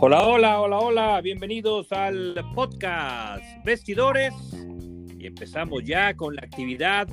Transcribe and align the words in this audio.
Hola, 0.00 0.22
hola, 0.22 0.60
hola, 0.60 0.78
hola, 0.78 1.20
bienvenidos 1.20 1.90
al 1.90 2.36
podcast 2.54 3.42
Vestidores 3.64 4.32
y 5.18 5.26
empezamos 5.26 5.82
ya 5.82 6.14
con 6.14 6.36
la 6.36 6.42
actividad 6.42 7.08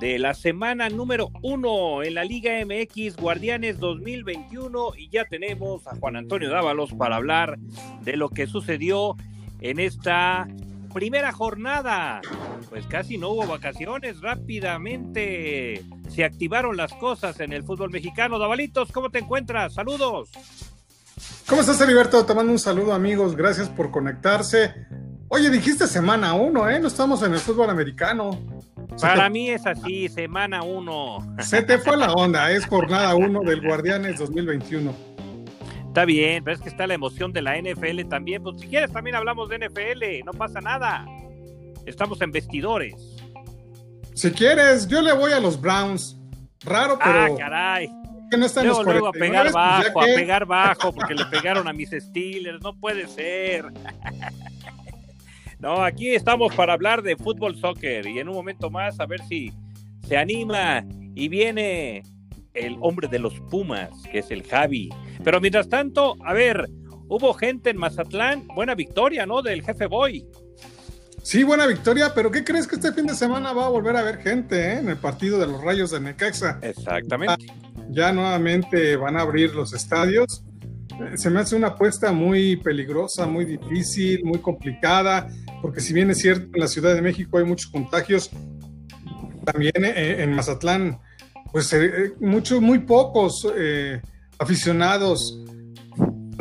de 0.00 0.18
la 0.18 0.32
semana 0.32 0.88
número 0.88 1.28
uno 1.42 2.02
en 2.02 2.14
la 2.14 2.24
Liga 2.24 2.64
MX 2.64 3.14
Guardianes 3.16 3.78
2021 3.78 4.92
y 4.96 5.10
ya 5.10 5.26
tenemos 5.26 5.86
a 5.86 5.96
Juan 5.96 6.16
Antonio 6.16 6.48
Dávalos 6.48 6.94
para 6.94 7.16
hablar 7.16 7.58
de 8.00 8.16
lo 8.16 8.30
que 8.30 8.46
sucedió 8.46 9.14
en 9.60 9.78
esta 9.78 10.48
primera 10.94 11.30
jornada. 11.32 12.22
Pues 12.70 12.86
casi 12.86 13.18
no 13.18 13.32
hubo 13.32 13.46
vacaciones, 13.46 14.22
rápidamente 14.22 15.84
se 16.08 16.24
activaron 16.24 16.78
las 16.78 16.94
cosas 16.94 17.38
en 17.40 17.52
el 17.52 17.64
fútbol 17.64 17.90
mexicano. 17.90 18.38
Davalitos, 18.38 18.92
¿cómo 18.92 19.10
te 19.10 19.18
encuentras? 19.18 19.74
Saludos. 19.74 20.30
¿Cómo 21.48 21.62
estás, 21.62 21.80
Heriberto? 21.80 22.26
Te 22.26 22.34
mando 22.34 22.52
un 22.52 22.58
saludo, 22.58 22.92
amigos. 22.92 23.34
Gracias 23.34 23.70
por 23.70 23.90
conectarse. 23.90 24.74
Oye, 25.28 25.48
dijiste 25.48 25.86
semana 25.86 26.34
uno, 26.34 26.68
¿eh? 26.68 26.78
No 26.78 26.88
estamos 26.88 27.22
en 27.22 27.32
el 27.32 27.38
fútbol 27.38 27.70
americano. 27.70 28.38
Para 29.00 29.30
mí 29.30 29.48
es 29.48 29.66
así, 29.66 30.08
semana 30.10 30.62
uno. 30.62 31.26
Se 31.40 31.62
te 31.62 31.78
fue 31.78 31.96
la 31.96 32.12
onda, 32.12 32.50
es 32.52 32.66
jornada 32.66 33.14
uno 33.14 33.40
del 33.40 33.62
Guardianes 33.62 34.18
2021. 34.18 34.94
Está 35.86 36.04
bien, 36.04 36.44
pero 36.44 36.54
es 36.54 36.60
que 36.60 36.68
está 36.68 36.86
la 36.86 36.94
emoción 36.94 37.32
de 37.32 37.40
la 37.40 37.56
NFL 37.56 38.06
también. 38.10 38.42
Pues 38.42 38.60
si 38.60 38.66
quieres 38.66 38.92
también 38.92 39.16
hablamos 39.16 39.48
de 39.48 39.58
NFL, 39.58 40.26
no 40.26 40.32
pasa 40.32 40.60
nada. 40.60 41.06
Estamos 41.86 42.20
en 42.20 42.30
vestidores. 42.30 42.94
Si 44.12 44.30
quieres, 44.32 44.86
yo 44.86 45.00
le 45.00 45.14
voy 45.14 45.32
a 45.32 45.40
los 45.40 45.58
Browns. 45.58 46.14
Raro, 46.62 46.98
pero. 47.02 47.24
Ah, 47.24 47.28
caray 47.38 47.90
que 48.28 48.36
no 48.36 48.46
están 48.46 48.66
luego, 48.66 48.82
luego 48.84 49.08
a 49.08 49.12
pegar 49.12 49.52
bajo, 49.52 50.00
a 50.00 50.04
pegar 50.04 50.46
bajo, 50.46 50.92
porque 50.92 51.14
le 51.14 51.24
pegaron 51.26 51.68
a 51.68 51.72
mis 51.72 51.90
Steelers, 51.90 52.60
no 52.62 52.74
puede 52.74 53.06
ser. 53.06 53.66
no, 55.58 55.82
aquí 55.84 56.10
estamos 56.14 56.54
para 56.54 56.72
hablar 56.72 57.02
de 57.02 57.16
fútbol 57.16 57.56
soccer 57.58 58.06
y 58.06 58.18
en 58.18 58.28
un 58.28 58.34
momento 58.34 58.70
más 58.70 59.00
a 59.00 59.06
ver 59.06 59.20
si 59.28 59.52
se 60.06 60.16
anima 60.16 60.84
y 61.14 61.28
viene 61.28 62.02
el 62.54 62.76
hombre 62.80 63.08
de 63.08 63.18
los 63.18 63.34
Pumas, 63.50 63.90
que 64.10 64.20
es 64.20 64.30
el 64.30 64.42
Javi. 64.42 64.90
Pero 65.22 65.40
mientras 65.40 65.68
tanto, 65.68 66.16
a 66.24 66.32
ver, 66.32 66.68
hubo 67.08 67.34
gente 67.34 67.70
en 67.70 67.76
Mazatlán, 67.76 68.46
buena 68.48 68.74
victoria, 68.74 69.26
¿no? 69.26 69.42
Del 69.42 69.62
jefe 69.62 69.86
Boy. 69.86 70.26
Sí, 71.22 71.42
buena 71.42 71.66
victoria, 71.66 72.12
pero 72.14 72.30
¿qué 72.30 72.42
crees 72.42 72.66
que 72.66 72.76
este 72.76 72.92
fin 72.92 73.06
de 73.06 73.14
semana 73.14 73.52
va 73.52 73.66
a 73.66 73.68
volver 73.68 73.96
a 73.96 74.00
haber 74.00 74.18
gente 74.18 74.56
eh? 74.56 74.78
en 74.78 74.88
el 74.88 74.96
partido 74.96 75.38
de 75.38 75.46
los 75.46 75.62
Rayos 75.62 75.90
de 75.90 76.00
Necaxa? 76.00 76.58
Exactamente. 76.62 77.52
Ya 77.90 78.12
nuevamente 78.12 78.96
van 78.96 79.16
a 79.16 79.22
abrir 79.22 79.54
los 79.54 79.72
estadios. 79.72 80.44
Eh, 80.90 81.16
se 81.16 81.30
me 81.30 81.40
hace 81.40 81.56
una 81.56 81.68
apuesta 81.68 82.12
muy 82.12 82.56
peligrosa, 82.56 83.26
muy 83.26 83.44
difícil, 83.44 84.24
muy 84.24 84.38
complicada, 84.38 85.28
porque 85.62 85.80
si 85.80 85.92
bien 85.92 86.10
es 86.10 86.18
cierto, 86.18 86.48
en 86.54 86.60
la 86.60 86.68
Ciudad 86.68 86.94
de 86.94 87.02
México 87.02 87.38
hay 87.38 87.44
muchos 87.44 87.70
contagios, 87.70 88.30
también 89.44 89.84
eh, 89.84 90.22
en 90.22 90.34
Mazatlán, 90.34 90.98
pues 91.50 91.74
muchos, 92.20 92.60
muy 92.60 92.80
pocos 92.80 93.46
aficionados 94.38 95.42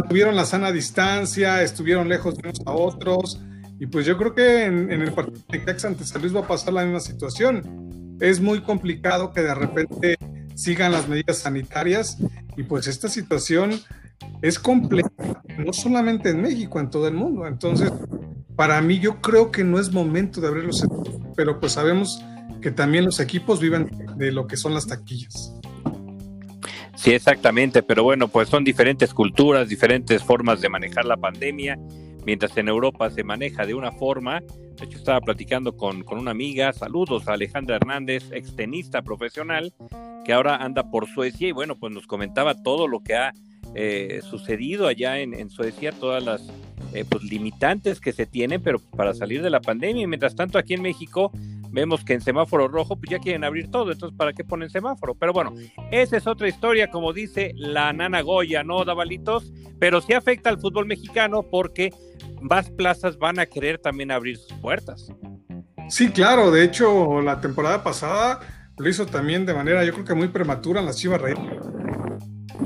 tuvieron 0.07 0.35
la 0.35 0.45
sana 0.45 0.71
distancia, 0.71 1.61
estuvieron 1.61 2.07
lejos 2.07 2.35
de 2.35 2.49
unos 2.49 2.61
a 2.65 2.71
otros 2.71 3.39
y 3.79 3.87
pues 3.87 4.05
yo 4.05 4.17
creo 4.17 4.33
que 4.33 4.65
en, 4.65 4.91
el 4.91 5.11
partido 5.13 5.43
de 5.49 5.59
Necaxa 5.59 5.87
ante 5.87 6.05
San 6.05 6.21
Luis 6.21 6.35
va 6.35 6.41
a 6.41 6.47
pasar 6.47 6.73
la 6.73 6.83
misma 6.83 6.99
situación. 6.99 8.17
Es 8.19 8.39
muy 8.39 8.61
complicado 8.61 9.31
que 9.31 9.41
de 9.41 9.53
repente 9.53 10.17
sigan 10.57 10.91
las 10.91 11.07
medidas 11.07 11.37
sanitarias 11.37 12.17
y 12.57 12.63
pues 12.63 12.87
esta 12.87 13.07
situación 13.07 13.79
es 14.41 14.57
compleja, 14.57 15.09
no 15.59 15.71
solamente 15.71 16.29
en 16.29 16.41
México, 16.41 16.79
en 16.79 16.89
todo 16.89 17.07
el 17.07 17.13
mundo. 17.13 17.45
Entonces, 17.45 17.93
para 18.55 18.81
mí 18.81 18.99
yo 18.99 19.21
creo 19.21 19.51
que 19.51 19.63
no 19.63 19.79
es 19.79 19.91
momento 19.91 20.41
de 20.41 20.47
abrir 20.47 20.63
los 20.63 20.83
pero 21.35 21.59
pues 21.59 21.73
sabemos 21.73 22.19
que 22.59 22.71
también 22.71 23.05
los 23.05 23.19
equipos 23.19 23.59
viven 23.59 23.87
de 24.17 24.31
lo 24.31 24.47
que 24.47 24.57
son 24.57 24.73
las 24.73 24.87
taquillas. 24.87 25.53
Sí, 26.95 27.11
exactamente, 27.11 27.83
pero 27.83 28.03
bueno, 28.03 28.27
pues 28.27 28.49
son 28.49 28.63
diferentes 28.63 29.13
culturas, 29.13 29.69
diferentes 29.69 30.23
formas 30.23 30.59
de 30.59 30.69
manejar 30.69 31.05
la 31.05 31.17
pandemia 31.17 31.77
mientras 32.25 32.57
en 32.57 32.67
Europa 32.67 33.11
se 33.11 33.23
maneja 33.23 33.67
de 33.67 33.75
una 33.75 33.91
forma. 33.91 34.41
De 34.41 34.85
hecho, 34.85 34.97
estaba 34.97 35.21
platicando 35.21 35.77
con, 35.77 36.03
con 36.03 36.17
una 36.17 36.31
amiga, 36.31 36.73
saludos 36.73 37.27
a 37.27 37.33
Alejandra 37.33 37.75
Hernández, 37.75 38.23
extenista 38.31 39.03
profesional, 39.03 39.71
que 40.27 40.33
ahora 40.33 40.57
anda 40.57 40.91
por 40.91 41.07
Suecia 41.07 41.47
y 41.47 41.53
bueno, 41.53 41.77
pues 41.77 41.93
nos 41.93 42.05
comentaba 42.05 42.61
todo 42.61 42.89
lo 42.89 42.99
que 42.99 43.15
ha 43.15 43.33
eh, 43.75 44.19
sucedido 44.29 44.87
allá 44.87 45.19
en, 45.19 45.49
Suecia, 45.49 45.93
todas 45.93 46.21
las 46.21 46.41
eh, 46.93 47.05
pues, 47.09 47.23
limitantes 47.23 48.01
que 48.01 48.11
se 48.11 48.25
tienen, 48.25 48.61
pero 48.61 48.79
para 48.79 49.13
salir 49.13 49.41
de 49.41 49.49
la 49.49 49.61
pandemia. 49.61 50.03
Y 50.03 50.07
mientras 50.07 50.35
tanto, 50.35 50.57
aquí 50.57 50.73
en 50.73 50.81
México 50.81 51.31
vemos 51.69 52.03
que 52.03 52.13
en 52.13 52.19
semáforo 52.19 52.67
rojo 52.67 52.97
pues 52.97 53.09
ya 53.09 53.19
quieren 53.19 53.45
abrir 53.45 53.71
todo, 53.71 53.91
entonces 53.93 54.17
¿para 54.17 54.33
qué 54.33 54.43
ponen 54.43 54.69
semáforo? 54.69 55.15
Pero 55.15 55.31
bueno, 55.31 55.53
esa 55.91 56.17
es 56.17 56.27
otra 56.27 56.49
historia, 56.49 56.89
como 56.89 57.13
dice 57.13 57.53
la 57.55 57.93
nana 57.93 58.21
Goya, 58.21 58.63
¿no, 58.63 58.83
Davalitos? 58.83 59.53
Pero 59.79 60.01
sí 60.01 60.11
afecta 60.11 60.49
al 60.49 60.59
fútbol 60.59 60.87
mexicano 60.87 61.43
porque 61.43 61.93
más 62.41 62.69
plazas 62.69 63.17
van 63.17 63.39
a 63.39 63.45
querer 63.45 63.77
también 63.79 64.11
abrir 64.11 64.35
sus 64.35 64.51
puertas. 64.59 65.09
Sí, 65.87 66.09
claro, 66.09 66.51
de 66.51 66.65
hecho 66.65 67.21
la 67.21 67.39
temporada 67.39 67.81
pasada 67.81 68.41
lo 68.77 68.89
hizo 68.89 69.05
también 69.05 69.45
de 69.45 69.53
manera 69.53 69.83
yo 69.83 69.93
creo 69.93 70.05
que 70.05 70.13
muy 70.13 70.27
prematura 70.27 70.79
en 70.79 70.85
las 70.85 70.97
Chivas 70.97 71.21
Reyes 71.21 71.39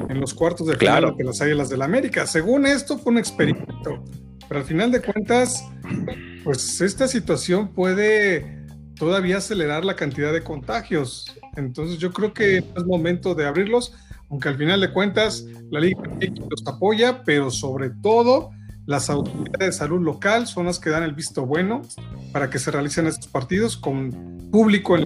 en 0.09 0.19
los 0.19 0.33
cuartos 0.33 0.67
de 0.67 0.75
final 0.75 1.15
de 1.15 1.23
las 1.23 1.41
Águilas 1.41 1.69
del 1.69 1.79
la 1.79 1.85
América. 1.85 2.27
Según 2.27 2.65
esto 2.65 2.97
fue 2.97 3.13
un 3.13 3.17
experimento, 3.17 4.03
pero 4.47 4.59
al 4.59 4.65
final 4.65 4.91
de 4.91 5.01
cuentas, 5.01 5.65
pues 6.43 6.81
esta 6.81 7.07
situación 7.07 7.69
puede 7.73 8.65
todavía 8.95 9.37
acelerar 9.37 9.85
la 9.85 9.95
cantidad 9.95 10.33
de 10.33 10.43
contagios. 10.43 11.33
Entonces 11.55 11.97
yo 11.97 12.11
creo 12.11 12.33
que 12.33 12.57
es 12.57 12.85
momento 12.85 13.35
de 13.35 13.45
abrirlos, 13.47 13.93
aunque 14.29 14.49
al 14.49 14.57
final 14.57 14.81
de 14.81 14.91
cuentas 14.91 15.45
la 15.69 15.79
Liga 15.79 16.01
los 16.49 16.67
apoya, 16.67 17.23
pero 17.23 17.49
sobre 17.49 17.89
todo 17.89 18.51
las 18.85 19.09
autoridades 19.09 19.59
de 19.59 19.71
salud 19.71 20.01
local 20.01 20.47
son 20.47 20.65
las 20.65 20.79
que 20.79 20.89
dan 20.89 21.03
el 21.03 21.13
visto 21.13 21.45
bueno 21.45 21.81
para 22.33 22.49
que 22.49 22.59
se 22.59 22.71
realicen 22.71 23.07
estos 23.07 23.27
partidos 23.27 23.77
con 23.77 24.11
público 24.51 24.97
en 24.97 25.05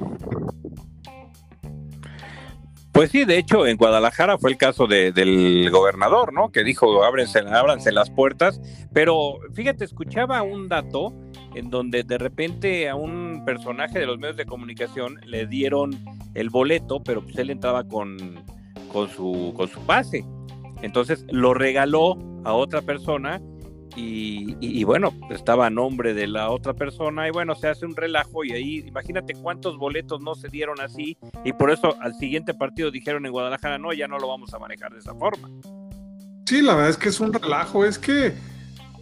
pues 2.95 3.11
sí, 3.11 3.25
de 3.25 3.37
hecho, 3.37 3.67
en 3.67 3.75
Guadalajara 3.75 4.37
fue 4.37 4.51
el 4.51 4.57
caso 4.57 4.87
del 4.87 5.69
gobernador, 5.69 6.31
¿no? 6.31 6.49
Que 6.49 6.63
dijo, 6.63 7.03
ábrense, 7.03 7.39
ábranse 7.39 7.91
las 7.91 8.09
puertas. 8.09 8.61
Pero 8.93 9.39
fíjate, 9.53 9.83
escuchaba 9.83 10.41
un 10.43 10.69
dato 10.69 11.13
en 11.55 11.69
donde 11.69 12.03
de 12.03 12.17
repente 12.17 12.87
a 12.87 12.95
un 12.95 13.43
personaje 13.45 13.99
de 13.99 14.05
los 14.05 14.17
medios 14.17 14.37
de 14.37 14.45
comunicación 14.45 15.19
le 15.25 15.45
dieron 15.45 15.91
el 16.35 16.49
boleto, 16.49 17.03
pero 17.03 17.21
pues 17.21 17.37
él 17.37 17.49
entraba 17.49 17.83
con, 17.83 18.15
con, 18.93 19.09
su, 19.09 19.53
con 19.57 19.67
su 19.67 19.81
pase. 19.81 20.23
Entonces 20.81 21.25
lo 21.29 21.53
regaló 21.53 22.17
a 22.45 22.53
otra 22.53 22.81
persona 22.81 23.41
y, 23.95 24.83
bueno, 24.83 25.13
estaba 25.29 25.67
a 25.67 25.69
nombre 25.69 26.13
de 26.13 26.27
la 26.27 26.49
otra 26.49 26.73
persona 26.73 27.27
y 27.27 27.31
bueno, 27.31 27.55
se 27.55 27.67
hace 27.67 27.85
un 27.85 27.95
relajo 27.95 28.43
y 28.43 28.51
ahí 28.51 28.83
imagínate 28.87 29.33
cuántos 29.33 29.77
boletos 29.77 30.21
no 30.21 30.35
se 30.35 30.49
dieron 30.49 30.81
así 30.81 31.17
y 31.43 31.53
por 31.53 31.71
eso 31.71 31.95
al 32.01 32.13
siguiente 32.15 32.53
partido 32.53 32.91
dijeron 32.91 33.25
en 33.25 33.31
Guadalajara, 33.31 33.77
no, 33.77 33.93
ya 33.93 34.07
no 34.07 34.17
lo 34.17 34.27
vamos 34.27 34.53
a 34.53 34.59
manejar 34.59 34.91
de 34.93 34.99
esa 34.99 35.13
forma. 35.15 35.49
Sí, 36.45 36.61
la 36.61 36.75
verdad 36.75 36.91
es 36.91 36.97
que 36.97 37.09
es 37.09 37.19
un 37.19 37.33
relajo, 37.33 37.85
es 37.85 37.97
que 37.97 38.33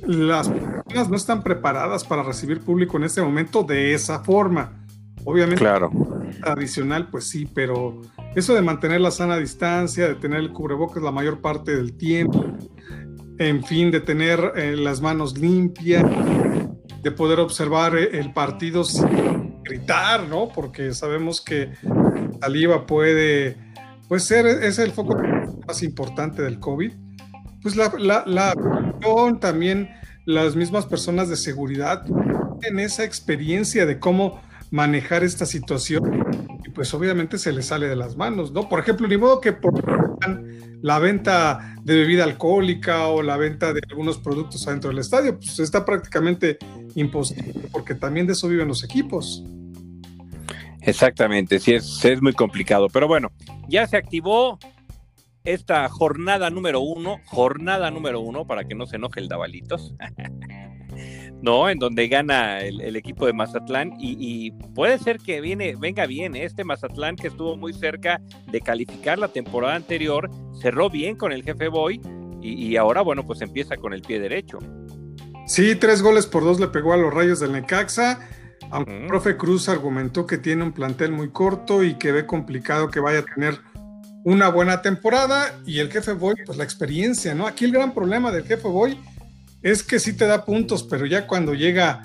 las 0.05 0.49
personas 0.49 1.09
no 1.09 1.15
están 1.15 1.43
preparadas 1.43 2.03
para 2.03 2.23
recibir 2.23 2.61
público 2.61 2.97
en 2.97 3.03
este 3.03 3.21
momento 3.21 3.63
de 3.63 3.93
esa 3.93 4.19
forma. 4.19 4.79
Obviamente, 5.25 5.59
claro. 5.59 5.89
adicional, 6.41 7.07
pues 7.09 7.25
sí, 7.25 7.45
pero 7.45 8.01
eso 8.35 8.53
de 8.53 8.61
mantener 8.61 8.99
la 8.99 9.11
sana 9.11 9.37
distancia, 9.37 10.07
de 10.07 10.15
tener 10.15 10.39
el 10.39 10.51
cubrebocas 10.51 11.01
la 11.01 11.11
mayor 11.11 11.39
parte 11.39 11.75
del 11.75 11.93
tiempo, 11.93 12.45
en 13.39 13.63
fin, 13.63 13.91
de 13.91 13.99
tener 13.99 14.53
eh, 14.55 14.75
las 14.77 15.01
manos 15.01 15.37
limpias, 15.37 16.03
de 17.01 17.11
poder 17.11 17.39
observar 17.39 17.95
eh, 17.97 18.19
el 18.19 18.33
partido 18.33 18.83
sin 18.83 19.61
gritar, 19.63 20.27
¿no? 20.27 20.49
Porque 20.49 20.93
sabemos 20.93 21.41
que 21.41 21.71
saliva 22.41 22.85
puede, 22.85 23.57
pues 24.07 24.25
ser, 24.25 24.45
es 24.45 24.79
el 24.79 24.91
foco 24.91 25.17
más 25.67 25.83
importante 25.83 26.41
del 26.41 26.59
COVID. 26.59 26.93
Pues 27.61 27.75
la, 27.75 27.91
la, 27.97 28.23
la 28.25 28.53
también 29.39 29.89
las 30.25 30.55
mismas 30.55 30.85
personas 30.85 31.29
de 31.29 31.35
seguridad 31.35 32.05
en 32.61 32.79
esa 32.79 33.03
experiencia 33.03 33.85
de 33.85 33.99
cómo 33.99 34.41
manejar 34.71 35.23
esta 35.23 35.45
situación 35.45 36.42
pues 36.73 36.93
obviamente 36.93 37.37
se 37.37 37.51
les 37.51 37.67
sale 37.67 37.87
de 37.87 37.95
las 37.95 38.15
manos, 38.17 38.51
¿no? 38.51 38.67
Por 38.67 38.79
ejemplo, 38.79 39.07
ni 39.07 39.17
modo 39.17 39.39
que 39.39 39.53
por 39.53 39.73
la 40.81 40.99
venta 40.99 41.75
de 41.83 41.95
bebida 41.95 42.23
alcohólica 42.23 43.07
o 43.07 43.21
la 43.21 43.37
venta 43.37 43.73
de 43.73 43.81
algunos 43.89 44.17
productos 44.17 44.67
adentro 44.67 44.89
del 44.89 44.99
estadio, 44.99 45.37
pues 45.37 45.59
está 45.59 45.85
prácticamente 45.85 46.57
imposible, 46.95 47.69
porque 47.71 47.95
también 47.95 48.27
de 48.27 48.33
eso 48.33 48.47
viven 48.47 48.67
los 48.67 48.83
equipos. 48.83 49.43
Exactamente, 50.81 51.59
sí, 51.59 51.73
es, 51.73 52.03
es 52.03 52.21
muy 52.21 52.33
complicado, 52.33 52.87
pero 52.89 53.07
bueno, 53.07 53.31
ya 53.69 53.87
se 53.87 53.95
activó 53.95 54.59
esta 55.45 55.87
jornada 55.89 56.49
número 56.49 56.81
uno, 56.81 57.19
jornada 57.25 57.91
número 57.91 58.19
uno, 58.19 58.45
para 58.45 58.65
que 58.65 58.75
no 58.75 58.85
se 58.85 58.97
enoje 58.97 59.19
el 59.19 59.27
Dabalitos, 59.27 59.93
¿no? 61.43 61.69
En 61.69 61.77
donde 61.77 62.07
gana 62.07 62.61
el, 62.61 62.95
equipo 62.95 63.25
de 63.25 63.33
Mazatlán 63.33 63.91
y, 63.99 64.51
puede 64.73 64.97
ser 64.97 65.19
que 65.19 65.41
viene, 65.41 65.75
venga 65.75 66.05
bien, 66.05 66.35
¿eh? 66.37 66.45
este 66.45 66.63
Mazatlán 66.63 67.17
que 67.17 67.27
estuvo 67.27 67.57
muy 67.57 67.73
cerca 67.73 68.21
de 68.49 68.61
calificar 68.61 69.19
la 69.19 69.27
temporada 69.27 69.75
anterior, 69.75 70.31
cerró 70.61 70.89
bien 70.89 71.17
con 71.17 71.33
el 71.33 71.43
jefe 71.43 71.67
Boy 71.67 72.01
y, 72.41 72.75
ahora, 72.77 73.01
bueno, 73.01 73.25
pues 73.25 73.41
empieza 73.41 73.75
con 73.77 73.93
el 73.93 74.01
pie 74.01 74.19
derecho. 74.19 74.59
Sí, 75.45 75.75
tres 75.75 76.01
goles 76.01 76.25
por 76.27 76.43
dos 76.43 76.59
le 76.59 76.67
pegó 76.69 76.93
a 76.93 76.97
los 76.97 77.13
Rayos 77.13 77.39
del 77.39 77.51
Necaxa. 77.51 78.19
Aunque 78.69 79.01
el 79.01 79.07
profe 79.07 79.37
Cruz 79.37 79.69
argumentó 79.69 80.25
que 80.25 80.37
tiene 80.37 80.63
un 80.63 80.73
plantel 80.73 81.11
muy 81.11 81.29
corto 81.29 81.83
y 81.83 81.95
que 81.95 82.11
ve 82.11 82.25
complicado 82.25 82.89
que 82.89 82.99
vaya 82.99 83.19
a 83.19 83.23
tener 83.23 83.59
una 84.25 84.49
buena 84.49 84.81
temporada 84.81 85.57
y 85.65 85.79
el 85.79 85.91
jefe 85.91 86.13
Boy, 86.13 86.35
pues 86.45 86.57
la 86.57 86.63
experiencia, 86.63 87.33
¿no? 87.33 87.47
Aquí 87.47 87.65
el 87.65 87.71
gran 87.71 87.93
problema 87.93 88.31
del 88.31 88.43
jefe 88.43 88.67
Boy 88.67 88.97
es 89.63 89.81
que 89.81 89.97
sí 89.97 90.13
te 90.15 90.27
da 90.27 90.45
puntos, 90.45 90.83
pero 90.83 91.05
ya 91.05 91.25
cuando 91.25 91.53
llega 91.53 92.03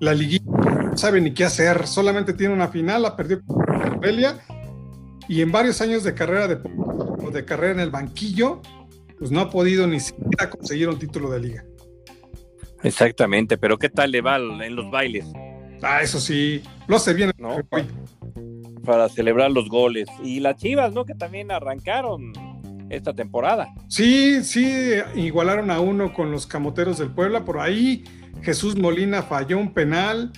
la 0.00 0.14
liguilla 0.14 0.44
no 0.44 0.96
sabe 0.96 1.20
ni 1.20 1.32
qué 1.32 1.44
hacer, 1.44 1.86
solamente 1.86 2.32
tiene 2.32 2.54
una 2.54 2.68
final, 2.68 3.02
la 3.02 3.14
perdió 3.14 3.42
con 3.44 4.00
Belia 4.00 4.40
y 5.28 5.42
en 5.42 5.52
varios 5.52 5.80
años 5.82 6.02
de 6.02 6.14
carrera 6.14 6.48
de, 6.48 6.58
de 7.32 7.44
carrera 7.44 7.74
en 7.74 7.80
el 7.80 7.90
banquillo, 7.90 8.62
pues 9.18 9.30
no 9.30 9.40
ha 9.40 9.50
podido 9.50 9.86
ni 9.86 10.00
siquiera 10.00 10.48
conseguir 10.48 10.88
un 10.88 10.98
título 10.98 11.30
de 11.30 11.40
liga. 11.40 11.64
Exactamente, 12.82 13.58
pero 13.58 13.78
¿qué 13.78 13.90
tal 13.90 14.10
le 14.10 14.22
va 14.22 14.36
en 14.36 14.74
los 14.74 14.90
bailes? 14.90 15.26
Ah, 15.82 16.00
eso 16.02 16.18
sí, 16.18 16.62
lo 16.88 16.96
hace 16.96 17.12
bien. 17.12 17.30
No, 17.38 17.58
para 18.84 19.08
celebrar 19.10 19.50
los 19.50 19.68
goles. 19.68 20.08
Y 20.24 20.40
las 20.40 20.56
Chivas, 20.56 20.92
¿no? 20.92 21.04
Que 21.04 21.14
también 21.14 21.50
arrancaron 21.50 22.32
esta 22.90 23.14
temporada. 23.14 23.68
Sí, 23.88 24.44
sí, 24.44 24.94
igualaron 25.14 25.70
a 25.70 25.80
uno 25.80 26.12
con 26.12 26.30
los 26.30 26.46
Camoteros 26.46 26.98
del 26.98 27.10
Puebla. 27.10 27.44
Por 27.44 27.58
ahí 27.58 28.04
Jesús 28.42 28.76
Molina 28.76 29.22
falló 29.22 29.58
un 29.58 29.72
penal. 29.72 30.32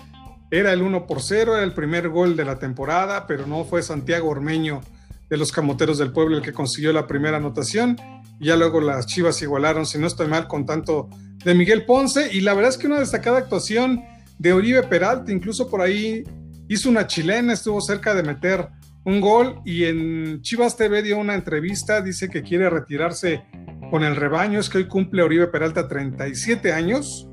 Era 0.50 0.72
el 0.72 0.82
1 0.82 1.06
por 1.06 1.22
0, 1.22 1.56
era 1.56 1.64
el 1.64 1.72
primer 1.72 2.10
gol 2.10 2.36
de 2.36 2.44
la 2.44 2.58
temporada, 2.58 3.26
pero 3.26 3.46
no 3.46 3.64
fue 3.64 3.82
Santiago 3.82 4.28
Ormeño 4.28 4.82
de 5.30 5.38
los 5.38 5.50
Camoteros 5.50 5.96
del 5.96 6.12
Puebla 6.12 6.36
el 6.36 6.42
que 6.42 6.52
consiguió 6.52 6.92
la 6.92 7.06
primera 7.06 7.38
anotación. 7.38 7.96
Ya 8.38 8.54
luego 8.56 8.82
las 8.82 9.06
Chivas 9.06 9.40
igualaron, 9.40 9.86
si 9.86 9.98
no 9.98 10.06
estoy 10.06 10.28
mal, 10.28 10.46
con 10.46 10.66
tanto 10.66 11.08
de 11.42 11.54
Miguel 11.54 11.86
Ponce. 11.86 12.34
Y 12.34 12.42
la 12.42 12.52
verdad 12.52 12.70
es 12.70 12.76
que 12.76 12.86
una 12.86 12.98
destacada 12.98 13.38
actuación 13.38 14.04
de 14.38 14.52
Oribe 14.52 14.82
Peralta, 14.82 15.32
incluso 15.32 15.70
por 15.70 15.80
ahí 15.80 16.22
hizo 16.68 16.90
una 16.90 17.06
chilena, 17.06 17.54
estuvo 17.54 17.80
cerca 17.80 18.14
de 18.14 18.22
meter 18.22 18.68
un 19.04 19.20
gol 19.20 19.60
y 19.64 19.84
en 19.84 20.42
Chivas 20.42 20.76
TV 20.76 21.02
dio 21.02 21.18
una 21.18 21.34
entrevista, 21.34 22.00
dice 22.00 22.28
que 22.28 22.42
quiere 22.42 22.70
retirarse 22.70 23.42
con 23.90 24.04
el 24.04 24.16
rebaño, 24.16 24.60
es 24.60 24.68
que 24.68 24.78
hoy 24.78 24.88
cumple 24.88 25.22
Oribe 25.22 25.48
Peralta 25.48 25.88
37 25.88 26.72
años, 26.72 27.28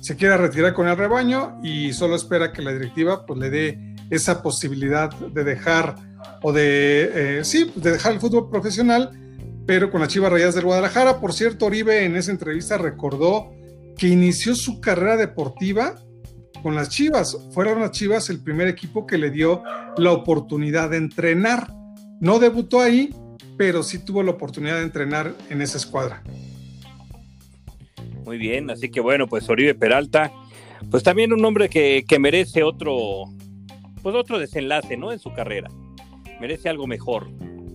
se 0.00 0.16
quiere 0.16 0.36
retirar 0.36 0.74
con 0.74 0.88
el 0.88 0.96
rebaño 0.96 1.60
y 1.62 1.92
solo 1.92 2.16
espera 2.16 2.52
que 2.52 2.62
la 2.62 2.72
directiva 2.72 3.26
pues 3.26 3.38
le 3.38 3.50
dé 3.50 3.94
esa 4.10 4.42
posibilidad 4.42 5.10
de 5.10 5.44
dejar 5.44 5.96
o 6.42 6.52
de, 6.52 7.38
eh, 7.38 7.44
sí, 7.44 7.72
de 7.76 7.92
dejar 7.92 8.12
el 8.12 8.20
fútbol 8.20 8.50
profesional, 8.50 9.10
pero 9.66 9.90
con 9.90 10.00
las 10.00 10.08
Chivas 10.08 10.32
Rayas 10.32 10.54
del 10.54 10.64
Guadalajara. 10.64 11.20
Por 11.20 11.32
cierto, 11.32 11.66
Oribe 11.66 12.04
en 12.04 12.16
esa 12.16 12.32
entrevista 12.32 12.78
recordó 12.78 13.52
que 13.96 14.08
inició 14.08 14.54
su 14.54 14.80
carrera 14.80 15.16
deportiva 15.16 15.94
con 16.62 16.74
las 16.74 16.88
Chivas. 16.88 17.36
Fueron 17.52 17.80
las 17.80 17.92
Chivas 17.92 18.30
el 18.30 18.40
primer 18.40 18.68
equipo 18.68 19.06
que 19.06 19.18
le 19.18 19.30
dio 19.30 19.62
la 19.96 20.12
oportunidad 20.12 20.90
de 20.90 20.96
entrenar. 20.98 21.68
No 22.20 22.38
debutó 22.38 22.80
ahí, 22.80 23.14
pero 23.56 23.82
sí 23.82 24.04
tuvo 24.04 24.22
la 24.22 24.32
oportunidad 24.32 24.76
de 24.76 24.82
entrenar 24.82 25.34
en 25.50 25.62
esa 25.62 25.78
escuadra. 25.78 26.22
Muy 28.24 28.38
bien, 28.38 28.70
así 28.70 28.90
que 28.90 29.00
bueno, 29.00 29.26
pues 29.26 29.48
Oribe 29.48 29.74
Peralta, 29.74 30.32
pues 30.90 31.02
también 31.02 31.32
un 31.32 31.44
hombre 31.44 31.68
que, 31.68 32.04
que 32.06 32.18
merece 32.18 32.62
otro, 32.62 33.24
pues 34.02 34.14
otro 34.14 34.38
desenlace, 34.38 34.96
¿no? 34.96 35.12
En 35.12 35.18
su 35.18 35.32
carrera. 35.32 35.70
Merece 36.40 36.68
algo 36.68 36.86
mejor. 36.86 37.28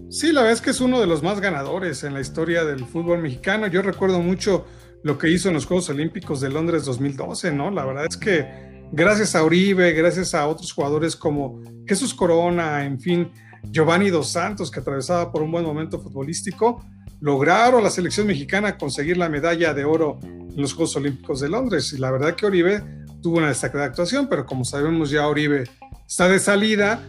Sí, 0.09 0.31
la 0.31 0.41
verdad 0.41 0.53
es 0.53 0.61
que 0.61 0.69
es 0.69 0.79
uno 0.79 1.01
de 1.01 1.07
los 1.07 1.21
más 1.21 1.41
ganadores 1.41 2.03
en 2.05 2.13
la 2.13 2.21
historia 2.21 2.63
del 2.63 2.85
fútbol 2.85 3.21
mexicano. 3.21 3.67
Yo 3.67 3.81
recuerdo 3.81 4.21
mucho 4.21 4.65
lo 5.03 5.17
que 5.17 5.29
hizo 5.29 5.49
en 5.49 5.55
los 5.55 5.65
Juegos 5.65 5.89
Olímpicos 5.89 6.39
de 6.39 6.49
Londres 6.49 6.85
2012, 6.85 7.51
¿no? 7.51 7.71
La 7.71 7.85
verdad 7.85 8.05
es 8.09 8.17
que 8.17 8.66
gracias 8.91 9.35
a 9.35 9.43
Uribe, 9.43 9.93
gracias 9.93 10.33
a 10.33 10.47
otros 10.47 10.71
jugadores 10.71 11.15
como 11.15 11.61
Jesús 11.85 12.13
Corona, 12.13 12.85
en 12.85 12.99
fin, 12.99 13.31
Giovanni 13.63 14.09
Dos 14.09 14.29
Santos, 14.29 14.71
que 14.71 14.79
atravesaba 14.79 15.31
por 15.31 15.41
un 15.41 15.51
buen 15.51 15.65
momento 15.65 15.99
futbolístico, 15.99 16.83
lograron 17.19 17.83
la 17.83 17.89
selección 17.89 18.27
mexicana 18.27 18.77
conseguir 18.77 19.17
la 19.17 19.29
medalla 19.29 19.73
de 19.73 19.85
oro 19.85 20.19
en 20.23 20.61
los 20.61 20.73
Juegos 20.73 20.95
Olímpicos 20.95 21.39
de 21.39 21.49
Londres. 21.49 21.93
Y 21.93 21.97
la 21.97 22.11
verdad 22.11 22.35
que 22.35 22.45
Oribe 22.45 22.83
tuvo 23.21 23.37
una 23.37 23.49
destacada 23.49 23.85
actuación, 23.85 24.27
pero 24.29 24.45
como 24.45 24.63
sabemos 24.63 25.09
ya 25.09 25.27
Oribe 25.27 25.65
está 26.07 26.27
de 26.27 26.39
salida, 26.39 27.01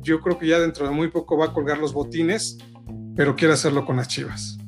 yo 0.00 0.20
creo 0.20 0.38
que 0.38 0.46
ya 0.46 0.60
dentro 0.60 0.86
de 0.86 0.92
muy 0.92 1.08
poco 1.08 1.36
va 1.36 1.46
a 1.46 1.52
colgar 1.52 1.78
los 1.78 1.92
botines, 1.92 2.58
pero 3.16 3.36
quiere 3.36 3.54
hacerlo 3.54 3.86
con 3.86 3.96
las 3.96 4.08
Chivas. 4.08 4.58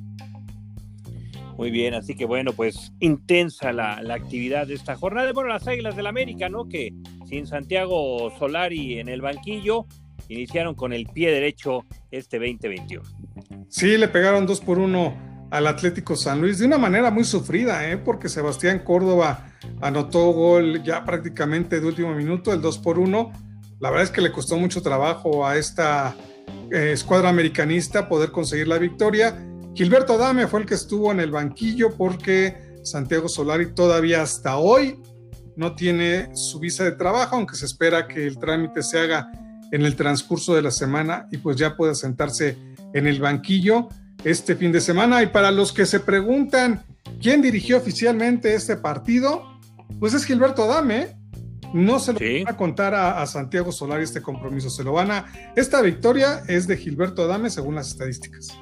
Muy 1.57 1.71
bien, 1.71 1.95
así 1.95 2.15
que 2.15 2.27
bueno, 2.27 2.53
pues 2.53 2.93
intensa 3.01 3.73
la, 3.73 3.95
actividad 4.15 4.67
de 4.67 4.75
esta 4.75 4.95
jornada. 4.95 5.33
Bueno, 5.33 5.49
las 5.49 5.67
Águilas 5.67 5.97
del 5.97 6.07
América, 6.07 6.51
¿no? 6.51 6.69
Que 6.69 6.93
sin 7.27 7.47
Santiago 7.47 8.31
Solari 8.39 8.99
en 8.99 9.09
el 9.09 9.23
banquillo, 9.23 9.87
iniciaron 10.29 10.75
con 10.75 10.93
el 10.93 11.07
pie 11.07 11.31
derecho 11.31 11.85
este 12.11 12.39
2021. 12.39 13.03
Sí, 13.69 13.97
le 13.97 14.09
pegaron 14.09 14.47
dos 14.47 14.61
por 14.61 14.79
uno 14.79 15.17
al 15.51 15.67
Atlético 15.67 16.15
San 16.15 16.41
Luis 16.41 16.59
de 16.59 16.67
una 16.67 16.77
manera 16.77 17.11
muy 17.11 17.25
sufrida, 17.25 17.89
¿eh? 17.91 17.97
porque 17.97 18.29
Sebastián 18.29 18.81
Córdoba 18.81 19.53
anotó 19.81 20.33
gol 20.33 20.83
ya 20.83 21.05
prácticamente 21.05 21.81
de 21.81 21.87
último 21.87 22.15
minuto, 22.15 22.53
el 22.53 22.61
2 22.61 22.79
por 22.79 22.99
1. 22.99 23.33
La 23.81 23.91
verdad 23.91 24.05
es 24.05 24.11
que 24.11 24.21
le 24.21 24.33
costó 24.33 24.59
mucho 24.59 24.83
trabajo 24.83 25.47
a 25.47 25.57
esta 25.57 26.15
eh, 26.71 26.91
escuadra 26.93 27.29
americanista 27.29 28.09
poder 28.09 28.31
conseguir 28.31 28.69
la 28.69 28.79
victoria 28.79 29.37
Gilberto 29.77 30.15
Adame 30.15 30.47
fue 30.47 30.61
el 30.61 30.67
que 30.67 30.75
estuvo 30.75 31.13
en 31.13 31.21
el 31.21 31.31
banquillo 31.31 31.95
porque 31.95 32.57
Santiago 32.83 33.29
Solari 33.29 33.75
todavía 33.75 34.23
hasta 34.23 34.57
hoy 34.57 34.99
no 35.55 35.75
tiene 35.75 36.35
su 36.35 36.59
visa 36.59 36.83
de 36.83 36.93
trabajo, 36.93 37.37
aunque 37.37 37.57
se 37.57 37.67
espera 37.67 38.09
que 38.09 38.27
el 38.27 38.39
trámite 38.39 38.83
se 38.83 38.99
haga 38.99 39.31
en 39.71 39.83
el 39.83 39.95
transcurso 39.95 40.55
de 40.55 40.63
la 40.63 40.71
semana 40.71 41.29
y 41.31 41.37
pues 41.37 41.59
ya 41.59 41.77
pueda 41.77 41.95
sentarse 41.95 42.57
en 42.95 43.07
el 43.07 43.21
banquillo 43.21 43.91
este 44.25 44.57
fin 44.57 44.73
de 44.73 44.81
semana. 44.81 45.23
Y 45.23 45.27
para 45.27 45.51
los 45.51 45.75
que 45.75 45.85
se 45.85 46.01
preguntan 46.01 46.83
quién 47.21 47.43
dirigió 47.43 47.77
oficialmente 47.77 48.55
este 48.55 48.79
partido, 48.79 49.45
pues 50.01 50.15
es 50.15 50.25
Gilberto 50.25 50.65
Adame. 50.65 51.19
No 51.75 51.99
se 51.99 52.15
lo 52.15 52.19
van 52.19 52.55
a 52.55 52.57
contar 52.57 52.95
a, 52.95 53.21
a, 53.21 53.27
Santiago 53.27 53.73
Solari 53.73 54.05
este 54.05 54.23
compromiso, 54.23 54.71
se 54.71 54.85
lo 54.85 54.93
van 54.93 55.11
a... 55.11 55.27
Esta 55.55 55.83
victoria 55.83 56.45
es 56.49 56.67
de 56.67 56.79
Gilberto 56.79 57.25
Adame 57.25 57.51
según 57.51 57.75
las 57.75 57.89
estadísticas 57.89 58.57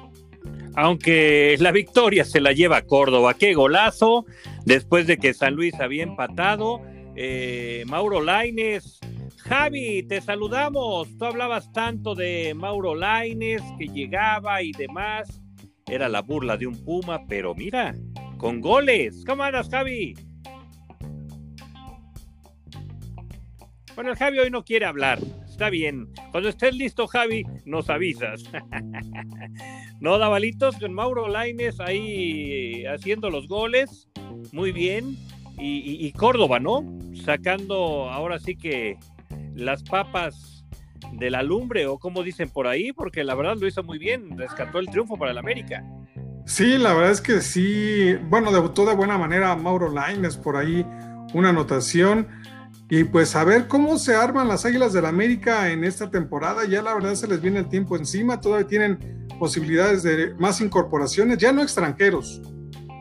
aunque 0.75 1.55
la 1.59 1.71
victoria 1.71 2.25
se 2.25 2.41
la 2.41 2.51
lleva 2.51 2.81
Córdoba. 2.81 3.33
Qué 3.33 3.53
golazo, 3.53 4.25
después 4.65 5.07
de 5.07 5.17
que 5.17 5.33
San 5.33 5.55
Luis 5.55 5.73
había 5.79 6.03
empatado. 6.03 6.81
Eh, 7.15 7.83
Mauro 7.87 8.21
Laines, 8.21 8.99
Javi, 9.37 10.03
te 10.03 10.21
saludamos. 10.21 11.07
Tú 11.17 11.25
hablabas 11.25 11.71
tanto 11.71 12.13
de 12.15 12.53
Mauro 12.53 12.95
Laines, 12.95 13.61
que 13.79 13.87
llegaba 13.87 14.61
y 14.61 14.71
demás. 14.71 15.41
Era 15.87 16.09
la 16.09 16.21
burla 16.21 16.57
de 16.57 16.67
un 16.67 16.83
Puma, 16.83 17.25
pero 17.27 17.55
mira, 17.55 17.95
con 18.37 18.59
goles. 18.59 19.23
¿Cómo 19.25 19.43
andas, 19.43 19.69
Javi? 19.69 20.13
Bueno, 23.95 24.11
el 24.11 24.17
Javi 24.17 24.39
hoy 24.39 24.49
no 24.49 24.65
quiere 24.65 24.85
hablar. 24.85 25.19
Está 25.55 25.69
bien. 25.69 26.09
Cuando 26.31 26.49
estés 26.49 26.75
listo, 26.75 27.07
Javi, 27.07 27.45
nos 27.63 27.89
avisas. 27.89 28.43
no, 30.01 30.17
Davalitos, 30.17 30.75
con 30.75 30.93
Mauro 30.93 31.29
Laines 31.29 31.79
ahí 31.79 32.83
haciendo 32.85 33.29
los 33.29 33.47
goles. 33.47 34.09
Muy 34.51 34.73
bien. 34.73 35.15
Y, 35.57 36.11
Córdoba, 36.11 36.59
¿no? 36.59 36.83
Sacando 37.23 38.11
ahora 38.11 38.37
sí 38.37 38.57
que 38.57 38.97
las 39.55 39.81
papas 39.83 40.65
de 41.13 41.29
la 41.29 41.41
lumbre, 41.41 41.87
o 41.87 41.99
como 41.99 42.21
dicen 42.21 42.49
por 42.49 42.67
ahí, 42.67 42.91
porque 42.91 43.23
la 43.23 43.33
verdad 43.33 43.55
lo 43.57 43.65
hizo 43.65 43.81
muy 43.81 43.97
bien. 43.97 44.37
Rescató 44.37 44.79
el 44.79 44.87
triunfo 44.87 45.15
para 45.15 45.31
el 45.31 45.37
América. 45.37 45.85
Sí, 46.45 46.77
la 46.77 46.93
verdad 46.93 47.11
es 47.11 47.21
que 47.21 47.39
sí. 47.39 48.15
Bueno, 48.27 48.51
debutó 48.51 48.85
de 48.85 48.93
buena 48.93 49.17
manera 49.17 49.55
Mauro 49.55 49.89
Laines 49.89 50.35
por 50.35 50.57
ahí. 50.57 50.85
Una 51.33 51.51
anotación 51.51 52.27
y 52.89 53.03
pues 53.05 53.35
a 53.35 53.43
ver 53.43 53.67
cómo 53.67 53.97
se 53.97 54.15
arman 54.15 54.47
las 54.47 54.65
Águilas 54.65 54.93
del 54.93 55.03
la 55.03 55.09
América 55.09 55.71
en 55.71 55.83
esta 55.83 56.11
temporada. 56.11 56.65
Ya 56.65 56.81
la 56.81 56.93
verdad 56.93 57.15
se 57.15 57.27
les 57.27 57.41
viene 57.41 57.59
el 57.59 57.69
tiempo 57.69 57.97
encima, 57.97 58.39
todavía 58.39 58.67
tienen 58.67 59.27
posibilidades 59.39 60.03
de 60.03 60.33
más 60.35 60.61
incorporaciones, 60.61 61.37
ya 61.37 61.51
no 61.51 61.61
extranjeros, 61.61 62.41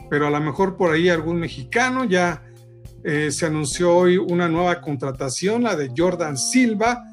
pero 0.08 0.26
a 0.26 0.30
lo 0.30 0.40
mejor 0.40 0.76
por 0.76 0.92
ahí 0.92 1.08
algún 1.08 1.38
mexicano. 1.38 2.04
Ya 2.04 2.42
eh, 3.04 3.30
se 3.30 3.46
anunció 3.46 3.94
hoy 3.94 4.16
una 4.16 4.48
nueva 4.48 4.80
contratación, 4.80 5.64
la 5.64 5.76
de 5.76 5.92
Jordan 5.94 6.38
Silva. 6.38 7.04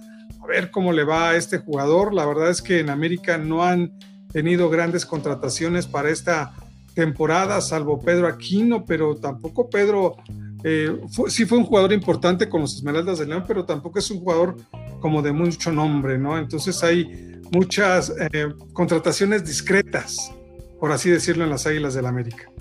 A 0.42 0.48
ver 0.48 0.72
cómo 0.72 0.94
le 0.94 1.04
va 1.04 1.30
a 1.30 1.36
este 1.36 1.58
jugador. 1.58 2.14
La 2.14 2.26
verdad 2.26 2.50
es 2.50 2.62
que 2.62 2.80
en 2.80 2.90
América 2.90 3.38
no 3.38 3.64
han 3.64 4.00
tenido 4.32 4.70
grandes 4.70 5.06
contrataciones 5.06 5.88
para 5.88 6.10
esta 6.10 6.54
temporada, 6.94 7.62
salvo 7.62 8.00
Pedro 8.00 8.28
Aquino, 8.28 8.86
pero 8.86 9.16
tampoco 9.16 9.70
Pedro, 9.70 10.18
eh, 10.64 11.00
sí 11.28 11.46
fue 11.46 11.58
un 11.58 11.64
jugador 11.64 11.92
importante 11.94 12.48
con 12.50 12.62
los 12.62 12.76
Esmeraldas 12.76 13.20
de 13.20 13.26
León, 13.26 13.44
pero 13.48 13.66
tampoco 13.66 14.00
es 14.00 14.10
un 14.12 14.20
jugador 14.20 14.58
como 15.00 15.22
de 15.22 15.32
mucho 15.32 15.72
nombre, 15.72 16.18
¿no? 16.18 16.38
Entonces 16.38 16.84
hay 16.84 17.42
muchas 17.52 18.14
eh, 18.32 18.48
contrataciones 18.74 19.46
discretas, 19.46 20.32
por 20.80 20.92
así 20.92 21.10
decirlo, 21.10 21.44
en 21.44 21.50
las 21.50 21.66
Águilas 21.66 21.94
del 21.94 22.06
América. 22.06 22.52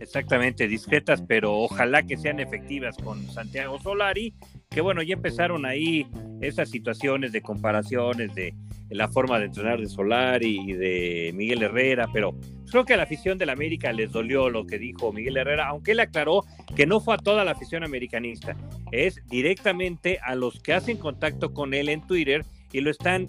Exactamente, 0.00 0.66
discretas, 0.66 1.22
pero 1.26 1.54
ojalá 1.54 2.02
que 2.02 2.16
sean 2.16 2.40
efectivas 2.40 2.96
con 2.96 3.26
Santiago 3.30 3.78
Solari, 3.80 4.32
que 4.70 4.80
bueno, 4.80 5.02
ya 5.02 5.14
empezaron 5.14 5.66
ahí 5.66 6.06
esas 6.40 6.70
situaciones 6.70 7.32
de 7.32 7.42
comparaciones 7.42 8.34
de 8.34 8.54
la 8.90 9.08
forma 9.08 9.38
de 9.38 9.46
entrenar 9.46 9.80
de 9.80 9.88
Solari 9.88 10.60
y 10.60 10.72
de 10.72 11.32
Miguel 11.34 11.62
Herrera, 11.62 12.08
pero 12.12 12.34
creo 12.70 12.84
que 12.84 12.94
a 12.94 12.96
la 12.96 13.04
afición 13.04 13.38
del 13.38 13.50
América 13.50 13.92
les 13.92 14.12
dolió 14.12 14.50
lo 14.50 14.66
que 14.66 14.78
dijo 14.78 15.12
Miguel 15.12 15.36
Herrera, 15.36 15.68
aunque 15.68 15.92
él 15.92 16.00
aclaró 16.00 16.44
que 16.74 16.86
no 16.86 17.00
fue 17.00 17.14
a 17.14 17.18
toda 17.18 17.44
la 17.44 17.52
afición 17.52 17.84
americanista, 17.84 18.56
es 18.92 19.20
directamente 19.28 20.18
a 20.22 20.34
los 20.34 20.60
que 20.60 20.72
hacen 20.72 20.96
contacto 20.96 21.52
con 21.52 21.74
él 21.74 21.88
en 21.88 22.06
Twitter 22.06 22.44
y 22.72 22.80
lo 22.80 22.90
están, 22.90 23.28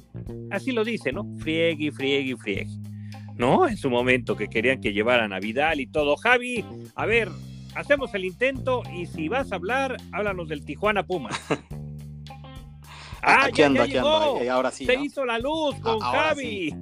así 0.52 0.72
lo 0.72 0.84
dice, 0.84 1.12
¿no? 1.12 1.26
Friegue, 1.40 1.92
friegue, 1.92 2.36
friegue. 2.38 2.68
¿no? 3.38 3.68
En 3.68 3.78
su 3.78 3.90
momento 3.90 4.36
que 4.36 4.50
querían 4.50 4.82
que 4.82 4.94
llevaran 4.94 5.34
a 5.34 5.40
Vidal 5.40 5.80
y 5.80 5.88
todo. 5.88 6.16
Javi, 6.16 6.64
a 6.96 7.06
ver, 7.08 7.30
hacemos 7.76 8.14
el 8.14 8.26
intento 8.26 8.84
y 8.96 9.08
si 9.08 9.30
vas 9.30 9.52
a 9.52 9.56
hablar, 9.56 9.98
háblanos 10.12 10.48
del 10.48 10.64
Tijuana 10.64 11.04
Puma. 11.04 11.30
ah, 13.24 13.46
aquí 13.46 13.62
ando, 13.62 13.84
aquí 13.84 13.98
ando. 13.98 14.40
ahora 14.52 14.72
sí. 14.72 14.86
Se 14.86 14.96
hizo 14.96 15.26
la 15.26 15.40
luz 15.40 15.76
con 15.82 16.00
Javi. 16.00 16.76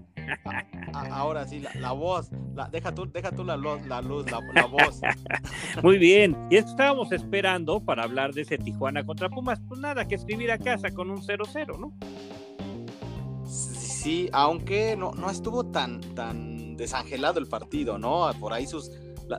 ahora 0.93 1.47
sí, 1.47 1.63
la, 1.75 1.91
voz, 1.91 2.29
deja 2.71 2.93
tú, 2.93 3.09
deja 3.11 3.31
tú 3.31 3.43
la, 3.43 3.57
luz, 3.57 3.85
la 3.87 4.01
luz, 4.01 4.25
la, 4.29 4.65
voz. 4.65 5.01
Muy 5.83 5.97
bien, 5.97 6.37
y 6.49 6.57
estábamos 6.57 7.11
esperando 7.11 7.79
para 7.79 8.03
hablar 8.03 8.33
de 8.33 8.41
ese 8.41 8.57
Tijuana 8.57 9.05
contra 9.05 9.29
Pumas, 9.29 9.59
pues 9.67 9.79
nada, 9.79 10.07
que 10.07 10.15
escribir 10.15 10.51
a 10.51 10.57
casa 10.57 10.91
con 10.91 11.09
un 11.09 11.21
0-0, 11.21 11.79
¿no? 11.79 11.93
Sí, 13.45 14.29
aunque 14.31 14.95
no, 14.95 15.11
no 15.11 15.29
estuvo 15.29 15.65
tan, 15.65 15.99
tan 16.15 16.77
desangelado 16.77 17.39
el 17.39 17.47
partido, 17.47 17.97
¿no? 17.97 18.31
Por 18.39 18.53
ahí 18.53 18.65
sus 18.65 18.91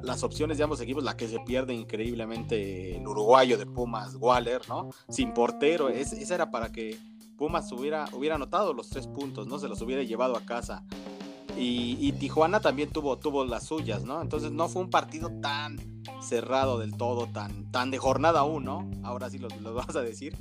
las 0.02 0.22
opciones 0.22 0.58
de 0.58 0.64
ambos 0.64 0.80
equipos, 0.80 1.02
la 1.02 1.16
que 1.16 1.28
se 1.28 1.40
pierde 1.40 1.74
increíblemente 1.74 2.96
el 2.96 3.06
uruguayo 3.06 3.58
de 3.58 3.66
Pumas, 3.66 4.14
Waller, 4.16 4.62
¿no? 4.68 4.90
Sin 5.08 5.34
portero, 5.34 5.88
es, 5.88 6.12
esa 6.12 6.34
era 6.34 6.50
para 6.50 6.70
que 6.70 6.98
Pumas 7.36 7.70
hubiera, 7.72 8.06
hubiera 8.12 8.36
anotado 8.36 8.72
los 8.74 8.88
tres 8.90 9.06
puntos, 9.06 9.46
¿no? 9.46 9.58
Se 9.58 9.68
los 9.68 9.80
hubiera 9.82 10.02
llevado 10.02 10.36
a 10.36 10.40
casa. 10.42 10.84
Y, 11.56 12.12
Tijuana 12.12 12.60
también 12.60 12.90
tuvo, 12.90 13.18
tuvo 13.18 13.44
las 13.44 13.66
suyas, 13.66 14.04
¿no? 14.04 14.20
Entonces 14.20 14.50
no 14.52 14.68
fue 14.68 14.82
un 14.82 14.90
partido 14.90 15.30
tan 15.40 15.78
cerrado 16.22 16.78
del 16.78 16.96
todo, 16.96 17.26
tan, 17.26 17.70
tan 17.70 17.90
de 17.90 17.98
jornada 17.98 18.44
1, 18.44 18.90
ahora 19.04 19.30
sí 19.30 19.38
lo, 19.38 19.48
vas 19.74 19.94
a 19.96 20.02
decir, 20.02 20.36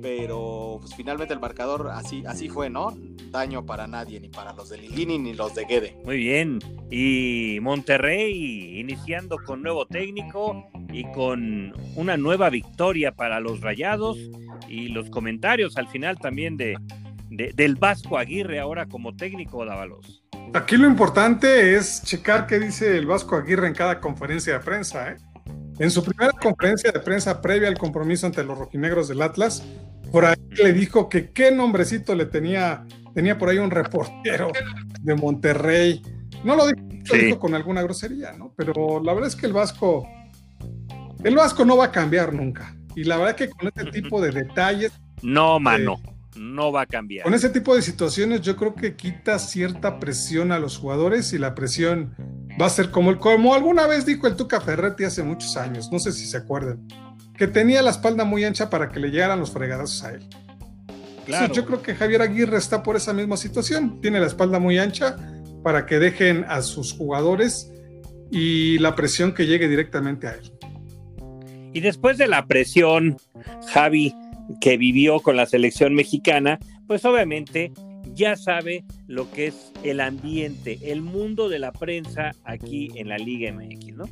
pero 0.00 0.78
pues 0.80 0.94
finalmente 0.94 1.34
el 1.34 1.40
marcador 1.40 1.90
así, 1.92 2.24
así 2.26 2.48
fue, 2.48 2.70
¿no? 2.70 2.94
Daño 3.30 3.64
para 3.64 3.86
nadie, 3.86 4.20
ni 4.20 4.28
para 4.28 4.52
los 4.52 4.68
de 4.68 4.78
Lilini 4.78 5.18
ni 5.18 5.34
los 5.34 5.54
de 5.54 5.64
Guede. 5.64 5.96
Muy 6.04 6.16
bien, 6.16 6.58
y 6.90 7.58
Monterrey 7.60 8.78
iniciando 8.78 9.38
con 9.38 9.62
nuevo 9.62 9.86
técnico 9.86 10.68
y 10.92 11.10
con 11.12 11.72
una 11.96 12.16
nueva 12.16 12.50
victoria 12.50 13.12
para 13.12 13.40
los 13.40 13.60
Rayados 13.60 14.18
y 14.68 14.88
los 14.88 15.10
comentarios 15.10 15.76
al 15.76 15.88
final 15.88 16.18
también 16.18 16.56
de, 16.56 16.76
del 17.30 17.76
Vasco 17.76 18.18
Aguirre 18.18 18.60
ahora 18.60 18.86
como 18.86 19.14
técnico 19.14 19.64
Dávalos. 19.64 20.21
Aquí 20.54 20.76
lo 20.76 20.86
importante 20.86 21.76
es 21.76 22.02
checar 22.02 22.46
qué 22.46 22.58
dice 22.58 22.96
el 22.96 23.06
Vasco 23.06 23.36
Aguirre 23.36 23.66
en 23.66 23.74
cada 23.74 24.00
conferencia 24.00 24.54
de 24.54 24.60
prensa. 24.60 25.12
¿eh? 25.12 25.16
En 25.78 25.90
su 25.90 26.04
primera 26.04 26.32
conferencia 26.32 26.92
de 26.92 27.00
prensa 27.00 27.40
previa 27.40 27.68
al 27.68 27.78
compromiso 27.78 28.26
ante 28.26 28.44
los 28.44 28.58
rojinegros 28.58 29.08
del 29.08 29.22
Atlas, 29.22 29.62
por 30.10 30.26
ahí 30.26 30.36
le 30.50 30.74
dijo 30.74 31.08
que 31.08 31.30
qué 31.30 31.50
nombrecito 31.50 32.14
le 32.14 32.26
tenía, 32.26 32.86
tenía 33.14 33.38
por 33.38 33.48
ahí 33.48 33.58
un 33.58 33.70
reportero 33.70 34.52
de 35.00 35.14
Monterrey. 35.14 36.02
No 36.44 36.54
lo 36.54 36.66
dijo, 36.66 37.38
con 37.38 37.54
alguna 37.54 37.82
grosería, 37.82 38.32
¿no? 38.32 38.52
Pero 38.56 39.02
la 39.02 39.14
verdad 39.14 39.28
es 39.28 39.36
que 39.36 39.46
el 39.46 39.54
Vasco, 39.54 40.06
el 41.24 41.34
Vasco 41.34 41.64
no 41.64 41.78
va 41.78 41.86
a 41.86 41.92
cambiar 41.92 42.34
nunca. 42.34 42.76
Y 42.94 43.04
la 43.04 43.16
verdad 43.16 43.36
que 43.36 43.48
con 43.48 43.68
este 43.68 43.86
tipo 43.86 44.20
de 44.20 44.32
detalles. 44.32 44.92
No, 45.22 45.58
mano 45.58 45.98
no 46.36 46.72
va 46.72 46.82
a 46.82 46.86
cambiar. 46.86 47.24
Con 47.24 47.34
ese 47.34 47.50
tipo 47.50 47.74
de 47.74 47.82
situaciones 47.82 48.40
yo 48.40 48.56
creo 48.56 48.74
que 48.74 48.96
quita 48.96 49.38
cierta 49.38 49.98
presión 49.98 50.52
a 50.52 50.58
los 50.58 50.76
jugadores 50.78 51.32
y 51.32 51.38
la 51.38 51.54
presión 51.54 52.14
va 52.60 52.66
a 52.66 52.70
ser 52.70 52.90
como 52.90 53.10
el 53.10 53.18
como 53.18 53.54
alguna 53.54 53.86
vez 53.86 54.06
dijo 54.06 54.26
el 54.26 54.36
Tuca 54.36 54.60
Ferretti 54.60 55.04
hace 55.04 55.22
muchos 55.22 55.56
años, 55.56 55.90
no 55.92 55.98
sé 55.98 56.12
si 56.12 56.26
se 56.26 56.36
acuerdan, 56.36 56.86
que 57.36 57.46
tenía 57.46 57.82
la 57.82 57.90
espalda 57.90 58.24
muy 58.24 58.44
ancha 58.44 58.70
para 58.70 58.88
que 58.88 59.00
le 59.00 59.10
llegaran 59.10 59.40
los 59.40 59.50
fregadazos 59.50 60.04
a 60.04 60.12
él. 60.14 60.28
Claro. 61.26 61.54
yo 61.54 61.64
creo 61.64 61.82
que 61.82 61.94
Javier 61.94 62.20
Aguirre 62.20 62.56
está 62.56 62.82
por 62.82 62.96
esa 62.96 63.12
misma 63.12 63.36
situación, 63.36 64.00
tiene 64.00 64.18
la 64.18 64.26
espalda 64.26 64.58
muy 64.58 64.78
ancha 64.78 65.16
para 65.62 65.86
que 65.86 66.00
dejen 66.00 66.44
a 66.48 66.62
sus 66.62 66.92
jugadores 66.92 67.70
y 68.32 68.78
la 68.78 68.96
presión 68.96 69.32
que 69.32 69.46
llegue 69.46 69.68
directamente 69.68 70.26
a 70.26 70.32
él. 70.32 70.52
Y 71.72 71.80
después 71.80 72.18
de 72.18 72.26
la 72.26 72.46
presión, 72.46 73.16
Javi, 73.72 74.14
que 74.60 74.76
vivió 74.76 75.20
con 75.20 75.36
la 75.36 75.46
selección 75.46 75.94
mexicana, 75.94 76.58
pues 76.86 77.04
obviamente 77.04 77.72
ya 78.14 78.36
sabe 78.36 78.84
lo 79.06 79.30
que 79.30 79.48
es 79.48 79.72
el 79.82 80.00
ambiente, 80.00 80.78
el 80.82 81.02
mundo 81.02 81.48
de 81.48 81.58
la 81.58 81.72
prensa 81.72 82.32
aquí 82.44 82.90
en 82.94 83.08
la 83.08 83.18
Liga 83.18 83.52
MX, 83.52 83.96
¿no? 83.96 84.04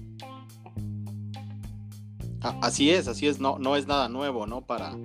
Así 2.62 2.90
es, 2.90 3.06
así 3.06 3.26
es, 3.26 3.38
no, 3.38 3.58
no 3.58 3.76
es 3.76 3.86
nada 3.86 4.08
nuevo, 4.08 4.46
¿no? 4.46 4.62
Para, 4.62 4.96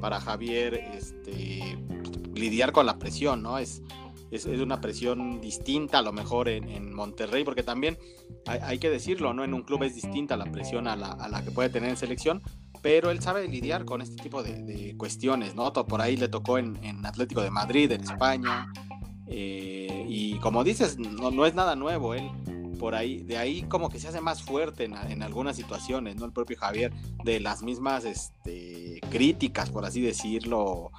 para 0.00 0.20
Javier 0.20 0.74
este, 0.94 1.76
lidiar 2.34 2.70
con 2.70 2.86
la 2.86 2.98
presión, 2.98 3.42
¿no? 3.42 3.58
Es, 3.58 3.82
es, 4.30 4.46
una 4.46 4.80
presión 4.80 5.40
distinta 5.40 5.98
a 5.98 6.02
lo 6.02 6.12
mejor 6.12 6.48
en, 6.48 6.92
Monterrey, 6.94 7.42
porque 7.42 7.64
también 7.64 7.98
hay, 8.46 8.78
que 8.78 8.88
decirlo, 8.88 9.34
¿no? 9.34 9.42
En 9.42 9.52
un 9.54 9.62
club 9.62 9.82
es 9.82 9.96
distinta 9.96 10.36
la 10.36 10.44
presión 10.44 10.86
a 10.86 10.94
la, 10.94 11.10
a 11.10 11.28
la 11.28 11.42
que 11.42 11.50
puede 11.50 11.68
tener 11.68 11.90
en 11.90 11.96
selección, 11.96 12.40
pero 12.84 13.10
él 13.10 13.22
sabe 13.22 13.48
lidiar 13.48 13.86
con 13.86 14.02
este 14.02 14.22
tipo 14.22 14.42
de, 14.42 14.94
cuestiones, 14.98 15.54
¿no? 15.54 15.72
Por 15.72 16.02
ahí 16.02 16.18
le 16.18 16.28
tocó 16.28 16.58
en, 16.58 16.76
Atlético 17.06 17.40
de 17.40 17.50
Madrid, 17.50 17.90
en 17.90 18.02
España, 18.02 18.70
eh, 19.26 20.04
y 20.06 20.38
como 20.40 20.62
dices, 20.64 20.98
no, 20.98 21.30
no, 21.30 21.46
es 21.46 21.54
nada 21.54 21.76
nuevo, 21.76 22.12
él 22.12 22.30
por 22.78 22.94
ahí, 22.94 23.22
de 23.22 23.38
ahí 23.38 23.62
como 23.62 23.88
que 23.88 23.98
se 23.98 24.08
hace 24.08 24.20
más 24.20 24.42
fuerte 24.42 24.84
en, 24.84 25.22
algunas 25.22 25.56
situaciones, 25.56 26.16
¿no? 26.16 26.26
El 26.26 26.32
propio 26.32 26.58
Javier, 26.58 26.92
de 27.24 27.40
las 27.40 27.62
mismas 27.62 28.04
este, 28.04 29.00
críticas, 29.10 29.70
por 29.70 29.86
así 29.86 30.02
decirlo, 30.02 30.90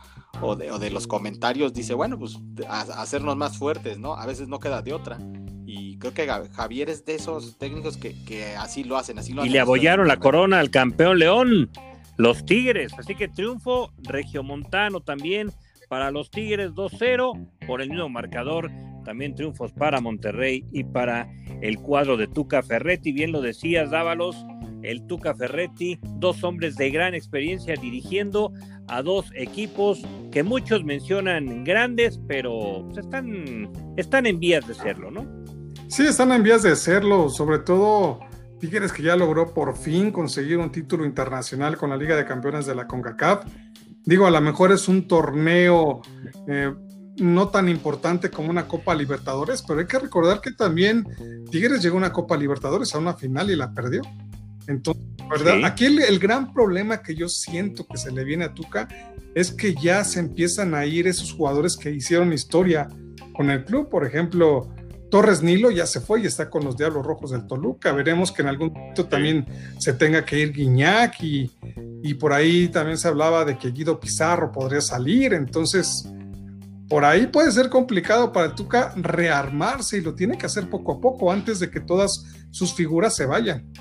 o 0.41 0.55
de, 0.55 0.71
o 0.71 0.79
de 0.79 0.89
los 0.89 1.05
comentarios, 1.05 1.71
dice, 1.71 1.93
bueno, 1.93 2.17
pues 2.17 2.39
hacernos 2.67 3.37
más 3.37 3.59
fuertes, 3.59 3.99
¿no? 3.99 4.15
A 4.15 4.25
veces 4.25 4.47
no 4.47 4.59
queda 4.59 4.81
de 4.81 4.91
otra. 4.91 5.19
Y 5.65 5.97
creo 5.97 6.13
que 6.13 6.27
Javier 6.53 6.89
es 6.89 7.05
de 7.05 7.15
esos 7.15 7.57
técnicos 7.57 7.97
que, 7.97 8.55
así 8.57 8.83
lo 8.83 8.97
hacen, 8.97 9.19
así 9.19 9.33
lo 9.33 9.45
Y 9.45 9.49
le 9.49 9.59
abollaron 9.59 10.07
la 10.07 10.17
corona 10.17 10.59
al 10.59 10.69
campeón 10.69 11.19
León, 11.19 11.69
los 12.17 12.45
Tigres. 12.45 12.93
Así 12.97 13.15
que 13.15 13.27
triunfo 13.27 13.91
regiomontano 14.03 15.01
también 15.01 15.51
para 15.89 16.11
los 16.11 16.29
Tigres 16.29 16.71
2-0 16.71 17.49
por 17.67 17.81
el 17.81 17.89
mismo 17.89 18.09
marcador. 18.09 18.71
También 19.03 19.35
triunfos 19.35 19.71
para 19.71 20.01
Monterrey 20.01 20.65
y 20.71 20.83
para 20.83 21.29
el 21.61 21.77
cuadro 21.79 22.17
de 22.17 22.27
Tuca 22.27 22.63
Ferretti. 22.63 23.11
Bien 23.11 23.31
lo 23.31 23.41
decías, 23.41 23.91
Dávalos, 23.91 24.35
el 24.85 25.05
Tuca 25.05 25.35
Ferretti, 25.35 25.99
dos 26.17 26.43
hombres 26.43 26.75
de 26.75 26.89
gran 26.89 27.13
experiencia 27.13 27.75
dirigiendo 27.75 28.51
a 28.87 29.01
dos 29.01 29.31
equipos 29.35 30.01
que 30.31 30.43
muchos 30.43 30.83
mencionan 30.83 31.63
grandes, 31.63 32.19
pero 32.27 32.87
están, 32.97 33.69
están 33.97 34.25
en 34.25 34.39
vías 34.39 34.67
de 34.67 34.73
serlo, 34.73 35.11
¿no? 35.11 35.44
Sí, 35.95 36.05
están 36.05 36.33
en 36.33 36.43
vías 36.43 36.61
de 36.61 36.73
hacerlo, 36.73 37.29
sobre 37.29 37.59
todo 37.59 38.19
Tigres 38.59 38.91
que 38.91 39.01
ya 39.01 39.15
logró 39.15 39.53
por 39.53 39.77
fin 39.77 40.11
conseguir 40.11 40.57
un 40.57 40.69
título 40.69 41.05
internacional 41.05 41.77
con 41.77 41.89
la 41.89 41.95
Liga 41.95 42.17
de 42.17 42.25
Campeones 42.25 42.65
de 42.65 42.75
la 42.75 42.85
CONCACAF. 42.85 43.45
Digo, 44.03 44.27
a 44.27 44.29
lo 44.29 44.41
mejor 44.41 44.73
es 44.73 44.89
un 44.89 45.07
torneo 45.07 46.01
eh, 46.49 46.73
no 47.15 47.47
tan 47.47 47.69
importante 47.69 48.29
como 48.29 48.49
una 48.49 48.67
Copa 48.67 48.93
Libertadores, 48.93 49.63
pero 49.65 49.79
hay 49.79 49.87
que 49.87 49.97
recordar 49.97 50.41
que 50.41 50.51
también 50.51 51.07
Tigres 51.49 51.81
llegó 51.81 51.95
a 51.95 51.99
una 51.99 52.11
Copa 52.11 52.35
Libertadores 52.35 52.93
a 52.93 52.97
una 52.97 53.13
final 53.13 53.49
y 53.49 53.55
la 53.55 53.71
perdió. 53.71 54.01
Entonces, 54.67 55.01
¿verdad? 55.29 55.63
Aquí 55.63 55.85
el, 55.85 55.99
el, 55.99 56.19
gran 56.19 56.51
problema 56.51 57.01
que 57.01 57.15
yo 57.15 57.29
siento 57.29 57.87
que 57.87 57.95
se 57.95 58.11
le 58.11 58.25
viene 58.25 58.43
a 58.43 58.53
Tuca 58.53 58.89
es 59.33 59.49
que 59.49 59.73
ya 59.73 60.03
se 60.03 60.19
empiezan 60.19 60.75
a 60.75 60.85
ir 60.85 61.07
esos 61.07 61.31
jugadores 61.31 61.77
que 61.77 61.89
hicieron 61.89 62.33
historia 62.33 62.89
con 63.33 63.49
el 63.49 63.63
club. 63.63 63.87
Por 63.87 64.05
ejemplo, 64.05 64.75
Torres 65.09 65.43
Nilo 65.43 65.71
ya 65.71 65.85
se 65.85 66.01
fue 66.01 66.21
y 66.21 66.25
está 66.25 66.49
con 66.49 66.63
los 66.65 66.77
Diablos 66.77 67.05
Rojos 67.05 67.31
del 67.31 67.47
Toluca. 67.47 67.91
Veremos 67.91 68.31
que 68.31 68.41
en 68.41 68.47
algún 68.47 68.73
momento 68.73 69.05
también 69.05 69.45
se 69.77 69.93
tenga 69.93 70.25
que 70.25 70.39
ir 70.39 70.51
Guiñac 70.51 71.21
y, 71.21 71.51
por 72.19 72.33
ahí 72.33 72.67
también 72.67 72.97
se 72.97 73.07
hablaba 73.07 73.45
de 73.45 73.57
que 73.57 73.71
Guido 73.71 73.99
Pizarro 73.99 74.51
podría 74.51 74.81
salir. 74.81 75.33
Entonces, 75.33 76.09
por 76.89 77.05
ahí 77.05 77.27
puede 77.27 77.51
ser 77.51 77.69
complicado 77.69 78.31
para 78.31 78.47
el 78.47 78.55
Tuca 78.55 78.93
rearmarse 78.95 79.97
y 79.97 80.01
lo 80.01 80.15
tiene 80.15 80.37
que 80.37 80.45
hacer 80.45 80.69
poco 80.69 80.93
a 80.93 81.01
poco 81.01 81.31
antes 81.31 81.59
de 81.59 81.69
que 81.69 81.79
todas 81.79 82.25
sus 82.51 82.73
figuras 82.73 83.15
se 83.15 83.25
vayan. 83.25 83.71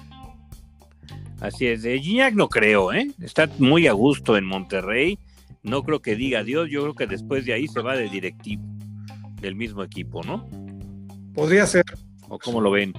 Así 1.40 1.66
es, 1.66 1.82
de 1.82 1.98
Gignac 1.98 2.34
no 2.34 2.48
creo, 2.48 2.92
¿eh? 2.92 3.10
Está 3.20 3.50
muy 3.58 3.86
a 3.86 3.92
gusto 3.92 4.36
en 4.36 4.46
Monterrey. 4.46 5.18
No 5.62 5.82
creo 5.82 6.00
que 6.00 6.16
diga 6.16 6.40
adiós, 6.40 6.68
yo 6.70 6.82
creo 6.82 6.94
que 6.94 7.06
después 7.06 7.44
de 7.44 7.54
ahí 7.54 7.66
se 7.68 7.80
va 7.80 7.96
de 7.96 8.08
directivo 8.08 8.62
del 9.40 9.54
mismo 9.54 9.82
equipo, 9.82 10.22
¿no? 10.22 10.48
Podría 11.34 11.66
ser. 11.66 11.84
¿O 12.28 12.38
cómo 12.38 12.60
lo 12.60 12.70
ven? 12.70 12.92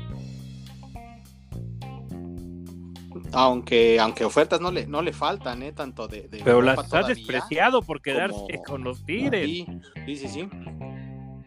Aunque, 3.32 4.00
aunque 4.00 4.24
ofertas 4.24 4.62
no 4.62 4.72
le, 4.72 4.88
no 4.88 5.02
le 5.02 5.14
faltan, 5.14 5.64
¿eh? 5.64 5.72
Tanto 5.72 6.08
de. 6.08 6.30
Pero 6.44 6.62
las 6.62 6.94
ha 6.94 7.04
despreciado 7.04 7.82
por 7.82 8.02
quedarse 8.02 8.62
con 8.66 8.84
los 8.84 9.06
Tigres. 9.06 9.46
Sí, 9.46 9.68
sí, 10.06 10.28
sí, 10.28 10.50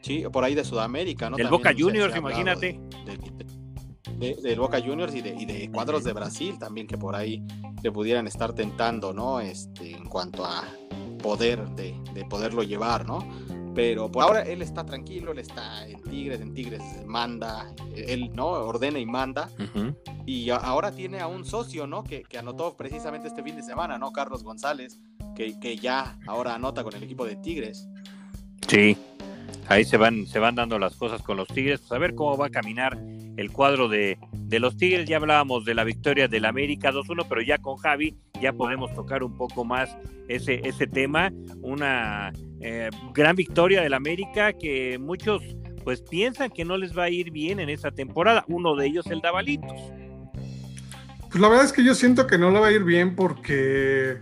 sí. 0.02 0.24
por 0.32 0.44
ahí 0.44 0.54
de 0.54 0.64
Sudamérica, 0.64 1.30
¿no? 1.30 1.36
El 1.36 1.48
Boca 1.48 1.72
Juniors, 1.76 2.16
imagínate. 2.16 2.80
del 4.18 4.58
Boca 4.58 4.80
Juniors 4.80 5.14
y 5.14 5.22
de, 5.22 5.34
y 5.34 5.44
de 5.44 5.70
cuadros 5.70 6.04
de 6.04 6.12
Brasil 6.12 6.58
también, 6.58 6.86
que 6.86 6.98
por 6.98 7.14
ahí 7.14 7.42
le 7.82 7.92
pudieran 7.92 8.26
estar 8.26 8.52
tentando, 8.52 9.12
¿no? 9.12 9.40
Este, 9.40 9.92
en 9.92 10.06
cuanto 10.06 10.44
a 10.44 10.64
poder 11.22 11.68
de, 11.70 11.94
de 12.12 12.24
poderlo 12.24 12.62
llevar, 12.62 13.06
¿no? 13.06 13.26
Pero 13.78 14.10
por 14.10 14.24
ahora 14.24 14.42
él 14.42 14.60
está 14.60 14.84
tranquilo, 14.84 15.30
él 15.30 15.38
está 15.38 15.86
en 15.86 16.02
Tigres, 16.02 16.40
en 16.40 16.52
Tigres 16.52 16.82
manda, 17.06 17.72
él 17.94 18.32
no 18.34 18.48
ordena 18.48 18.98
y 18.98 19.06
manda. 19.06 19.50
Y 20.26 20.50
ahora 20.50 20.90
tiene 20.90 21.20
a 21.20 21.28
un 21.28 21.44
socio, 21.44 21.86
¿no? 21.86 22.02
Que, 22.02 22.24
anotó 22.36 22.76
precisamente 22.76 23.28
este 23.28 23.40
fin 23.40 23.54
de 23.54 23.62
semana, 23.62 23.96
¿no? 23.96 24.10
Carlos 24.10 24.42
González, 24.42 24.98
que, 25.36 25.60
que, 25.60 25.76
ya 25.76 26.18
ahora 26.26 26.56
anota 26.56 26.82
con 26.82 26.92
el 26.96 27.04
equipo 27.04 27.24
de 27.24 27.36
Tigres. 27.36 27.88
Sí, 28.66 28.96
ahí 29.68 29.84
se 29.84 29.96
van, 29.96 30.26
se 30.26 30.38
van 30.38 30.54
dando 30.54 30.78
las 30.78 30.96
cosas 30.96 31.22
con 31.22 31.36
los 31.36 31.48
Tigres. 31.48 31.80
Pues 31.80 31.92
a 31.92 31.98
ver 31.98 32.14
cómo 32.14 32.36
va 32.36 32.46
a 32.46 32.50
caminar 32.50 32.98
el 33.36 33.52
cuadro 33.52 33.88
de, 33.88 34.18
de 34.32 34.60
los 34.60 34.76
Tigres. 34.76 35.08
Ya 35.08 35.18
hablábamos 35.18 35.64
de 35.64 35.74
la 35.74 35.84
victoria 35.84 36.28
del 36.28 36.44
América 36.44 36.90
2-1, 36.90 37.26
pero 37.28 37.42
ya 37.42 37.58
con 37.58 37.76
Javi 37.76 38.16
ya 38.40 38.52
podemos 38.52 38.92
tocar 38.94 39.22
un 39.22 39.36
poco 39.36 39.64
más 39.64 39.96
ese, 40.28 40.60
ese 40.64 40.86
tema. 40.86 41.30
Una 41.60 42.32
eh, 42.60 42.90
gran 43.14 43.36
victoria 43.36 43.82
del 43.82 43.94
América 43.94 44.52
que 44.52 44.98
muchos 44.98 45.42
pues 45.84 46.02
piensan 46.02 46.50
que 46.50 46.64
no 46.64 46.76
les 46.76 46.96
va 46.96 47.04
a 47.04 47.10
ir 47.10 47.30
bien 47.30 47.60
en 47.60 47.68
esta 47.68 47.90
temporada. 47.90 48.44
Uno 48.48 48.74
de 48.76 48.86
ellos 48.86 49.06
el 49.06 49.20
Dabalitos. 49.20 49.72
Pues 51.30 51.40
la 51.40 51.48
verdad 51.48 51.66
es 51.66 51.72
que 51.72 51.84
yo 51.84 51.94
siento 51.94 52.26
que 52.26 52.38
no 52.38 52.50
le 52.50 52.58
va 52.58 52.68
a 52.68 52.72
ir 52.72 52.84
bien 52.84 53.14
porque 53.14 54.18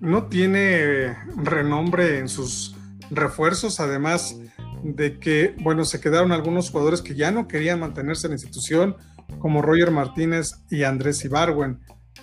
no 0.00 0.26
tiene 0.26 1.16
renombre 1.36 2.18
en 2.18 2.28
sus 2.28 2.76
refuerzos, 3.10 3.80
además 3.80 4.38
de 4.82 5.18
que, 5.18 5.54
bueno, 5.60 5.84
se 5.84 6.00
quedaron 6.00 6.32
algunos 6.32 6.70
jugadores 6.70 7.02
que 7.02 7.14
ya 7.14 7.30
no 7.30 7.48
querían 7.48 7.80
mantenerse 7.80 8.26
en 8.26 8.32
la 8.32 8.36
institución, 8.36 8.96
como 9.38 9.62
Roger 9.62 9.90
Martínez 9.90 10.52
y 10.70 10.82
Andrés 10.82 11.24
Ibarwen. 11.24 11.80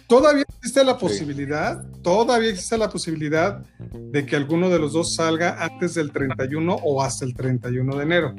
Todavía 0.07 0.43
existe 0.47 0.83
la 0.83 0.97
posibilidad, 0.97 1.83
todavía 2.01 2.49
existe 2.49 2.77
la 2.77 2.89
posibilidad 2.89 3.63
de 3.93 4.25
que 4.25 4.35
alguno 4.35 4.69
de 4.69 4.79
los 4.79 4.93
dos 4.93 5.15
salga 5.15 5.63
antes 5.63 5.93
del 5.95 6.11
31 6.11 6.75
o 6.83 7.01
hasta 7.01 7.25
el 7.25 7.33
31 7.33 7.95
de 7.95 8.03
enero. 8.03 8.35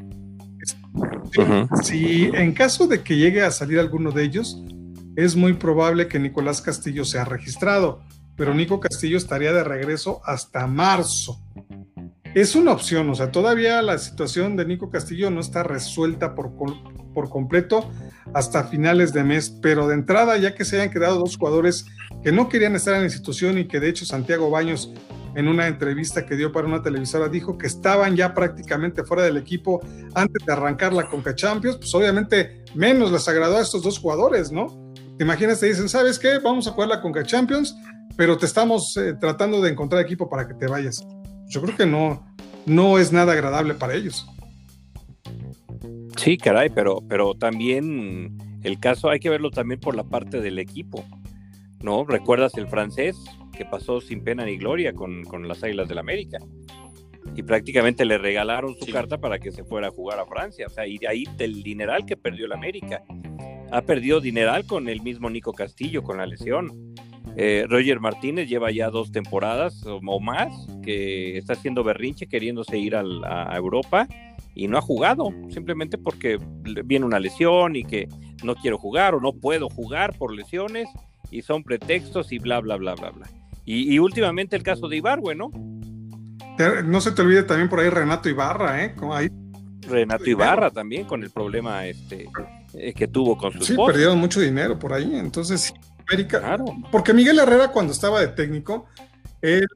Si 1.83 2.25
en 2.35 2.53
caso 2.53 2.87
de 2.87 3.03
que 3.03 3.17
llegue 3.17 3.43
a 3.43 3.51
salir 3.51 3.79
alguno 3.79 4.11
de 4.11 4.25
ellos, 4.25 4.63
es 5.17 5.37
muy 5.37 5.55
probable 5.55 6.09
que 6.09 6.19
Nicolás 6.19 6.61
Castillo 6.61 7.05
sea 7.05 7.25
registrado, 7.25 8.01
pero 8.37 8.55
Nico 8.55 8.81
Castillo 8.81 9.17
estaría 9.17 9.53
de 9.53 9.65
regreso 9.65 10.21
hasta 10.25 10.67
marzo. 10.67 11.41
Es 12.35 12.55
una 12.55 12.71
opción, 12.71 13.11
o 13.11 13.15
sea, 13.15 13.33
todavía 13.33 13.83
la 13.83 13.99
situación 13.99 14.57
de 14.57 14.65
Nico 14.65 14.89
Castillo 14.89 15.31
no 15.31 15.41
está 15.41 15.65
resuelta 15.65 16.37
por, 16.37 16.53
por 17.13 17.29
completo 17.29 17.91
hasta 18.33 18.65
finales 18.65 19.13
de 19.13 19.25
mes, 19.25 19.51
pero 19.61 19.89
de 19.89 19.95
entrada, 19.95 20.37
ya 20.37 20.55
que 20.55 20.65
se 20.65 20.77
hayan 20.77 20.93
quedado 20.93 21.19
dos 21.19 21.37
jugadores 21.37 21.87
que 22.23 22.31
no 22.31 22.49
querían 22.49 22.77
estar 22.77 22.95
en 22.95 23.01
la 23.01 23.07
institución 23.07 23.59
y 23.59 23.67
que 23.67 23.81
de 23.81 23.89
hecho 23.89 24.05
Santiago 24.05 24.49
Baños 24.49 24.93
en 25.35 25.49
una 25.49 25.67
entrevista 25.67 26.25
que 26.25 26.37
dio 26.37 26.53
para 26.53 26.67
una 26.67 26.83
televisora 26.83 27.29
dijo 27.29 27.57
que 27.57 27.67
estaban 27.67 28.17
ya 28.17 28.35
prácticamente 28.35 29.05
fuera 29.05 29.23
del 29.23 29.37
equipo 29.37 29.81
antes 30.15 30.45
de 30.45 30.53
arrancar 30.53 30.93
la 30.93 31.09
Conca 31.09 31.35
Champions, 31.35 31.77
pues 31.79 31.95
obviamente 31.95 32.65
menos 32.75 33.11
les 33.11 33.27
agradó 33.29 33.57
a 33.57 33.63
estos 33.63 33.83
dos 33.83 33.99
jugadores, 33.99 34.53
¿no? 34.53 34.93
Te 35.19 35.25
imaginas, 35.25 35.61
te 35.61 35.67
dicen, 35.67 35.89
¿sabes 35.89 36.19
qué? 36.19 36.39
Vamos 36.39 36.67
a 36.67 36.73
jugar 36.73 36.89
la 36.89 37.01
Conca 37.01 37.25
Champions, 37.25 37.77
pero 38.17 38.37
te 38.39 38.47
estamos 38.47 38.97
eh, 38.97 39.15
tratando 39.21 39.61
de 39.61 39.71
encontrar 39.71 40.03
equipo 40.03 40.29
para 40.29 40.47
que 40.47 40.55
te 40.55 40.67
vayas. 40.67 41.05
Yo 41.51 41.61
creo 41.61 41.77
que 41.77 41.87
no, 41.87 42.25
no 42.65 42.99
es 42.99 43.13
nada 43.13 43.33
agradable 43.33 43.75
para 43.75 43.95
ellos. 43.95 44.25
Sí, 46.17 46.39
caray, 46.39 46.71
pero, 46.71 47.03
pero 47.09 47.35
también 47.35 48.39
el 48.63 48.79
caso 48.79 49.11
hay 49.11 49.19
que 49.19 49.31
verlo 49.31 49.51
también 49.51 49.81
por 49.81 49.97
la 49.97 50.05
parte 50.05 50.41
del 50.41 50.61
equipo, 50.61 51.05
¿no? 51.83 52.05
¿Recuerdas 52.05 52.55
el 52.57 52.69
francés 52.69 53.17
que 53.57 53.65
pasó 53.65 54.01
sin 54.01 54.23
pena 54.23 54.45
ni 54.45 54.59
gloria 54.59 54.93
con, 54.93 55.25
las 55.49 55.65
Águilas 55.65 55.89
del 55.89 55.99
América? 55.99 56.39
Y 57.35 57.43
prácticamente 57.43 58.05
le 58.05 58.17
regalaron 58.17 58.77
su 58.77 58.91
carta 58.93 59.19
para 59.19 59.41
que 59.41 59.51
se 59.51 59.65
fuera 59.65 59.89
a 59.89 59.91
jugar 59.91 60.21
a 60.21 60.27
Francia. 60.27 60.67
O 60.69 60.71
sea, 60.71 60.87
y 60.87 60.99
de 60.99 61.09
ahí 61.09 61.25
del 61.37 61.65
dineral 61.65 62.07
que 62.07 62.17
perdió 62.17 62.47
el 62.47 62.53
América. 62.53 63.03
Ha 63.73 63.83
perdido 63.83 64.21
dineral 64.21 64.67
con 64.67 64.89
el 64.89 65.03
mismo 65.03 65.31
Nico 65.31 65.53
Castillo, 65.53 66.03
con 66.03 66.19
la 66.19 66.27
lesión. 66.27 66.95
Eh, 67.37 67.67
Roger 67.69 68.01
Martínez 68.01 68.49
lleva 68.49 68.71
ya 68.71 68.91
dos 68.91 69.13
temporadas 69.13 69.85
o, 69.87 70.21
más 70.21 70.53
que 70.83 71.39
está 71.39 71.53
haciendo 71.55 71.85
berrinche 71.85 72.27
queriéndose 72.27 72.79
ir 72.79 72.97
a 72.97 73.57
Europa 73.57 74.09
y 74.55 74.69
no 74.69 74.79
ha 74.79 74.83
jugado, 74.83 75.33
simplemente 75.51 75.97
porque 75.97 76.39
viene 76.85 77.07
una 77.07 77.21
lesión 77.21 77.77
y 77.77 77.85
que 77.85 78.09
no 78.43 78.55
quiero 78.57 78.79
jugar 78.79 79.15
o 79.15 79.21
no 79.21 79.33
puedo 79.33 79.69
jugar 79.69 80.17
por 80.19 80.35
lesiones 80.35 80.89
y 81.31 81.43
son 81.43 81.63
pretextos 81.63 82.33
y 82.33 82.39
bla, 82.39 82.61
bla, 82.61 82.77
bla, 82.77 82.95
bla, 82.95 83.11
bla. 83.11 83.27
Y, 83.65 83.99
últimamente 84.01 84.57
el 84.57 84.65
caso 84.65 84.89
de 84.89 84.97
Ibarwe, 84.97 85.37
¿no? 85.37 85.51
No 86.85 87.01
se 87.01 87.13
te 87.13 87.23
olvide 87.23 87.45
también 87.45 87.69
por 87.69 87.79
ahí 87.79 87.89
Renato 87.89 88.29
Ibarra, 88.29 88.85
¿eh? 88.85 88.95
Como 88.97 89.15
ahí. 89.15 89.29
Renato 89.89 90.29
Ibarra 90.29 90.71
también 90.71 91.05
con 91.05 91.23
el 91.23 91.31
problema 91.31 91.87
este 91.87 92.29
eh, 92.75 92.93
que 92.93 93.07
tuvo 93.07 93.39
con 93.39 93.53
su 93.53 93.65
Sí, 93.65 93.77
perdieron 93.77 94.19
mucho 94.19 94.41
dinero 94.41 94.79
por 94.79 94.93
ahí, 94.93 95.15
entonces 95.15 95.73
América, 96.11 96.41
claro. 96.41 96.65
porque 96.91 97.15
Miguel 97.15 97.39
Herrera 97.39 97.69
cuando 97.69 97.93
estaba 97.93 98.21
de 98.21 98.29
técnico, 98.29 98.87
él 99.43 99.67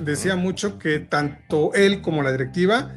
decía 0.00 0.36
mucho 0.36 0.78
que 0.78 0.98
tanto 0.98 1.72
él 1.74 2.02
como 2.02 2.22
la 2.22 2.32
directiva 2.32 2.92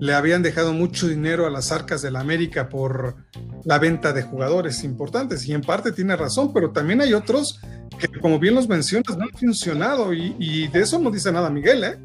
le 0.00 0.14
habían 0.14 0.42
dejado 0.42 0.72
mucho 0.72 1.08
dinero 1.08 1.46
a 1.46 1.50
las 1.50 1.72
arcas 1.72 2.02
de 2.02 2.10
la 2.10 2.20
América 2.20 2.68
por 2.68 3.16
la 3.64 3.78
venta 3.78 4.12
de 4.12 4.22
jugadores 4.22 4.84
importantes 4.84 5.46
y 5.46 5.52
en 5.52 5.62
parte 5.62 5.92
tiene 5.92 6.16
razón, 6.16 6.52
pero 6.52 6.70
también 6.70 7.00
hay 7.00 7.14
otros 7.14 7.60
que 7.98 8.08
como 8.20 8.38
bien 8.38 8.54
los 8.54 8.68
mencionas 8.68 9.16
no 9.16 9.24
han 9.24 9.30
funcionado 9.30 10.12
y, 10.12 10.68
de 10.68 10.80
eso 10.80 10.98
no 10.98 11.10
dice 11.10 11.32
nada 11.32 11.50
Miguel, 11.50 11.84
¿eh? 11.84 11.98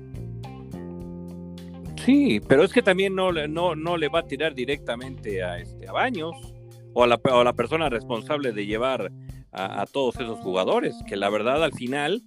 Sí, 2.03 2.41
pero 2.47 2.63
es 2.63 2.73
que 2.73 2.81
también 2.81 3.15
no, 3.15 3.31
no, 3.31 3.75
no 3.75 3.97
le 3.97 4.09
va 4.09 4.19
a 4.19 4.27
tirar 4.27 4.53
directamente 4.53 5.41
a, 5.41 5.59
este, 5.59 5.87
a 5.87 5.93
Baños 5.93 6.33
o 6.93 7.03
a, 7.03 7.07
la, 7.07 7.19
la 7.43 7.53
persona 7.53 7.89
responsable 7.89 8.51
de 8.51 8.65
llevar 8.65 9.11
a 9.53 9.85
todos 9.85 10.15
esos 10.15 10.39
jugadores, 10.39 10.95
que 11.07 11.15
la 11.15 11.29
verdad 11.29 11.63
al 11.63 11.73
final 11.73 12.23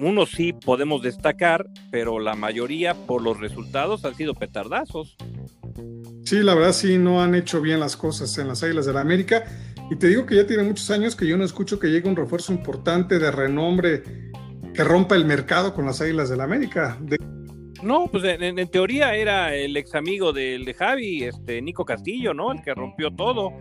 uno 0.00 0.24
sí 0.24 0.54
podemos 0.54 1.02
destacar, 1.02 1.68
pero 1.90 2.18
la 2.20 2.34
mayoría 2.34 2.94
por 2.94 3.22
los 3.22 3.38
resultados 3.38 4.04
han 4.06 4.14
sido 4.14 4.34
petardazos. 4.34 5.16
Sí, 6.24 6.38
la 6.42 6.54
verdad 6.54 6.72
sí, 6.72 6.96
no 6.96 7.22
han 7.22 7.34
hecho 7.34 7.60
bien 7.60 7.80
las 7.80 7.96
cosas 7.96 8.36
en 8.38 8.48
las 8.48 8.62
Águilas 8.62 8.86
de 8.86 8.94
la 8.94 9.02
América. 9.02 9.44
Y 9.90 9.96
te 9.96 10.08
digo 10.08 10.24
que 10.24 10.36
ya 10.36 10.46
tiene 10.46 10.62
muchos 10.62 10.90
años 10.90 11.16
que 11.16 11.26
yo 11.26 11.36
no 11.36 11.44
escucho 11.44 11.78
que 11.78 11.88
llegue 11.88 12.08
un 12.08 12.16
refuerzo 12.16 12.52
importante 12.52 13.18
de 13.18 13.30
renombre 13.30 14.02
que 14.72 14.84
rompa 14.84 15.16
el 15.16 15.26
mercado 15.26 15.74
con 15.74 15.84
las 15.84 16.00
Águilas 16.00 16.30
de 16.30 16.36
la 16.36 16.44
América. 16.44 16.98
No, 17.82 18.06
pues 18.06 18.24
en, 18.24 18.68
teoría 18.70 19.14
era 19.14 19.54
el 19.54 19.76
ex 19.76 19.94
amigo 19.94 20.32
del 20.32 20.64
de 20.64 20.74
Javi, 20.74 21.24
este 21.24 21.60
Nico 21.60 21.84
Castillo, 21.84 22.32
¿no? 22.32 22.52
El 22.52 22.62
que 22.62 22.72
rompió 22.72 23.10
todo. 23.10 23.52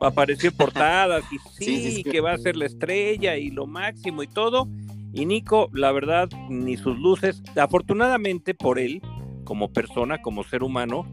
Apareció 0.00 0.50
en 0.50 0.56
portadas 0.56 1.24
y 1.30 1.38
sí, 1.64 2.02
que 2.02 2.20
va 2.20 2.32
a 2.32 2.38
ser 2.38 2.56
la 2.56 2.66
estrella 2.66 3.36
y 3.36 3.50
lo 3.50 3.66
máximo 3.66 4.22
y 4.22 4.26
todo 4.26 4.68
y 5.12 5.26
Nico, 5.26 5.70
la 5.72 5.90
verdad, 5.92 6.28
ni 6.48 6.76
sus 6.76 6.98
luces, 6.98 7.42
afortunadamente 7.56 8.54
por 8.54 8.78
él, 8.78 9.00
como 9.44 9.72
persona, 9.72 10.20
como 10.20 10.44
ser 10.44 10.62
humano, 10.62 11.06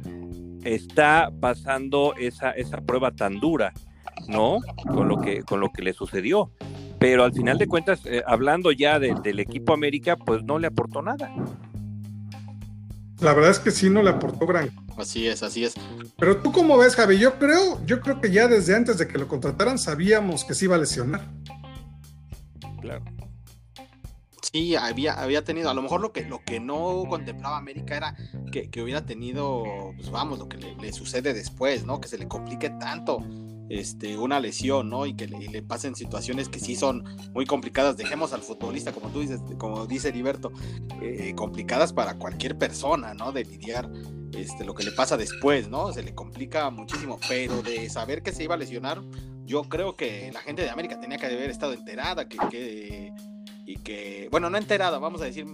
está 0.63 1.31
pasando 1.39 2.13
esa, 2.15 2.51
esa 2.51 2.81
prueba 2.81 3.11
tan 3.11 3.39
dura, 3.39 3.73
¿no? 4.27 4.59
Con 4.87 5.07
lo 5.07 5.21
que, 5.21 5.43
con 5.43 5.59
lo 5.59 5.71
que 5.71 5.81
le 5.81 5.93
sucedió. 5.93 6.51
Pero 6.99 7.23
al 7.23 7.33
final 7.33 7.57
de 7.57 7.67
cuentas, 7.67 8.01
eh, 8.05 8.21
hablando 8.25 8.71
ya 8.71 8.99
del 8.99 9.39
equipo 9.39 9.73
América, 9.73 10.17
pues 10.17 10.43
no 10.43 10.59
le 10.59 10.67
aportó 10.67 11.01
nada. 11.01 11.33
La 13.21 13.33
verdad 13.33 13.51
es 13.51 13.59
que 13.59 13.71
sí 13.71 13.89
no 13.89 14.03
le 14.03 14.09
aportó 14.09 14.45
gran. 14.45 14.69
Así 14.97 15.27
es, 15.27 15.43
así 15.43 15.65
es. 15.65 15.75
Pero 16.17 16.37
tú 16.37 16.51
cómo 16.51 16.77
ves, 16.77 16.95
Javi, 16.95 17.17
yo 17.17 17.37
creo, 17.37 17.85
yo 17.85 17.99
creo 18.01 18.21
que 18.21 18.31
ya 18.31 18.47
desde 18.47 18.75
antes 18.75 18.97
de 18.97 19.07
que 19.07 19.17
lo 19.17 19.27
contrataran 19.27 19.77
sabíamos 19.77 20.45
que 20.45 20.53
se 20.53 20.65
iba 20.65 20.75
a 20.75 20.79
lesionar. 20.79 21.29
Claro. 22.81 23.03
Sí, 24.41 24.75
había, 24.75 25.13
había 25.13 25.43
tenido, 25.43 25.69
a 25.69 25.73
lo 25.73 25.81
mejor 25.81 25.99
lo 25.99 26.13
que, 26.13 26.23
lo 26.23 26.41
que 26.43 26.59
no 26.59 27.03
contemplaba 27.09 27.57
América 27.57 27.97
era 27.97 28.15
que, 28.51 28.81
hubiera 28.81 29.05
tenido, 29.05 29.63
pues 29.97 30.09
vamos, 30.11 30.39
lo 30.39 30.47
que 30.47 30.57
le, 30.57 30.93
sucede 30.93 31.33
después, 31.33 31.83
¿no? 31.83 31.99
Que 31.99 32.07
se 32.07 32.17
le 32.17 32.27
complique 32.27 32.69
tanto 32.69 33.19
este, 33.69 34.17
una 34.17 34.39
lesión, 34.39 34.89
¿no? 34.89 35.05
Y 35.05 35.15
que 35.15 35.27
le, 35.27 35.61
pasen 35.61 35.95
situaciones 35.95 36.49
que 36.49 36.59
sí 36.59 36.75
son 36.75 37.03
muy 37.33 37.45
complicadas. 37.45 37.97
Dejemos 37.97 38.33
al 38.33 38.41
futbolista, 38.41 38.91
como 38.91 39.09
tú 39.09 39.21
dices, 39.21 39.41
como 39.57 39.85
dice 39.87 40.09
Heriberto, 40.09 40.51
eh, 41.01 41.33
complicadas 41.35 41.93
para 41.93 42.17
cualquier 42.17 42.57
persona, 42.57 43.13
¿no? 43.13 43.31
De 43.31 43.43
lidiar 43.43 43.89
este, 44.33 44.65
lo 44.65 44.73
que 44.73 44.83
le 44.83 44.91
pasa 44.91 45.17
después, 45.17 45.69
¿no? 45.69 45.91
Se 45.93 46.03
le 46.03 46.13
complica 46.13 46.69
muchísimo, 46.69 47.19
pero 47.27 47.61
de 47.61 47.89
saber 47.89 48.21
que 48.21 48.31
se 48.31 48.43
iba 48.43 48.55
a 48.55 48.57
lesionar, 48.57 49.01
yo 49.45 49.63
creo 49.63 49.95
que 49.95 50.31
la 50.33 50.41
gente 50.41 50.63
de 50.63 50.69
América 50.69 50.99
tenía 50.99 51.17
que 51.17 51.27
haber 51.27 51.49
estado 51.49 51.73
enterada, 51.73 52.27
que, 52.27 53.13
y 53.65 53.77
que, 53.77 54.27
bueno, 54.31 54.49
no 54.49 54.57
enterada, 54.57 54.99
vamos 54.99 55.21
a 55.21 55.25
decir, 55.25 55.45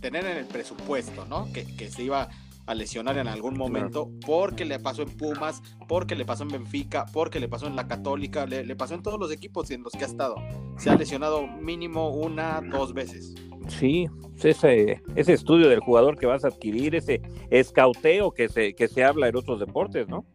tener 0.00 0.24
en 0.26 0.38
el 0.38 0.46
presupuesto, 0.46 1.24
¿no? 1.26 1.52
Que, 1.52 1.64
que 1.64 1.90
se 1.90 2.02
iba 2.02 2.28
a 2.66 2.74
lesionar 2.74 3.18
en 3.18 3.28
algún 3.28 3.56
momento, 3.56 4.10
porque 4.26 4.64
le 4.64 4.78
pasó 4.78 5.02
en 5.02 5.10
Pumas, 5.10 5.62
porque 5.86 6.14
le 6.14 6.24
pasó 6.24 6.44
en 6.44 6.50
Benfica, 6.50 7.06
porque 7.12 7.40
le 7.40 7.48
pasó 7.48 7.66
en 7.66 7.76
la 7.76 7.86
Católica, 7.86 8.46
le, 8.46 8.74
pasó 8.76 8.94
en 8.94 9.02
todos 9.02 9.18
los 9.18 9.30
equipos 9.30 9.70
en 9.70 9.82
los 9.82 9.92
que 9.92 10.04
ha 10.04 10.06
estado. 10.06 10.36
Se 10.78 10.90
ha 10.90 10.96
lesionado 10.96 11.46
mínimo 11.46 12.10
una, 12.10 12.60
dos 12.60 12.94
veces. 12.94 13.34
Sí, 13.68 14.08
ese, 14.42 15.02
ese 15.14 15.32
estudio 15.32 15.68
del 15.68 15.80
jugador 15.80 16.18
que 16.18 16.26
vas 16.26 16.44
a 16.44 16.48
adquirir, 16.48 16.94
ese 16.94 17.22
escauteo 17.50 18.32
que 18.32 18.48
se, 18.48 18.74
que 18.74 18.88
se 18.88 19.04
habla 19.04 19.28
en 19.28 19.36
otros 19.36 19.60
deportes, 19.60 20.08
¿no? 20.08 20.26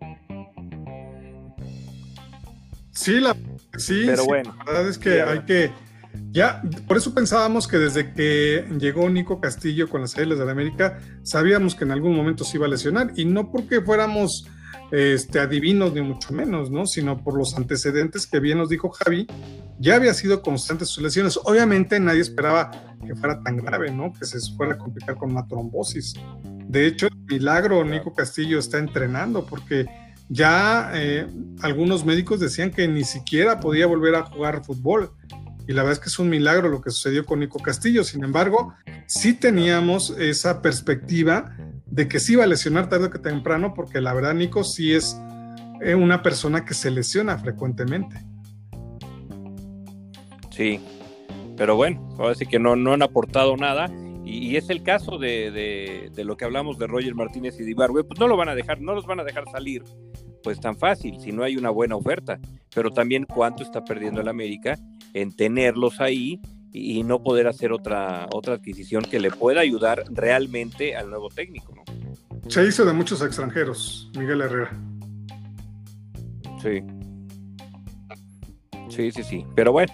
Sí, 2.91 3.19
la, 3.19 3.35
sí, 3.77 4.03
pero 4.05 4.25
bueno. 4.25 4.53
La 4.57 4.65
verdad 4.65 4.89
es 4.89 4.97
que 4.97 5.21
hay 5.21 5.39
que 5.45 5.71
ya, 6.31 6.61
por 6.87 6.97
eso 6.97 7.13
pensábamos 7.13 7.67
que 7.67 7.77
desde 7.77 8.13
que 8.13 8.65
llegó 8.79 9.09
Nico 9.09 9.39
Castillo 9.39 9.89
con 9.89 10.01
las 10.01 10.17
Águilas 10.17 10.39
de 10.39 10.45
la 10.45 10.51
América, 10.51 10.99
sabíamos 11.23 11.75
que 11.75 11.85
en 11.85 11.91
algún 11.91 12.15
momento 12.15 12.43
se 12.43 12.57
iba 12.57 12.65
a 12.65 12.69
lesionar, 12.69 13.11
y 13.15 13.25
no 13.25 13.51
porque 13.51 13.81
fuéramos 13.81 14.47
este, 14.91 15.39
adivinos 15.39 15.93
ni 15.93 16.01
mucho 16.01 16.33
menos, 16.33 16.71
¿no? 16.71 16.85
Sino 16.85 17.23
por 17.23 17.37
los 17.37 17.55
antecedentes 17.55 18.25
que 18.25 18.39
bien 18.39 18.57
nos 18.57 18.69
dijo 18.69 18.89
Javi, 18.89 19.27
ya 19.79 19.95
había 19.95 20.13
sido 20.13 20.41
constante 20.41 20.85
sus 20.85 21.03
lesiones. 21.03 21.39
Obviamente 21.43 21.99
nadie 21.99 22.21
esperaba 22.21 22.71
que 23.05 23.15
fuera 23.15 23.41
tan 23.41 23.57
grave, 23.57 23.91
¿no? 23.91 24.13
Que 24.13 24.25
se 24.25 24.39
fuera 24.55 24.73
a 24.73 24.77
complicar 24.77 25.15
con 25.15 25.31
una 25.31 25.47
trombosis. 25.47 26.15
De 26.67 26.85
hecho, 26.87 27.07
milagro 27.27 27.83
Nico 27.83 28.13
Castillo 28.13 28.59
está 28.59 28.77
entrenando 28.77 29.45
porque 29.45 29.85
ya 30.27 30.91
eh, 30.93 31.27
algunos 31.61 32.05
médicos 32.05 32.39
decían 32.39 32.71
que 32.71 32.87
ni 32.87 33.03
siquiera 33.03 33.59
podía 33.59 33.87
volver 33.87 34.15
a 34.15 34.23
jugar 34.23 34.63
fútbol 34.63 35.11
y 35.69 35.73
la 35.73 35.83
verdad 35.83 35.99
es 35.99 35.99
que 35.99 36.09
es 36.09 36.17
un 36.17 36.29
milagro 36.29 36.67
lo 36.67 36.81
que 36.81 36.89
sucedió 36.89 37.27
con 37.27 37.41
Nico 37.41 37.59
Castillo. 37.59 38.03
Sin 38.03 38.23
embargo, 38.23 38.73
sí 39.05 39.35
teníamos 39.35 40.09
esa 40.17 40.63
perspectiva 40.63 41.55
de 41.85 42.07
que 42.07 42.19
sí 42.19 42.33
iba 42.33 42.43
a 42.43 42.47
lesionar 42.47 42.89
tarde 42.89 43.11
que 43.11 43.19
temprano, 43.19 43.75
porque 43.75 44.01
la 44.01 44.15
verdad 44.15 44.33
Nico 44.33 44.63
sí 44.63 44.95
es 44.95 45.15
eh, 45.83 45.93
una 45.93 46.23
persona 46.23 46.65
que 46.65 46.73
se 46.73 46.89
lesiona 46.89 47.37
frecuentemente. 47.37 48.17
Sí, 50.49 50.81
pero 51.55 51.75
bueno, 51.75 52.15
ahora 52.17 52.33
sí 52.33 52.47
que 52.47 52.57
no, 52.57 52.75
no 52.75 52.93
han 52.93 53.03
aportado 53.03 53.55
nada. 53.55 53.91
Y, 54.25 54.55
es 54.55 54.71
el 54.71 54.81
caso 54.81 55.19
de, 55.19 56.11
lo 56.17 56.35
que 56.35 56.45
hablamos 56.45 56.79
de 56.79 56.87
Roger 56.87 57.13
Martínez 57.13 57.59
y 57.59 57.63
de 57.63 57.69
Ibarwe, 57.69 58.05
pues 58.05 58.19
no 58.19 58.27
lo 58.27 58.37
van 58.37 58.49
a 58.49 58.55
dejar, 58.55 58.81
no 58.81 58.95
los 58.95 59.05
van 59.05 59.19
a 59.19 59.23
dejar 59.23 59.43
salir 59.51 59.83
pues 60.43 60.59
tan 60.59 60.77
fácil 60.77 61.19
si 61.19 61.31
no 61.31 61.43
hay 61.43 61.57
una 61.57 61.69
buena 61.69 61.95
oferta. 61.95 62.39
Pero 62.73 62.91
también 62.91 63.25
cuánto 63.25 63.63
está 63.63 63.83
perdiendo 63.83 64.21
el 64.21 64.27
América 64.27 64.77
en 65.13 65.35
tenerlos 65.35 65.99
ahí 65.99 66.39
y 66.71 67.03
no 67.03 67.23
poder 67.23 67.47
hacer 67.47 67.71
otra, 67.71 68.27
otra 68.33 68.55
adquisición 68.55 69.03
que 69.03 69.19
le 69.19 69.31
pueda 69.31 69.61
ayudar 69.61 70.03
realmente 70.09 70.95
al 70.95 71.09
nuevo 71.09 71.29
técnico. 71.29 71.73
¿no? 71.75 71.83
Se 72.49 72.65
hizo 72.65 72.85
de 72.85 72.93
muchos 72.93 73.21
extranjeros, 73.21 74.11
Miguel 74.17 74.41
Herrera. 74.41 74.71
Sí. 76.61 76.83
Sí, 78.89 79.11
sí, 79.11 79.23
sí. 79.23 79.45
Pero 79.55 79.71
bueno, 79.71 79.93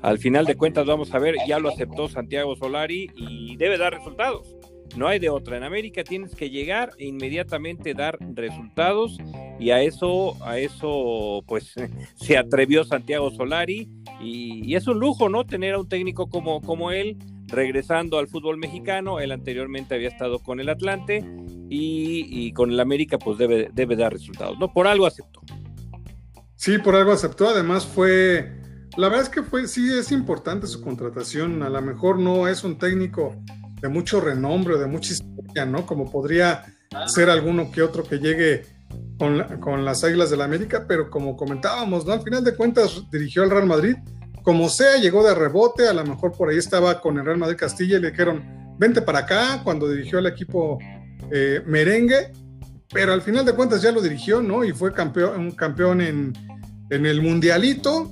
al 0.00 0.18
final 0.18 0.46
de 0.46 0.56
cuentas 0.56 0.86
vamos 0.86 1.14
a 1.14 1.18
ver, 1.18 1.36
ya 1.46 1.58
lo 1.58 1.68
aceptó 1.68 2.08
Santiago 2.08 2.56
Solari 2.56 3.10
y 3.16 3.56
debe 3.56 3.78
dar 3.78 3.92
resultados. 3.94 4.48
No 4.96 5.08
hay 5.08 5.18
de 5.18 5.30
otra. 5.30 5.56
En 5.56 5.62
América 5.62 6.04
tienes 6.04 6.34
que 6.34 6.50
llegar 6.50 6.92
e 6.98 7.06
inmediatamente 7.06 7.94
dar 7.94 8.18
resultados 8.34 9.16
y 9.58 9.70
a 9.70 9.80
eso, 9.82 10.36
a 10.44 10.58
eso, 10.58 11.42
pues 11.46 11.74
se 12.16 12.36
atrevió 12.36 12.84
Santiago 12.84 13.30
Solari 13.30 13.88
y, 14.20 14.74
es 14.74 14.86
un 14.86 14.98
lujo, 14.98 15.28
¿no? 15.28 15.44
Tener 15.44 15.74
a 15.74 15.78
un 15.78 15.88
técnico 15.88 16.28
como, 16.28 16.60
como 16.60 16.90
él 16.90 17.16
regresando 17.46 18.18
al 18.18 18.28
fútbol 18.28 18.58
mexicano. 18.58 19.20
Él 19.20 19.32
anteriormente 19.32 19.94
había 19.94 20.08
estado 20.08 20.38
con 20.38 20.60
el 20.60 20.68
Atlante 20.68 21.24
y, 21.68 22.52
con 22.52 22.70
el 22.70 22.80
América, 22.80 23.18
pues 23.18 23.38
debe, 23.38 23.70
debe 23.72 23.96
dar 23.96 24.12
resultados, 24.12 24.58
¿no? 24.58 24.72
Por 24.72 24.86
algo 24.86 25.06
aceptó. 25.06 25.40
Sí, 26.56 26.78
por 26.78 26.94
algo 26.94 27.12
aceptó. 27.12 27.48
Además 27.48 27.86
fue, 27.86 28.52
la 28.96 29.08
verdad 29.08 29.24
es 29.24 29.28
que 29.28 29.42
fue, 29.42 29.66
sí 29.66 29.90
es 29.92 30.12
importante 30.12 30.66
su 30.66 30.82
contratación. 30.82 31.62
A 31.62 31.70
lo 31.70 31.80
mejor 31.82 32.18
no 32.18 32.46
es 32.46 32.62
un 32.62 32.78
técnico 32.78 33.34
de 33.82 33.88
mucho 33.88 34.20
renombre, 34.20 34.78
de 34.78 34.86
mucha 34.86 35.12
historia, 35.12 35.66
¿no? 35.66 35.84
Como 35.84 36.10
podría 36.10 36.64
ser 37.06 37.28
alguno 37.28 37.70
que 37.70 37.82
otro 37.82 38.04
que 38.04 38.18
llegue 38.18 38.62
con, 39.18 39.42
con 39.60 39.84
las 39.84 40.04
Águilas 40.04 40.30
del 40.30 40.38
la 40.38 40.44
América, 40.44 40.84
pero 40.86 41.10
como 41.10 41.36
comentábamos, 41.36 42.06
¿no? 42.06 42.12
Al 42.12 42.22
final 42.22 42.44
de 42.44 42.54
cuentas 42.54 43.02
dirigió 43.10 43.42
al 43.42 43.50
Real 43.50 43.66
Madrid, 43.66 43.96
como 44.42 44.68
sea, 44.68 44.98
llegó 44.98 45.26
de 45.26 45.34
rebote, 45.34 45.88
a 45.88 45.92
lo 45.92 46.04
mejor 46.04 46.32
por 46.32 46.48
ahí 46.48 46.58
estaba 46.58 47.00
con 47.00 47.18
el 47.18 47.24
Real 47.24 47.38
Madrid 47.38 47.56
Castilla 47.56 47.98
y 47.98 48.00
le 48.00 48.10
dijeron, 48.10 48.42
vente 48.78 49.02
para 49.02 49.20
acá, 49.20 49.60
cuando 49.64 49.88
dirigió 49.88 50.18
al 50.18 50.26
equipo 50.26 50.78
eh, 51.32 51.60
merengue, 51.66 52.32
pero 52.92 53.12
al 53.12 53.22
final 53.22 53.44
de 53.44 53.54
cuentas 53.54 53.82
ya 53.82 53.90
lo 53.90 54.00
dirigió, 54.00 54.42
¿no? 54.42 54.64
Y 54.64 54.72
fue 54.72 54.92
campeón, 54.92 55.40
un 55.40 55.50
campeón 55.52 56.00
en, 56.00 56.32
en 56.90 57.06
el 57.06 57.20
Mundialito, 57.20 58.10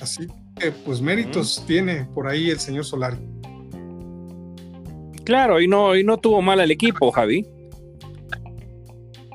así 0.00 0.26
que 0.56 0.72
pues 0.72 1.00
méritos 1.02 1.62
tiene 1.66 2.06
por 2.14 2.26
ahí 2.26 2.50
el 2.50 2.60
señor 2.60 2.84
Solari. 2.84 3.18
Claro, 5.24 5.60
y 5.60 5.68
no, 5.68 5.96
y 5.96 6.04
no 6.04 6.18
tuvo 6.18 6.42
mal 6.42 6.60
al 6.60 6.70
equipo, 6.70 7.10
Javi. 7.10 7.46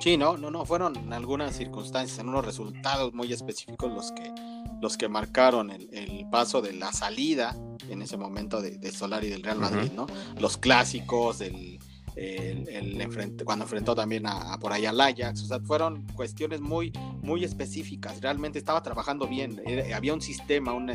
Sí, 0.06 0.18
no, 0.18 0.38
no, 0.38 0.52
no, 0.52 0.66
fueron 0.66 0.96
en 0.96 1.14
algunas 1.14 1.56
circunstancias, 1.56 2.20
en 2.20 2.30
unos 2.30 2.46
resultados 2.46 3.14
muy 3.14 3.34
específicos 3.34 3.92
los 3.92 4.12
que, 4.12 4.32
los 4.80 4.98
que 4.98 5.08
marcaron 5.10 5.72
el, 5.72 6.28
paso 6.32 6.62
de 6.62 6.74
la 6.74 6.92
salida 6.92 7.56
en 7.90 8.04
ese 8.04 8.16
momento 8.16 8.62
de, 8.62 8.78
de 8.78 8.92
Solari 8.92 9.30
del 9.30 9.42
Real 9.42 9.58
Madrid, 9.58 9.92
¿no? 9.96 10.06
Los 10.40 10.58
clásicos, 10.58 11.42
el, 12.16 12.68
el, 12.70 13.44
cuando 13.44 13.66
enfrentó 13.66 13.96
también 13.96 14.26
a, 14.26 14.58
por 14.60 14.72
ahí 14.72 14.86
al 14.86 15.00
Ajax, 15.00 15.44
o 15.44 15.46
sea, 15.46 15.60
fueron 15.60 16.06
cuestiones 16.16 16.62
muy, 16.62 16.92
muy 17.22 17.44
específicas, 17.44 18.22
realmente 18.22 18.58
estaba 18.58 18.82
trabajando 18.82 19.28
bien, 19.28 19.62
había 19.94 20.14
un 20.14 20.22
sistema, 20.22 20.74
un, 20.74 20.90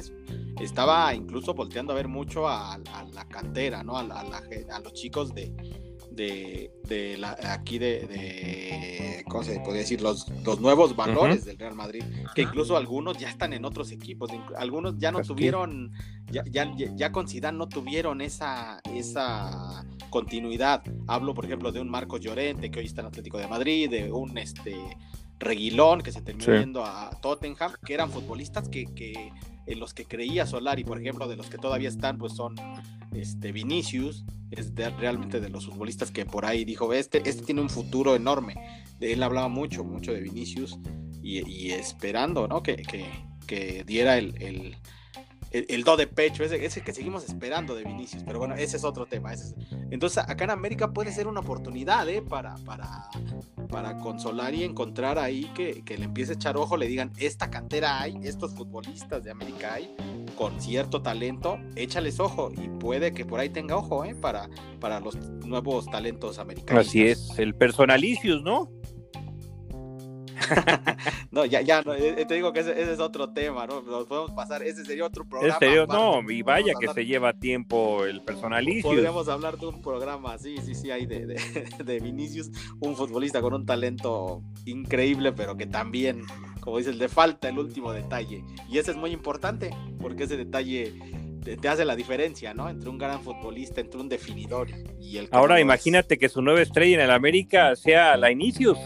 estaba 0.61 1.14
incluso 1.14 1.54
volteando 1.54 1.92
a 1.92 1.96
ver 1.96 2.09
mucho 2.09 2.48
a, 2.48 2.78
la 3.12 3.28
cantera, 3.28 3.83
¿no? 3.83 3.96
A, 3.96 4.02
a 4.02 4.80
los 4.80 4.92
chicos 4.94 5.35
de, 5.35 5.52
de, 6.11 7.16
la, 7.18 7.37
aquí 7.44 7.78
de, 7.78 9.24
¿cómo 9.28 9.42
se 9.42 9.59
podría 9.61 9.80
decir? 9.80 10.00
Los, 10.00 10.28
los 10.44 10.61
nuevos 10.61 10.96
valores 10.96 11.44
del 11.44 11.59
Real 11.59 11.74
Madrid, 11.74 12.02
que 12.35 12.42
incluso 12.42 12.76
algunos 12.76 13.18
ya 13.18 13.28
están 13.28 13.52
en 13.52 13.64
otros 13.64 13.90
equipos, 13.92 14.30
algunos 14.56 14.98
ya 14.98 15.12
no 15.12 15.22
tuvieron, 15.22 15.92
ya, 16.30 16.44
ya, 16.50 16.72
ya, 16.96 17.12
con 17.12 17.28
Zidane 17.28 17.58
no 17.58 17.68
tuvieron 17.68 18.20
esa, 18.20 18.80
esa 18.94 19.84
continuidad. 20.10 20.82
Hablo, 21.06 21.34
por 21.34 21.44
ejemplo, 21.44 21.72
de 21.72 21.80
un 21.80 21.88
Marcos 21.88 22.20
Llorente, 22.20 22.70
que 22.70 22.80
hoy 22.80 22.86
está 22.86 23.00
en 23.00 23.08
Atlético 23.08 23.38
de 23.38 23.48
Madrid, 23.48 23.90
de 23.90 24.10
un 24.12 24.36
este 24.38 24.76
Reguilón, 25.38 26.02
que 26.02 26.12
se 26.12 26.20
terminó 26.20 26.58
yendo 26.58 26.84
a 26.84 27.10
Tottenham, 27.22 27.72
que 27.84 27.94
eran 27.94 28.10
futbolistas 28.10 28.68
que, 28.68 28.84
que 28.86 29.32
en 29.66 29.80
los 29.80 29.94
que 29.94 30.04
creía 30.04 30.46
Solari, 30.46 30.84
por 30.84 31.00
ejemplo, 31.00 31.28
de 31.28 31.36
los 31.36 31.48
que 31.48 31.58
todavía 31.58 31.88
están, 31.88 32.18
pues 32.18 32.34
son 32.34 32.54
este 33.12 33.52
Vinicius, 33.52 34.24
es 34.50 34.74
realmente 34.74 35.40
de 35.40 35.48
los 35.48 35.66
futbolistas 35.66 36.10
que 36.10 36.26
por 36.26 36.44
ahí 36.44 36.64
dijo, 36.64 36.92
este, 36.92 37.22
este 37.28 37.44
tiene 37.44 37.60
un 37.60 37.70
futuro 37.70 38.14
enorme. 38.16 38.54
De 38.98 39.12
él 39.12 39.22
hablaba 39.22 39.48
mucho, 39.48 39.84
mucho 39.84 40.12
de 40.12 40.20
Vinicius 40.20 40.78
y, 41.22 41.70
esperando, 41.70 42.48
¿no? 42.48 42.62
Que, 42.62 42.76
que, 43.46 43.84
diera 43.84 44.16
el, 44.16 44.34
el, 44.40 44.76
do 45.84 45.96
de 45.96 46.06
pecho, 46.06 46.44
ese, 46.44 46.64
ese, 46.64 46.82
que 46.82 46.92
seguimos 46.92 47.24
esperando 47.24 47.74
de 47.74 47.84
Vinicius, 47.84 48.22
pero 48.24 48.38
bueno, 48.38 48.54
ese 48.54 48.76
es 48.76 48.84
otro 48.84 49.06
tema. 49.06 49.32
Entonces, 49.90 50.18
acá 50.18 50.44
en 50.44 50.50
América 50.50 50.92
puede 50.92 51.12
ser 51.12 51.26
una 51.26 51.40
oportunidad 51.40 52.08
¿eh? 52.08 52.22
para, 52.22 52.54
para, 52.64 53.08
para 53.68 53.98
consolar 53.98 54.54
y 54.54 54.62
encontrar 54.64 55.18
ahí 55.18 55.50
que, 55.54 55.82
le 55.96 56.04
empiece 56.04 56.32
a 56.32 56.34
echar 56.36 56.56
ojo, 56.56 56.76
le 56.76 56.86
digan, 56.86 57.12
esta 57.18 57.50
cantera 57.50 58.00
hay, 58.00 58.18
estos 58.22 58.54
futbolistas 58.54 59.24
de 59.24 59.30
América 59.30 59.74
hay, 59.74 59.94
con 60.36 60.60
cierto 60.60 61.02
talento, 61.02 61.58
échales 61.74 62.20
ojo 62.20 62.50
y 62.52 62.68
puede 62.68 63.12
que 63.12 63.24
por 63.24 63.40
ahí 63.40 63.50
tenga 63.50 63.76
ojo 63.76 64.04
¿eh? 64.04 64.14
para, 64.14 64.48
para 64.78 65.00
los 65.00 65.16
nuevos 65.16 65.86
talentos 65.86 66.38
americanos. 66.38 66.86
Así 66.86 67.06
es, 67.06 67.38
el 67.38 67.54
personalicius, 67.54 68.42
¿no? 68.42 68.70
no, 71.31 71.44
ya, 71.44 71.61
ya, 71.61 71.83
eh, 71.98 72.24
te 72.26 72.35
digo 72.35 72.53
que 72.53 72.61
ese, 72.61 72.81
es 72.81 73.00
otro 73.00 73.31
tema, 73.33 73.66
¿no? 73.66 73.83
Nos 73.83 74.07
podemos 74.07 74.33
pasar, 74.33 74.62
ese 74.62 74.85
sería 74.85 75.05
otro 75.05 75.24
programa. 75.24 75.59
no, 75.87 76.31
y 76.31 76.42
vaya 76.42 76.72
que 76.79 76.88
se 76.88 77.07
lleva 77.07 77.33
tiempo 77.33 78.05
el 78.05 78.22
personalismo. 78.22 78.90
Podríamos 78.90 79.29
hablar 79.29 79.59
de 79.59 79.66
un 79.66 79.83
programa, 79.83 80.38
sí, 80.38 80.57
sí, 80.64 80.74
sí, 80.74 80.90
hay 80.90 81.07
de, 81.07 81.26
de, 81.85 82.00
Vinicius, 82.00 82.50
un 82.81 82.96
futbolista 82.96 83.40
con 83.40 83.55
un 83.55 83.66
talento 83.66 84.42
increíble, 84.64 85.33
pero 85.33 85.57
que 85.57 85.66
también, 85.66 86.24
como 86.61 86.79
dices, 86.79 86.96
le 86.96 87.09
falta 87.09 87.48
el 87.48 87.59
último 87.59 87.92
detalle. 87.92 88.44
Y 88.68 88.79
ese 88.79 88.92
es 88.92 88.96
muy 88.96 89.11
importante, 89.11 89.70
porque 90.00 90.24
ese 90.24 90.37
detalle 90.37 90.94
te, 91.40 91.68
hace 91.68 91.85
la 91.85 91.96
diferencia, 91.96 92.55
¿no? 92.55 92.68
Entre 92.68 92.88
un 92.88 92.98
gran 92.98 93.22
futbolista, 93.22 93.81
entre 93.81 94.00
un 94.00 94.09
definidor 94.09 94.68
y 95.00 95.16
el... 95.16 95.29
Ahora 95.33 95.61
imagínate 95.61 96.18
que 96.18 96.29
su 96.29 96.42
nueva 96.42 96.62
estrella 96.62 96.96
en 96.96 97.03
el 97.03 97.11
América 97.11 97.76
sea 97.76 98.16
la 98.16 98.31
Inicius. 98.31 98.79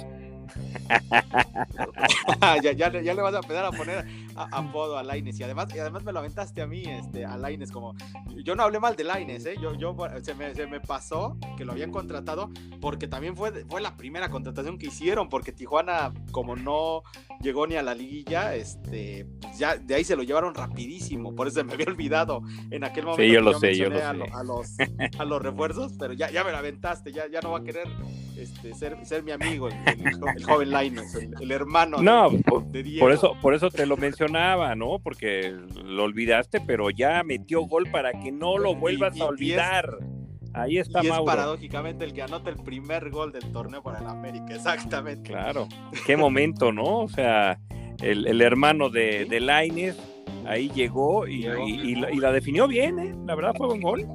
ya, 2.62 2.72
ya, 2.72 2.88
ya, 2.88 3.14
le 3.14 3.22
vas 3.22 3.34
a 3.34 3.38
empezar 3.38 3.64
a 3.64 3.72
poner 3.72 4.06
apodo 4.36 4.98
a 4.98 5.02
Laines 5.02 5.38
y 5.38 5.42
además, 5.42 5.68
y 5.74 5.78
además 5.78 6.04
me 6.04 6.12
lo 6.12 6.18
aventaste 6.18 6.62
a 6.62 6.66
mí, 6.66 6.82
este, 6.84 7.24
a 7.24 7.36
Laines, 7.36 7.70
como 7.70 7.94
yo 8.44 8.54
no 8.54 8.62
hablé 8.62 8.80
mal 8.80 8.96
de 8.96 9.04
Laines, 9.04 9.46
¿eh? 9.46 9.54
yo, 9.60 9.74
yo 9.74 9.96
se, 10.22 10.34
me, 10.34 10.54
se 10.54 10.66
me 10.66 10.80
pasó 10.80 11.36
que 11.56 11.64
lo 11.64 11.72
habían 11.72 11.90
contratado 11.90 12.50
porque 12.80 13.08
también 13.08 13.36
fue, 13.36 13.64
fue 13.66 13.80
la 13.80 13.96
primera 13.96 14.30
contratación 14.30 14.78
que 14.78 14.86
hicieron, 14.86 15.28
porque 15.28 15.52
Tijuana, 15.52 16.12
como 16.30 16.56
no 16.56 17.02
llegó 17.40 17.66
ni 17.66 17.76
a 17.76 17.82
la 17.82 17.94
liguilla, 17.94 18.54
este, 18.54 19.26
ya 19.56 19.76
de 19.76 19.94
ahí 19.94 20.04
se 20.04 20.16
lo 20.16 20.22
llevaron 20.22 20.54
rapidísimo, 20.54 21.34
por 21.34 21.48
eso 21.48 21.64
me 21.64 21.74
había 21.74 21.86
olvidado 21.86 22.42
en 22.70 22.84
aquel 22.84 23.04
momento. 23.04 23.22
Sí, 23.22 23.32
yo 23.32 23.40
lo 23.40 23.58
sé, 23.58 23.74
yo 23.74 23.88
lo 23.88 23.98
sé. 23.98 24.04
A, 24.04 24.42
los, 24.42 24.76
a 25.18 25.24
los 25.24 25.42
refuerzos, 25.42 25.92
pero 25.98 26.12
ya, 26.12 26.30
ya 26.30 26.44
me 26.44 26.50
lo 26.50 26.58
aventaste, 26.58 27.12
ya, 27.12 27.28
ya 27.28 27.40
no 27.40 27.52
va 27.52 27.58
a 27.58 27.62
querer 27.62 27.88
este, 28.36 28.74
ser, 28.74 28.96
ser 29.04 29.22
mi 29.22 29.32
amigo, 29.32 29.68
el, 29.68 30.44
joven 30.44 30.70
Laines, 30.70 31.14
el, 31.14 31.50
hermano 31.50 32.02
no, 32.02 32.30
de, 32.66 32.82
Diego. 32.82 33.04
Por 33.04 33.12
eso, 33.12 33.36
por 33.40 33.54
eso 33.54 33.70
te 33.70 33.86
lo 33.86 33.96
mencionaba, 33.96 34.74
¿no? 34.74 34.98
Porque 34.98 35.54
lo 35.84 36.04
olvidaste, 36.04 36.60
pero 36.60 36.90
ya 36.90 37.22
metió 37.22 37.62
gol 37.62 37.88
para 37.90 38.12
que 38.12 38.32
no 38.32 38.58
lo 38.58 38.74
vuelvas 38.74 39.20
a 39.20 39.26
olvidar. 39.26 39.98
Ahí 40.52 40.78
está 40.78 41.02
y 41.02 41.08
es 41.08 41.20
paradójicamente 41.20 42.04
el 42.04 42.12
que 42.12 42.22
anota 42.22 42.48
el 42.48 42.56
primer 42.56 43.10
gol 43.10 43.32
del 43.32 43.50
torneo 43.50 43.82
para 43.82 43.98
el 43.98 44.06
América, 44.06 44.54
exactamente. 44.54 45.30
Claro, 45.30 45.68
qué 46.06 46.16
momento, 46.16 46.70
¿no? 46.72 47.00
O 47.00 47.08
sea, 47.08 47.58
el, 48.00 48.40
hermano 48.40 48.88
de, 48.88 49.24
de 49.24 49.40
Laines 49.40 49.96
ahí 50.46 50.70
llegó 50.74 51.26
y, 51.26 51.46
y, 51.46 51.94
la, 51.94 52.32
definió 52.32 52.68
bien, 52.68 52.98
¿eh? 52.98 53.14
La 53.26 53.34
verdad 53.34 53.52
fue 53.56 53.68
un 53.68 53.80
gol. 53.80 54.06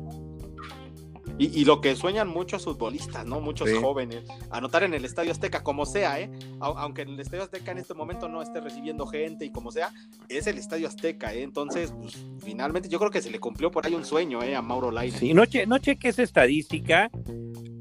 Y, 1.40 1.64
lo 1.64 1.80
que 1.80 1.96
sueñan 1.96 2.28
muchos 2.28 2.66
futbolistas, 2.66 3.26
¿no? 3.26 3.40
Muchos 3.40 3.72
jóvenes, 3.80 4.26
anotar 4.52 4.84
en 4.84 4.94
el 4.94 5.06
Estadio 5.06 5.32
Azteca, 5.32 5.64
como 5.64 5.86
sea, 5.86 6.20
¿eh? 6.20 6.30
Aunque 6.60 7.04
el 7.04 7.18
Estadio 7.18 7.44
Azteca 7.44 7.72
en 7.72 7.78
este 7.78 7.94
momento 7.94 8.28
no 8.28 8.42
esté 8.42 8.60
recibiendo 8.60 9.08
gente 9.08 9.46
y 9.46 9.50
como 9.50 9.72
sea, 9.72 9.94
es 10.28 10.48
el 10.48 10.58
Estadio 10.58 10.90
Azteca, 10.90 11.34
¿eh? 11.34 11.44
Entonces, 11.44 11.94
pues, 11.98 12.26
finalmente 12.44 12.90
yo 12.90 13.00
creo 13.00 13.10
que 13.10 13.22
se 13.22 13.32
le 13.32 13.40
cumplió 13.40 13.72
por 13.72 13.86
ahí 13.86 13.96
un 13.96 14.04
sueño, 14.04 14.44
¿eh? 14.44 14.54
A 14.54 14.62
Mauro 14.62 14.92
Lainez. 14.92 15.18
Sí, 15.18 15.34
no, 15.34 15.46
che, 15.46 15.66
no 15.66 15.78
cheques 15.78 16.20
estadística, 16.20 17.10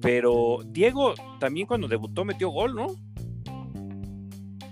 pero 0.00 0.60
Diego 0.64 1.14
también 1.40 1.66
cuando 1.66 1.88
debutó 1.88 2.24
metió 2.24 2.50
gol, 2.50 2.76
¿no? 2.76 2.86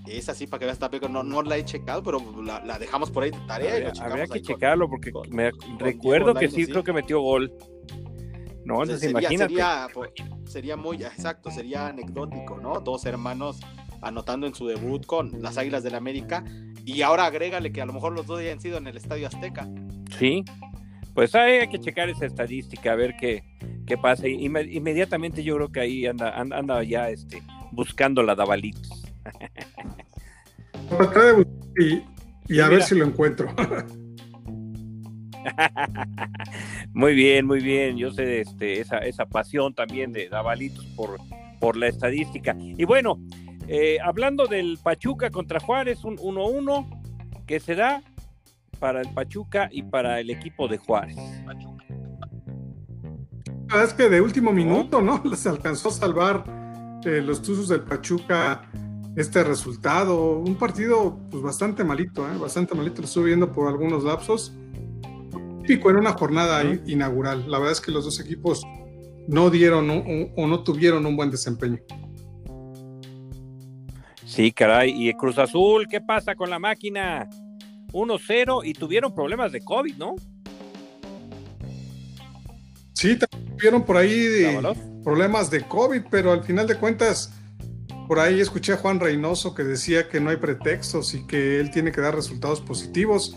Es 0.07 0.29
así 0.29 0.47
para 0.47 0.59
que 0.59 0.65
veas, 0.65 0.79
pero 0.89 1.09
no, 1.09 1.23
no 1.23 1.41
la 1.41 1.57
he 1.57 1.65
checado, 1.65 2.01
pero 2.01 2.21
la, 2.41 2.79
dejamos 2.79 3.11
por 3.11 3.23
ahí 3.23 3.31
de 3.31 3.39
tarea. 3.47 3.91
Habría, 3.99 4.27
que 4.27 4.41
checarlo 4.41 4.89
porque 4.89 5.11
me 5.29 5.51
recuerdo 5.77 6.33
que 6.33 6.49
sí, 6.49 6.65
creo 6.65 6.83
que 6.83 6.93
metió 6.93 7.19
gol. 7.19 7.51
No, 8.67 8.85
sería, 8.85 9.87
sería, 10.45 10.75
muy, 10.75 10.97
exacto, 10.97 11.49
sería 11.49 11.87
anecdótico, 11.87 12.59
¿no? 12.61 12.81
Dos 12.81 13.05
hermanos 13.05 13.61
anotando 14.01 14.45
en 14.45 14.53
su 14.53 14.67
debut 14.67 15.05
con 15.05 15.41
las 15.41 15.57
Águilas 15.57 15.83
del 15.83 15.95
América 15.95 16.43
y 16.83 17.01
ahora 17.01 17.27
agrégale 17.27 17.71
que 17.71 17.81
a 17.81 17.85
lo 17.85 17.93
mejor 17.93 18.11
los 18.11 18.27
dos 18.27 18.39
hayan 18.41 18.59
sido 18.59 18.77
en 18.77 18.87
el 18.87 18.97
Estadio 18.97 19.27
Azteca. 19.27 19.69
Sí, 20.19 20.43
pues 21.13 21.33
hay 21.33 21.65
que 21.69 21.79
checar 21.79 22.09
esa 22.09 22.25
estadística, 22.25 22.91
a 22.91 22.95
ver 22.95 23.15
qué, 23.17 23.41
qué 23.85 23.97
pasa. 23.97 24.27
Inmediatamente 24.27 25.45
yo 25.45 25.55
creo 25.55 25.71
que 25.71 25.79
ahí 25.79 26.05
anda, 26.05 26.37
anda 26.37 26.83
ya 26.83 27.09
este, 27.09 27.41
buscando 27.71 28.21
la 28.21 28.35
Davalitos. 28.35 29.05
y, 31.79 32.03
y 32.53 32.59
a 32.59 32.67
ver 32.67 32.83
si 32.83 32.95
lo 32.95 33.05
encuentro. 33.05 33.47
muy 36.93 37.13
bien, 37.13 37.45
muy 37.45 37.61
bien. 37.61 37.97
Yo 37.97 38.11
sé 38.11 38.41
este, 38.41 38.79
esa, 38.79 38.99
esa 38.99 39.25
pasión 39.25 39.73
también 39.73 40.11
de 40.11 40.29
Dabalitos 40.29 40.85
por, 40.95 41.17
por 41.59 41.77
la 41.77 41.87
estadística. 41.87 42.55
Y 42.59 42.85
bueno, 42.85 43.19
eh, 43.67 43.97
hablando 44.03 44.47
del 44.47 44.77
Pachuca 44.81 45.29
contra 45.29 45.59
Juárez, 45.59 46.03
un 46.03 46.17
1-1 46.17 47.45
que 47.45 47.59
se 47.59 47.75
da 47.75 48.01
para 48.79 49.01
el 49.01 49.09
Pachuca 49.13 49.69
y 49.71 49.83
para 49.83 50.19
el 50.19 50.29
equipo 50.29 50.67
de 50.67 50.77
Juárez. 50.77 51.17
Es 53.83 53.93
que 53.93 54.09
de 54.09 54.21
último 54.21 54.53
minuto, 54.53 55.01
¿no? 55.01 55.21
Se 55.35 55.49
alcanzó 55.49 55.89
a 55.89 55.91
salvar 55.91 56.43
eh, 57.05 57.21
los 57.21 57.41
Tuzos 57.41 57.67
del 57.67 57.81
Pachuca 57.81 58.69
este 59.17 59.43
resultado. 59.43 60.39
Un 60.39 60.55
partido 60.55 61.19
pues 61.29 61.43
bastante 61.43 61.83
malito, 61.83 62.29
¿eh? 62.31 62.37
bastante 62.37 62.75
malito. 62.75 63.01
Lo 63.01 63.05
estuve 63.05 63.25
viendo 63.25 63.51
por 63.51 63.67
algunos 63.67 64.03
lapsos 64.03 64.53
típico 65.67 65.89
en 65.89 65.97
una 65.97 66.13
jornada 66.13 66.63
inaugural. 66.85 67.43
La 67.51 67.59
verdad 67.59 67.73
es 67.73 67.81
que 67.81 67.91
los 67.91 68.05
dos 68.05 68.19
equipos 68.21 68.63
no 69.27 69.49
dieron 69.49 69.89
o 70.35 70.47
no 70.47 70.63
tuvieron 70.63 71.05
un 71.05 71.17
buen 71.17 71.29
desempeño. 71.29 71.79
Sí, 74.25 74.51
caray. 74.51 74.93
Y 74.95 75.13
Cruz 75.13 75.37
Azul, 75.37 75.87
¿qué 75.89 75.99
pasa 75.99 76.35
con 76.35 76.49
la 76.49 76.57
máquina? 76.57 77.27
1-0 77.91 78.61
y 78.65 78.73
tuvieron 78.73 79.13
problemas 79.13 79.51
de 79.51 79.61
COVID, 79.61 79.95
¿no? 79.97 80.15
Sí, 82.93 83.17
tuvieron 83.57 83.83
por 83.83 83.97
ahí 83.97 84.57
problemas 85.03 85.51
de 85.51 85.67
COVID, 85.67 86.03
pero 86.09 86.31
al 86.31 86.43
final 86.43 86.65
de 86.65 86.75
cuentas, 86.75 87.33
por 88.07 88.19
ahí 88.19 88.39
escuché 88.39 88.73
a 88.73 88.77
Juan 88.77 88.99
Reynoso 88.99 89.53
que 89.53 89.63
decía 89.63 90.07
que 90.07 90.21
no 90.21 90.29
hay 90.29 90.37
pretextos 90.37 91.13
y 91.13 91.27
que 91.27 91.59
él 91.59 91.71
tiene 91.71 91.91
que 91.91 92.01
dar 92.01 92.15
resultados 92.15 92.61
positivos 92.61 93.35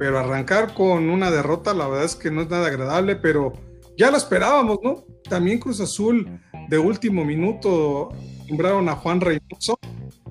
pero 0.00 0.18
arrancar 0.18 0.72
con 0.72 1.10
una 1.10 1.30
derrota, 1.30 1.74
la 1.74 1.86
verdad 1.86 2.06
es 2.06 2.16
que 2.16 2.30
no 2.30 2.40
es 2.40 2.48
nada 2.48 2.68
agradable, 2.68 3.16
pero 3.16 3.52
ya 3.98 4.10
lo 4.10 4.16
esperábamos, 4.16 4.78
¿no? 4.82 5.04
También 5.28 5.58
Cruz 5.58 5.78
Azul 5.78 6.40
de 6.70 6.78
último 6.78 7.22
minuto 7.22 8.08
nombraron 8.48 8.88
a 8.88 8.96
Juan 8.96 9.20
Reynoso 9.20 9.78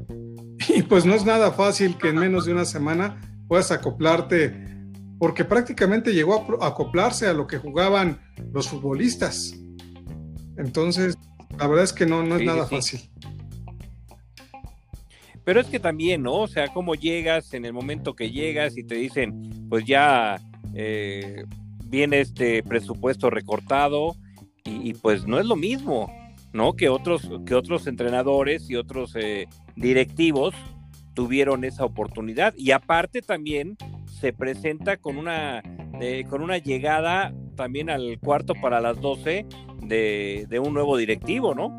y 0.70 0.82
pues 0.82 1.06
no 1.06 1.14
es 1.14 1.24
nada 1.24 1.52
fácil 1.52 2.00
que 2.00 2.10
en 2.10 2.16
menos 2.16 2.46
de 2.46 2.54
una 2.54 2.66
semana 2.66 3.22
puedas 3.48 3.70
acoplarte, 3.70 4.56
porque 5.20 5.46
prácticamente 5.46 6.16
llegó 6.16 6.58
a 6.64 6.70
acoplarse 6.70 7.28
a 7.28 7.34
lo 7.34 7.46
que 7.46 7.60
jugaban 7.60 8.20
los 8.52 8.70
futbolistas. 8.70 9.54
Entonces, 10.58 11.16
la 11.60 11.68
verdad 11.68 11.84
es 11.84 11.94
que 11.94 12.08
no, 12.08 12.24
no 12.24 12.38
es 12.38 12.44
nada 12.44 12.66
fácil. 12.66 13.02
Pero 15.50 15.62
es 15.62 15.68
que 15.68 15.80
también, 15.80 16.22
¿no? 16.22 16.42
O 16.42 16.48
sea, 16.48 16.68
cómo 16.68 16.94
llegas 16.94 17.56
en 17.56 17.66
el 17.66 17.74
momento 17.74 18.16
que 18.16 18.30
llegas 18.30 18.78
y 18.78 18.84
te 18.84 18.94
dicen, 18.94 19.50
pues 19.68 19.84
ya 19.84 20.40
eh, 20.76 21.44
viene 21.86 22.20
este 22.20 22.62
presupuesto 22.62 23.32
recortado 23.32 24.16
y, 24.64 24.94
pues 24.94 25.26
no 25.26 25.40
es 25.40 25.48
lo 25.48 25.56
mismo, 25.56 26.14
¿no? 26.54 26.74
Que 26.74 26.88
otros, 26.90 27.28
que 27.48 27.56
otros 27.56 27.88
entrenadores 27.88 28.70
y 28.70 28.76
otros 28.76 29.16
eh, 29.16 29.48
directivos 29.76 30.54
tuvieron 31.16 31.64
esa 31.64 31.84
oportunidad 31.84 32.54
y 32.56 32.70
aparte 32.70 33.24
también 33.24 33.76
se 34.06 34.34
presenta 34.34 34.98
con 34.98 35.18
una, 35.18 35.64
eh, 36.00 36.26
con 36.30 36.44
una 36.44 36.60
llegada 36.60 37.34
también 37.56 37.90
al 37.90 38.20
cuarto 38.20 38.54
para 38.54 38.82
las 38.82 39.02
12 39.02 39.48
de, 39.82 40.46
de 40.48 40.60
un 40.60 40.76
nuevo 40.76 40.96
directivo, 40.96 41.56
¿no? 41.56 41.76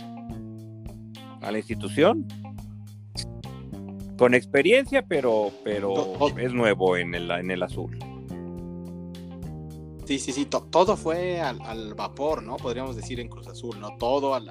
A 1.41 1.53
la 1.53 1.59
institución 1.59 2.27
con 4.21 4.35
experiencia, 4.35 5.07
pero, 5.07 5.51
pero 5.65 5.95
es 6.37 6.53
nuevo 6.53 6.99
en 6.99 7.15
el, 7.15 7.31
en 7.31 7.51
el 7.51 7.63
azul. 7.63 7.99
Sí, 10.05 10.19
sí, 10.19 10.35
sí, 10.35 10.45
todo 10.45 10.99
fue 10.99 11.41
al, 11.41 11.95
vapor, 11.95 12.43
¿no? 12.43 12.59
Podríamos 12.59 12.97
decir 12.97 13.19
en 13.19 13.31
Cruz 13.31 13.47
Azul, 13.47 13.81
¿no? 13.81 13.97
Todo 13.97 14.35
a, 14.35 14.43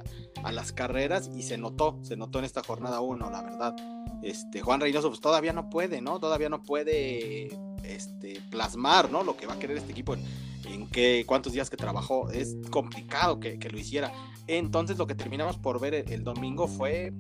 las 0.52 0.72
carreras 0.72 1.30
y 1.36 1.44
se 1.44 1.60
notó, 1.60 2.00
se 2.02 2.18
notó 2.18 2.40
en 2.40 2.46
esta 2.46 2.64
jornada 2.64 3.02
uno, 3.02 3.30
la 3.30 3.44
verdad. 3.44 3.76
Este, 4.24 4.62
Juan 4.62 4.82
Reynoso 4.82 5.10
pues 5.10 5.22
todavía 5.22 5.54
no 5.54 5.70
puede, 5.70 6.02
¿no? 6.02 6.20
Todavía 6.20 6.50
no 6.50 6.64
puede 6.64 7.50
este, 7.84 8.42
plasmar, 8.50 9.12
¿no? 9.12 9.22
Lo 9.24 9.38
que 9.38 9.46
va 9.46 9.54
a 9.54 9.60
querer 9.60 9.78
este 9.78 9.92
equipo 9.92 10.16
en, 10.16 10.24
en 10.66 10.88
qué, 10.88 11.26
cuántos 11.28 11.54
días 11.54 11.70
que 11.70 11.78
trabajó. 11.78 12.32
Es 12.32 12.58
complicado 12.72 13.40
que, 13.40 13.60
lo 13.72 13.78
hiciera. 13.78 14.12
Entonces 14.48 14.98
lo 14.98 15.06
que 15.06 15.14
terminamos 15.14 15.60
por 15.60 15.80
ver 15.80 16.06
el 16.08 16.24
domingo 16.24 16.68
fue 16.68 17.14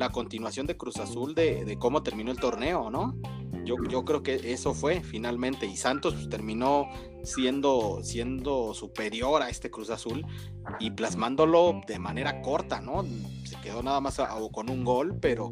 la 0.00 0.08
continuación 0.08 0.66
de 0.66 0.78
Cruz 0.78 0.96
Azul 0.96 1.34
de, 1.34 1.76
cómo 1.78 2.02
terminó 2.02 2.32
el 2.32 2.38
torneo, 2.38 2.90
¿no? 2.90 3.14
Yo, 3.66 3.76
yo 3.86 4.02
creo 4.02 4.22
que 4.22 4.40
eso 4.50 4.72
fue 4.72 5.02
finalmente. 5.02 5.66
Y 5.66 5.76
Santos 5.76 6.14
pues, 6.14 6.30
terminó 6.30 6.86
siendo, 7.22 8.00
siendo 8.02 8.72
superior 8.72 9.42
a 9.42 9.50
este 9.50 9.70
Cruz 9.70 9.90
Azul 9.90 10.24
y 10.80 10.92
plasmándolo 10.92 11.82
de 11.86 11.98
manera 11.98 12.40
corta, 12.40 12.80
¿no? 12.80 13.04
Se 13.44 13.60
quedó 13.60 13.82
nada 13.82 14.00
más 14.00 14.18
con 14.52 14.70
un 14.70 14.84
gol, 14.84 15.18
pero, 15.20 15.50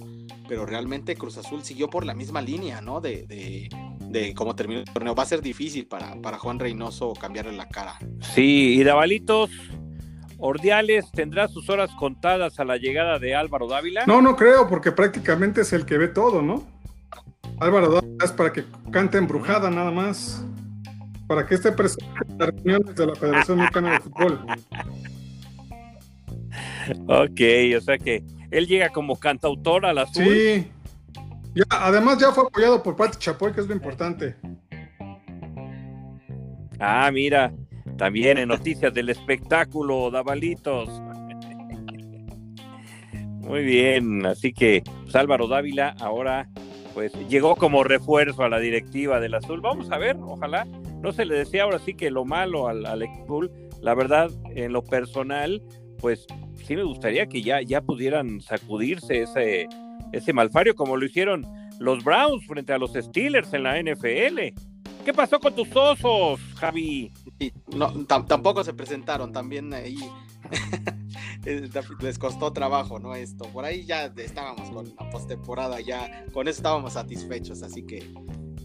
pero 0.48 0.64
realmente 0.64 1.14
Cruz 1.14 1.36
Azul 1.36 1.62
siguió 1.62 1.90
por 1.90 2.06
la 2.06 2.14
misma 2.14 2.40
línea, 2.40 2.80
¿no? 2.80 3.02
De, 3.02 3.26
de, 4.00 4.34
cómo 4.34 4.56
terminó 4.56 4.80
el 4.80 4.86
torneo. 4.86 5.14
Va 5.14 5.24
a 5.24 5.26
ser 5.26 5.42
difícil 5.42 5.86
para, 5.86 6.18
para 6.22 6.38
Juan 6.38 6.58
Reynoso 6.58 7.12
cambiarle 7.12 7.52
la 7.52 7.68
cara. 7.68 7.98
Sí, 8.34 8.78
y 8.78 8.82
Davalitos, 8.82 9.50
Ordiales 10.38 11.10
tendrá 11.12 11.48
sus 11.48 11.68
horas 11.68 11.90
contadas 11.98 12.60
a 12.60 12.64
la 12.64 12.76
llegada 12.76 13.18
de 13.18 13.34
Álvaro 13.34 13.66
Dávila. 13.66 14.04
No, 14.06 14.22
no 14.22 14.36
creo, 14.36 14.68
porque 14.68 14.92
prácticamente 14.92 15.62
es 15.62 15.72
el 15.72 15.84
que 15.84 15.98
ve 15.98 16.08
todo, 16.08 16.42
¿no? 16.42 16.64
Álvaro 17.60 17.90
Dávila 17.90 18.24
es 18.24 18.32
para 18.32 18.52
que 18.52 18.64
cante 18.92 19.18
embrujada 19.18 19.70
nada 19.70 19.90
más. 19.90 20.44
Para 21.26 21.44
que 21.44 21.56
esté 21.56 21.72
presente 21.72 22.06
en 22.28 22.38
las 22.38 22.48
reuniones 22.48 22.94
de 22.94 23.06
la 23.06 23.14
Federación 23.14 23.58
Mexicana 23.58 23.92
de 23.92 24.00
Fútbol. 24.00 24.40
Ok, 27.06 27.40
o 27.76 27.80
sea 27.82 27.98
que 27.98 28.24
él 28.50 28.66
llega 28.66 28.88
como 28.88 29.18
cantautor 29.18 29.84
a 29.84 29.92
la. 29.92 30.06
Sí. 30.06 30.66
Ya, 31.54 31.64
además 31.70 32.18
ya 32.18 32.32
fue 32.32 32.44
apoyado 32.44 32.82
por 32.82 32.96
Pati 32.96 33.18
Chapoy, 33.18 33.52
que 33.52 33.60
es 33.60 33.66
lo 33.66 33.74
importante. 33.74 34.36
Ah, 36.78 37.10
mira, 37.12 37.52
también 37.96 38.38
en 38.38 38.48
noticias 38.48 38.92
del 38.92 39.08
espectáculo, 39.08 40.10
Davalitos. 40.10 40.88
Muy 43.40 43.64
bien, 43.64 44.26
así 44.26 44.52
que 44.52 44.82
pues, 45.04 45.16
Álvaro 45.16 45.48
Dávila 45.48 45.94
ahora 46.00 46.48
pues 46.94 47.12
llegó 47.28 47.54
como 47.56 47.84
refuerzo 47.84 48.42
a 48.42 48.48
la 48.48 48.58
directiva 48.58 49.20
del 49.20 49.34
Azul. 49.34 49.60
Vamos 49.60 49.90
a 49.90 49.98
ver, 49.98 50.16
ojalá. 50.20 50.66
No 51.00 51.12
se 51.12 51.24
le 51.24 51.36
decía 51.36 51.62
ahora 51.62 51.78
sí 51.78 51.94
que 51.94 52.10
lo 52.10 52.24
malo 52.24 52.68
al, 52.68 52.84
al 52.84 53.02
Azul. 53.02 53.50
La 53.80 53.94
verdad, 53.94 54.30
en 54.54 54.72
lo 54.72 54.82
personal, 54.82 55.62
pues 56.00 56.26
sí 56.54 56.76
me 56.76 56.82
gustaría 56.82 57.26
que 57.26 57.42
ya, 57.42 57.62
ya 57.62 57.80
pudieran 57.80 58.40
sacudirse 58.40 59.22
ese, 59.22 59.68
ese 60.12 60.32
malfario 60.32 60.74
como 60.74 60.96
lo 60.96 61.06
hicieron 61.06 61.46
los 61.78 62.02
Browns 62.04 62.44
frente 62.46 62.72
a 62.72 62.78
los 62.78 62.92
Steelers 62.92 63.52
en 63.54 63.62
la 63.62 63.80
NFL. 63.80 64.52
¿Qué 65.08 65.14
pasó 65.14 65.40
con 65.40 65.54
tus 65.54 65.74
osos, 65.74 66.38
Javi? 66.56 67.10
no, 67.74 68.04
tampoco 68.04 68.62
se 68.62 68.74
presentaron, 68.74 69.32
también 69.32 69.72
ahí 69.72 69.96
les 72.02 72.18
costó 72.18 72.52
trabajo, 72.52 72.98
¿no? 72.98 73.14
Esto, 73.14 73.46
por 73.46 73.64
ahí 73.64 73.86
ya 73.86 74.12
estábamos 74.18 74.68
con 74.68 74.94
la 75.00 75.08
postemporada, 75.08 75.80
ya 75.80 76.26
con 76.34 76.46
eso 76.46 76.58
estábamos 76.58 76.92
satisfechos, 76.92 77.62
así 77.62 77.86
que, 77.86 78.06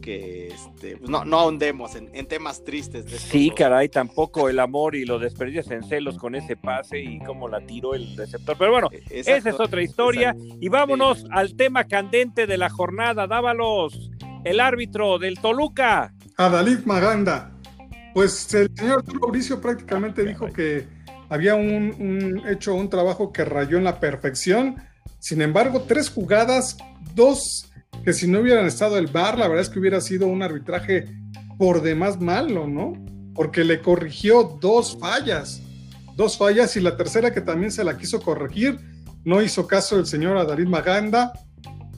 que 0.02 0.48
este, 0.48 0.98
pues 0.98 1.10
no, 1.10 1.24
no 1.24 1.40
ahondemos 1.40 1.96
en, 1.96 2.28
temas 2.28 2.62
tristes. 2.66 3.06
De 3.06 3.20
sí, 3.20 3.50
caray, 3.50 3.88
tampoco 3.88 4.50
el 4.50 4.60
amor 4.60 4.96
y 4.96 5.06
lo 5.06 5.20
desperdicias 5.20 5.72
en 5.72 5.84
celos 5.84 6.18
con 6.18 6.36
ese 6.36 6.58
pase 6.58 7.00
y 7.00 7.20
cómo 7.20 7.48
la 7.48 7.66
tiró 7.66 7.96
el 7.96 8.18
receptor. 8.18 8.58
Pero 8.60 8.72
bueno, 8.74 8.90
e, 8.92 9.22
esa 9.22 9.38
es 9.50 9.60
otra 9.62 9.82
historia. 9.82 10.36
Y 10.60 10.68
vámonos 10.68 11.26
al 11.32 11.56
tema 11.56 11.86
candente 11.86 12.48
de 12.48 12.58
la 12.58 12.70
jornada. 12.70 13.28
Dávalos, 13.28 14.12
el 14.44 14.60
árbitro 14.60 15.20
del 15.20 15.40
Toluca. 15.40 16.14
Adalid 16.46 16.86
Maganda. 16.86 17.52
Pues 18.14 18.54
el 18.54 18.70
señor 18.76 19.04
Mauricio 19.20 19.60
prácticamente 19.60 20.24
dijo 20.24 20.48
que 20.48 20.88
había 21.30 21.56
un, 21.56 22.44
hecho 22.48 22.76
un 22.76 22.90
trabajo 22.90 23.32
que 23.32 23.46
rayó 23.46 23.78
en 23.78 23.84
la 23.84 24.00
perfección. 24.00 24.76
Sin 25.20 25.42
embargo, 25.42 25.86
tres 25.88 26.10
jugadas, 26.10 26.78
dos 27.16 27.72
que 28.04 28.14
si 28.14 28.28
no 28.28 28.40
hubieran 28.40 28.66
estado 28.66 28.98
el 28.98 29.08
VAR, 29.08 29.38
la 29.38 29.48
verdad 29.48 29.62
es 29.62 29.70
que 29.70 29.80
hubiera 29.80 30.02
sido 30.02 30.28
un 30.28 30.44
arbitraje 30.44 31.08
por 31.58 31.82
demás 31.82 32.20
malo, 32.20 32.68
¿no? 32.68 32.94
Porque 33.34 33.64
le 33.64 33.82
corrigió 33.82 34.44
dos 34.60 34.98
fallas, 35.00 35.62
dos 36.16 36.38
fallas 36.38 36.76
y 36.76 36.82
la 36.82 36.98
tercera 36.98 37.34
que 37.34 37.42
también 37.42 37.72
se 37.72 37.84
la 37.84 37.98
quiso 37.98 38.22
corregir, 38.22 38.78
no 39.24 39.42
hizo 39.42 39.66
caso 39.68 39.98
el 39.98 40.06
señor 40.06 40.38
Adarid 40.38 40.68
Maganda. 40.68 41.34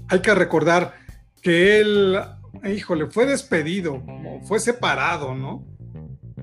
Hay 0.08 0.20
que 0.20 0.36
recordar 0.36 0.94
que 1.42 1.80
él, 1.80 2.20
híjole, 2.64 3.08
fue 3.08 3.26
despedido, 3.26 4.02
fue 4.44 4.60
separado, 4.60 5.34
¿no? 5.36 5.66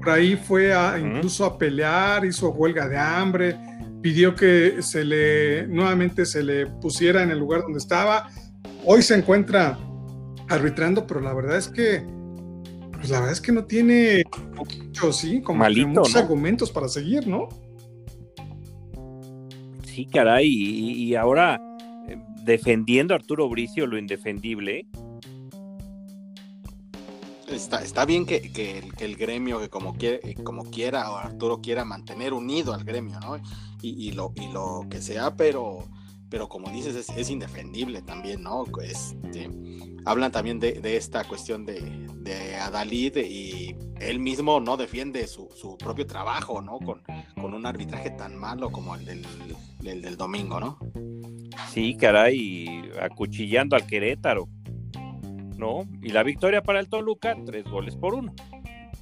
por 0.02 0.10
ahí 0.10 0.36
fue 0.36 0.74
a, 0.74 0.98
incluso 0.98 1.44
a 1.44 1.56
pelear, 1.56 2.24
hizo 2.24 2.50
huelga 2.50 2.88
de 2.88 2.98
hambre, 2.98 3.56
pidió 4.00 4.34
que 4.34 4.82
se 4.82 5.04
le 5.04 5.66
nuevamente 5.68 6.26
se 6.26 6.42
le 6.42 6.66
pusiera 6.66 7.22
en 7.22 7.30
el 7.30 7.38
lugar 7.38 7.62
donde 7.62 7.78
estaba. 7.78 8.28
Hoy 8.84 9.02
se 9.02 9.14
encuentra 9.14 9.78
arbitrando, 10.48 11.06
pero 11.06 11.20
la 11.20 11.32
verdad 11.32 11.56
es 11.56 11.68
que 11.68 12.04
pues 12.92 13.10
la 13.10 13.18
verdad 13.18 13.32
es 13.32 13.40
que 13.40 13.52
no 13.52 13.64
tiene 13.64 14.22
sí, 15.12 15.40
como 15.40 15.64
muchos 15.68 16.16
argumentos 16.16 16.70
para 16.70 16.88
seguir, 16.88 17.26
¿no? 17.26 17.48
Sí, 19.84 20.06
caray, 20.06 20.48
y, 20.48 21.14
ahora 21.16 21.60
eh, 22.08 22.16
defendiendo 22.44 23.12
a 23.12 23.18
Arturo 23.18 23.48
Bricio 23.48 23.86
lo 23.86 23.98
indefendible, 23.98 24.86
Está, 27.52 28.04
bien 28.06 28.24
que, 28.24 28.90
el, 28.98 29.16
gremio, 29.16 29.60
que 29.60 29.68
como, 29.68 29.94
quiere, 29.94 30.34
como 30.42 30.64
quiera, 30.64 31.10
o 31.10 31.16
Arturo 31.16 31.60
quiera 31.60 31.84
mantener 31.84 32.32
unido 32.32 32.72
al 32.72 32.84
gremio, 32.84 33.20
¿no? 33.20 33.40
Y, 33.82 34.12
lo, 34.12 34.32
y 34.36 34.48
lo 34.52 34.86
que 34.88 35.02
sea, 35.02 35.36
pero, 35.36 35.84
como 36.48 36.70
dices, 36.70 37.08
es, 37.16 37.30
indefendible 37.30 38.02
también, 38.02 38.42
¿no? 38.42 38.64
Este, 38.82 39.50
hablan 40.04 40.32
también 40.32 40.60
de, 40.60 40.96
esta 40.96 41.24
cuestión 41.24 41.66
de, 41.66 42.56
Adalid 42.60 43.16
y 43.16 43.76
él 44.00 44.20
mismo 44.20 44.60
no 44.60 44.76
defiende 44.76 45.26
su, 45.26 45.76
propio 45.78 46.06
trabajo, 46.06 46.62
¿no? 46.62 46.78
Con, 46.78 47.02
un 47.36 47.66
arbitraje 47.66 48.10
tan 48.10 48.36
malo 48.36 48.70
como 48.70 48.94
el 48.94 49.04
del, 49.04 50.02
del 50.02 50.16
domingo, 50.16 50.58
¿no? 50.58 50.78
Sí, 51.70 51.96
caray, 51.96 52.90
acuchillando 53.00 53.76
al 53.76 53.86
Querétaro. 53.86 54.48
¿No? 55.62 55.86
Y 56.02 56.08
la 56.10 56.24
victoria 56.24 56.62
para 56.62 56.80
el 56.80 56.88
Toluca, 56.88 57.36
tres 57.46 57.64
goles 57.64 57.94
por 57.94 58.14
uno 58.14 58.34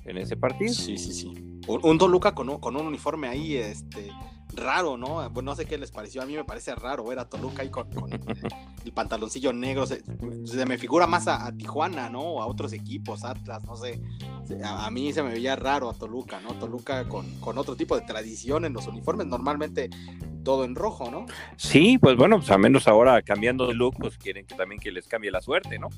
en 0.04 0.18
ese 0.18 0.36
partido. 0.36 0.74
Sí, 0.74 0.98
sí, 0.98 1.12
sí. 1.12 1.32
Un, 1.66 1.98
Toluca 1.98 2.34
con 2.34 2.50
un, 2.50 2.58
con 2.58 2.76
un 2.76 2.86
uniforme 2.86 3.28
ahí, 3.28 3.56
este, 3.56 4.10
raro, 4.54 4.96
¿no? 4.96 5.28
Bueno, 5.30 5.50
no 5.50 5.56
sé 5.56 5.66
qué 5.66 5.78
les 5.78 5.90
pareció, 5.90 6.22
a 6.22 6.26
mí 6.26 6.34
me 6.34 6.44
parece 6.44 6.74
raro 6.74 7.04
ver 7.04 7.18
a 7.18 7.28
Toluca 7.28 7.62
ahí 7.62 7.68
con, 7.68 7.88
el, 8.84 8.92
pantaloncillo 8.92 9.52
negro, 9.52 9.86
se, 9.86 10.02
me 10.66 10.78
figura 10.78 11.06
más 11.06 11.28
a, 11.28 11.50
Tijuana, 11.52 12.08
¿no? 12.08 12.20
O 12.20 12.42
a 12.42 12.46
otros 12.46 12.72
equipos, 12.72 13.24
Atlas, 13.24 13.64
no 13.64 13.76
sé. 13.76 14.00
A, 14.64 14.90
mí 14.90 15.12
se 15.12 15.22
me 15.22 15.30
veía 15.30 15.56
raro 15.56 15.90
a 15.90 15.94
Toluca, 15.94 16.40
¿no? 16.40 16.54
Toluca 16.54 17.08
con, 17.08 17.40
con, 17.40 17.58
otro 17.58 17.76
tipo 17.76 17.98
de 17.98 18.02
tradición 18.02 18.64
en 18.64 18.72
los 18.72 18.86
uniformes, 18.86 19.26
normalmente 19.26 19.90
todo 20.44 20.64
en 20.64 20.74
rojo, 20.74 21.10
¿no? 21.10 21.26
Sí, 21.56 21.98
pues 21.98 22.16
bueno, 22.16 22.38
pues 22.38 22.50
a 22.50 22.58
menos 22.58 22.88
ahora 22.88 23.20
cambiando 23.22 23.66
de 23.66 23.74
look, 23.74 23.96
pues 23.98 24.16
quieren 24.18 24.46
que 24.46 24.54
también 24.54 24.80
que 24.80 24.90
les 24.90 25.06
cambie 25.06 25.30
la 25.30 25.40
suerte, 25.40 25.78
¿no? 25.78 25.88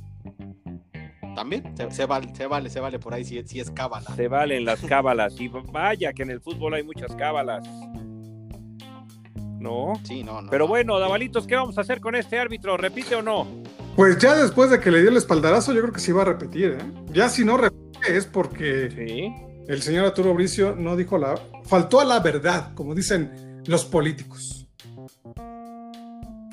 También 1.35 1.75
se, 1.91 2.07
vale, 2.07 2.35
se 2.35 2.47
vale, 2.47 2.69
se 2.69 2.81
vale 2.81 2.99
por 2.99 3.15
ahí 3.15 3.25
si, 3.25 3.43
si 3.45 3.61
es 3.61 3.71
cábala. 3.71 4.15
Se 4.15 4.29
valen 4.29 4.65
las 4.65 4.81
cábalas. 4.83 5.41
Y 5.41 5.49
vaya 5.49 6.13
que 6.13 6.23
en 6.23 6.31
el 6.31 6.41
fútbol 6.41 6.75
hay 6.75 6.83
muchas 6.83 7.15
cábalas. 7.15 7.67
¿No? 9.63 9.93
Sí, 10.05 10.25
no, 10.25 10.43
no. 10.43 10.51
Pero 10.51 10.67
bueno, 10.67 10.99
Davalitos, 10.99 11.47
¿qué 11.47 11.55
vamos 11.55 11.79
a 11.79 11.83
hacer 11.83 12.01
con 12.01 12.15
este 12.17 12.39
árbitro? 12.39 12.77
¿Repite 12.77 13.15
o 13.15 13.23
no? 13.23 13.47
Pues 13.97 14.19
ya 14.19 14.35
después 14.35 14.71
de 14.71 14.81
que 14.81 14.91
le 14.91 15.01
dio 15.01 15.11
el 15.11 15.17
espaldarazo, 15.17 15.73
yo 15.73 15.81
creo 15.83 15.93
que 15.93 16.01
sí 16.01 16.13
va 16.13 16.23
a 16.23 16.27
repetir, 16.27 16.79
¿eh? 16.81 16.85
Ya 17.13 17.29
si 17.29 17.45
no 17.45 17.57
repite 17.57 18.17
es 18.17 18.27
porque 18.27 19.33
el 19.69 19.83
señor 19.83 20.07
Arturo 20.07 20.35
Bricio 20.35 20.75
no 20.77 20.97
dijo 20.97 21.19
la. 21.19 21.35
Faltó 21.65 22.01
a 22.01 22.05
la 22.05 22.21
verdad, 22.21 22.75
como 22.75 22.95
dicen 22.95 23.63
los 23.67 23.85
políticos. 23.85 24.67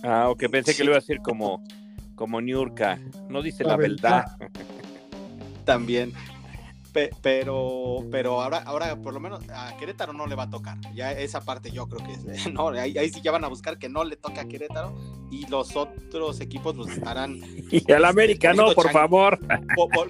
Ah, 0.03 0.29
ok, 0.29 0.43
pensé 0.51 0.75
que 0.75 0.83
lo 0.83 0.91
iba 0.91 0.97
a 0.97 1.01
decir 1.01 1.19
como 1.21 1.63
como 2.19 2.41
Niurka, 2.41 2.99
no 3.29 3.41
dice 3.41 3.63
la, 3.63 3.77
verdad. 3.77 4.25
También. 5.65 6.11
Pero 7.21 8.05
pero 8.11 8.41
ahora 8.41 8.59
ahora 8.59 8.95
por 8.95 9.13
lo 9.13 9.19
menos 9.19 9.43
a 9.49 9.75
Querétaro 9.77 10.13
no 10.13 10.27
le 10.27 10.35
va 10.35 10.43
a 10.43 10.49
tocar. 10.49 10.77
Ya 10.93 11.11
esa 11.11 11.41
parte 11.41 11.71
yo 11.71 11.87
creo 11.87 12.05
que 12.05 12.13
es, 12.33 12.47
no, 12.53 12.69
ahí, 12.69 13.09
sí 13.09 13.21
ya 13.21 13.31
van 13.31 13.43
a 13.43 13.47
buscar 13.47 13.77
que 13.77 13.89
no 13.89 14.03
le 14.03 14.15
toque 14.15 14.39
a 14.39 14.45
Querétaro 14.45 14.93
y 15.31 15.45
los 15.47 15.75
otros 15.75 16.39
equipos 16.41 16.75
los 16.75 16.89
estarán 16.89 17.39
y 17.71 17.91
al 17.91 18.05
América 18.05 18.53
no, 18.53 18.73
por 18.73 18.91
favor. 18.91 19.39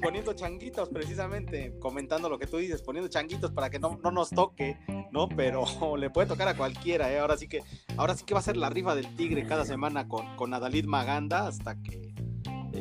Poniendo 0.02 0.34
changuitos 0.34 0.90
precisamente, 0.90 1.74
comentando 1.80 2.30
lo 2.30 2.40
que 2.40 2.48
tú 2.48 2.58
dices, 2.58 2.82
poniendo 2.82 3.10
changuitos 3.10 3.52
para 3.52 3.70
que 3.70 3.80
no, 3.80 4.00
no 4.04 4.12
nos 4.12 4.30
toque, 4.30 4.78
¿no? 5.12 5.28
Pero 5.30 5.66
le 5.98 6.10
puede 6.10 6.28
tocar 6.28 6.48
a 6.48 6.56
cualquiera, 6.56 7.12
¿eh? 7.12 7.20
Ahora 7.20 7.38
sí 7.38 7.48
que 7.48 7.64
ahora 7.98 8.16
sí 8.16 8.24
que 8.26 8.34
va 8.34 8.40
a 8.40 8.44
ser 8.44 8.58
la 8.58 8.70
rifa 8.70 8.96
del 8.96 9.16
Tigre 9.16 9.46
cada 9.46 9.66
semana 9.66 10.08
con 10.08 10.36
con 10.36 10.54
Adalid 10.54 10.86
Maganda 10.86 11.48
hasta 11.48 11.76
que 11.82 12.09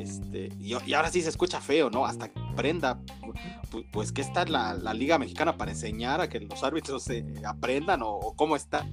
este, 0.02 0.50
y, 0.58 0.72
ahora 0.94 1.10
sí 1.10 1.20
se 1.22 1.28
escucha 1.28 1.60
feo, 1.60 1.90
¿no? 1.90 2.06
Hasta 2.06 2.28
que 2.28 2.40
aprenda, 2.40 3.00
pues, 3.92 4.12
¿qué 4.12 4.20
está 4.20 4.44
la, 4.44 4.74
la, 4.74 4.94
Liga 4.94 5.18
Mexicana 5.18 5.56
para 5.56 5.72
enseñar 5.72 6.20
a 6.20 6.28
que 6.28 6.40
los 6.40 6.62
árbitros 6.62 7.02
se 7.02 7.24
aprendan 7.44 8.00
o, 8.02 8.34
cómo 8.36 8.56
está? 8.56 8.86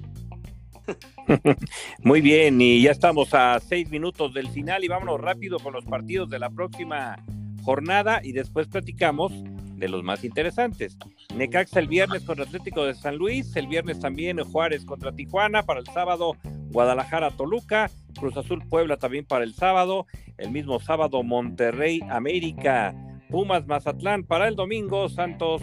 Muy 2.02 2.20
bien, 2.20 2.60
y 2.60 2.82
ya 2.82 2.90
estamos 2.90 3.34
a 3.34 3.58
seis 3.60 3.90
minutos 3.90 4.34
del 4.34 4.48
final 4.48 4.84
y 4.84 4.88
vámonos 4.88 5.20
rápido 5.20 5.58
con 5.58 5.72
los 5.72 5.84
partidos 5.84 6.30
de 6.30 6.38
la 6.38 6.50
próxima 6.50 7.16
jornada 7.64 8.20
y 8.22 8.32
después 8.32 8.68
platicamos 8.68 9.32
de 9.76 9.88
los 9.88 10.02
más 10.02 10.24
interesantes. 10.24 10.96
Necaxa 11.34 11.80
el 11.80 11.88
viernes 11.88 12.24
contra 12.24 12.44
Atlético 12.44 12.84
de 12.84 12.94
San 12.94 13.16
Luis, 13.16 13.54
el 13.56 13.66
viernes 13.66 14.00
también 14.00 14.38
Juárez 14.38 14.84
contra 14.84 15.12
Tijuana, 15.12 15.62
para 15.62 15.80
el 15.80 15.86
sábado 15.86 16.36
Guadalajara 16.70 17.30
Toluca, 17.30 17.90
Cruz 18.18 18.36
Azul 18.36 18.62
Puebla 18.68 18.96
también 18.96 19.24
para 19.24 19.44
el 19.44 19.54
sábado, 19.54 20.06
el 20.38 20.50
mismo 20.50 20.80
sábado 20.80 21.22
Monterrey 21.22 22.00
América, 22.10 22.94
Pumas 23.30 23.66
Mazatlán 23.66 24.24
para 24.24 24.48
el 24.48 24.56
domingo, 24.56 25.08
Santos 25.08 25.62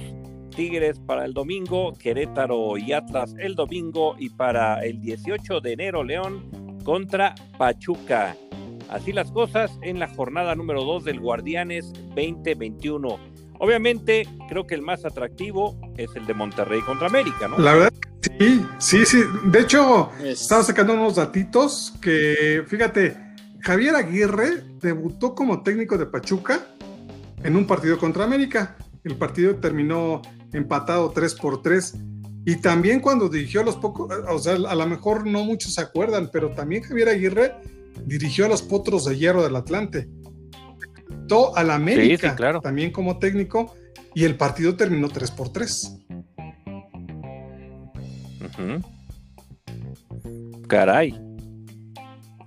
Tigres 0.56 1.00
para 1.00 1.26
el 1.26 1.34
domingo, 1.34 1.94
Querétaro 1.94 2.78
y 2.78 2.94
Atlas 2.94 3.36
el 3.40 3.56
domingo 3.56 4.16
y 4.20 4.30
para 4.30 4.86
el 4.86 5.02
18 5.02 5.62
de 5.62 5.74
enero 5.74 6.04
León 6.04 6.80
contra 6.84 7.34
Pachuca. 7.58 8.36
Así 8.90 9.12
las 9.12 9.32
cosas 9.32 9.80
en 9.82 9.98
la 9.98 10.08
jornada 10.08 10.54
número 10.54 10.84
2 10.84 11.06
del 11.06 11.20
Guardianes 11.20 11.92
2021. 12.16 13.33
Obviamente, 13.64 14.28
creo 14.50 14.68
que 14.68 14.76
el 14.76 14.82
más 14.82 15.06
atractivo 15.06 15.80
es 15.96 16.10
el 16.18 16.26
de 16.26 16.34
Monterrey 16.34 16.82
contra 16.82 17.08
América, 17.08 17.48
¿no? 17.48 17.58
La 17.58 17.72
verdad, 17.72 17.94
sí, 18.20 18.62
sí, 18.78 19.06
sí. 19.06 19.24
De 19.46 19.62
hecho, 19.62 20.10
estaba 20.22 20.64
sacando 20.64 20.92
unos 20.92 21.16
datitos 21.16 21.94
que, 22.02 22.66
fíjate, 22.68 23.16
Javier 23.62 23.96
Aguirre 23.96 24.66
debutó 24.82 25.34
como 25.34 25.64
técnico 25.64 25.98
de 25.98 26.06
Pachuca 26.06 26.76
en 27.42 27.56
un 27.56 27.66
partido 27.66 27.98
contra 27.98 28.26
América. 28.26 28.76
El 29.06 29.16
partido 29.16 29.56
terminó 29.56 30.22
empatado 30.52 31.12
3 31.12 31.36
por 31.36 31.62
3. 31.62 31.94
Y 32.44 32.58
también 32.58 33.00
cuando 33.00 33.30
dirigió 33.30 33.62
a 33.62 33.64
los 33.64 33.78
pocos, 33.78 34.14
o 34.30 34.40
sea, 34.40 34.56
a 34.56 34.76
lo 34.76 34.88
mejor 34.88 35.26
no 35.26 35.46
muchos 35.46 35.76
se 35.76 35.82
acuerdan, 35.82 36.30
pero 36.34 36.50
también 36.50 36.84
Javier 36.84 37.08
Aguirre 37.08 37.56
dirigió 38.06 38.46
a 38.46 38.50
los 38.50 38.62
Potros 38.62 39.06
de 39.06 39.18
Hierro 39.18 39.42
del 39.42 39.56
Atlante. 39.56 40.10
A 41.56 41.64
la 41.64 41.76
América 41.76 42.36
claro. 42.36 42.62
también 42.62 42.92
como 42.92 43.18
técnico 43.18 43.74
y 44.14 44.26
el 44.26 44.36
partido 44.36 44.76
terminó 44.76 45.10
3 45.10 45.32
por 45.32 45.52
3. 45.52 46.00
Caray. 50.68 51.20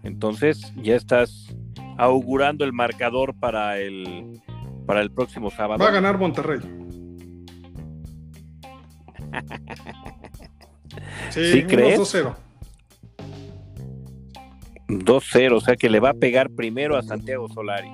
Entonces 0.03 0.73
ya 0.77 0.95
estás 0.95 1.57
augurando 1.99 2.65
el 2.65 2.73
marcador 2.73 3.35
para 3.39 3.79
el 3.79 4.41
para 4.87 5.01
el 5.01 5.11
próximo 5.11 5.51
sábado. 5.51 5.83
Va 5.83 5.89
a 5.89 5.93
ganar 5.93 6.19
Monterrey. 6.19 6.61
sí, 11.31 11.65
crees? 11.65 11.99
2-0. 11.99 12.37
2-0, 14.89 15.53
o 15.53 15.61
sea 15.61 15.75
que 15.75 15.91
le 15.91 15.99
va 15.99 16.11
a 16.11 16.15
pegar 16.15 16.51
primero 16.51 16.97
a 16.97 17.03
Santiago 17.03 17.49
Solari. 17.49 17.91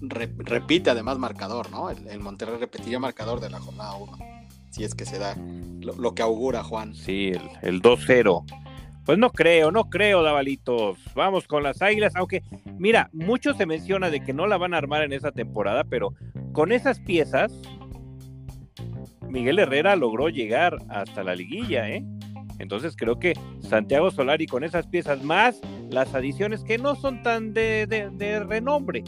Repite 0.00 0.90
además 0.90 1.18
marcador, 1.18 1.70
¿no? 1.70 1.90
El, 1.90 2.20
Monterrey 2.20 2.58
repetiría 2.58 2.98
marcador 2.98 3.40
de 3.40 3.50
la 3.50 3.60
jornada 3.60 3.94
1. 3.94 4.18
Si 4.70 4.84
es 4.84 4.94
que 4.94 5.04
se 5.04 5.18
da 5.18 5.36
lo, 5.80 6.14
que 6.14 6.22
augura 6.22 6.62
Juan. 6.62 6.94
Sí, 6.94 7.28
el, 7.28 7.42
el 7.62 7.82
2-0. 7.82 8.44
Pues 9.04 9.18
no 9.18 9.30
creo, 9.30 9.72
no 9.72 9.90
creo, 9.90 10.22
Davalitos. 10.22 10.98
Vamos 11.14 11.46
con 11.46 11.62
las 11.62 11.82
águilas, 11.82 12.14
aunque, 12.14 12.42
mira, 12.78 13.10
mucho 13.12 13.54
se 13.54 13.66
menciona 13.66 14.10
de 14.10 14.20
que 14.20 14.32
no 14.32 14.46
la 14.46 14.56
van 14.56 14.74
a 14.74 14.78
armar 14.78 15.02
en 15.02 15.12
esa 15.12 15.32
temporada, 15.32 15.84
pero 15.84 16.14
con 16.52 16.70
esas 16.70 17.00
piezas, 17.00 17.52
Miguel 19.28 19.58
Herrera 19.58 19.96
logró 19.96 20.28
llegar 20.28 20.76
hasta 20.88 21.24
la 21.24 21.34
liguilla, 21.34 21.88
¿eh? 21.88 22.04
Entonces 22.58 22.94
creo 22.94 23.18
que 23.18 23.32
Santiago 23.60 24.10
Solari 24.10 24.46
con 24.46 24.64
esas 24.64 24.86
piezas 24.86 25.24
más 25.24 25.60
las 25.90 26.14
adiciones 26.14 26.62
que 26.62 26.78
no 26.78 26.94
son 26.94 27.22
tan 27.22 27.54
de, 27.54 27.86
de, 27.86 28.40
renombre, 28.40 29.02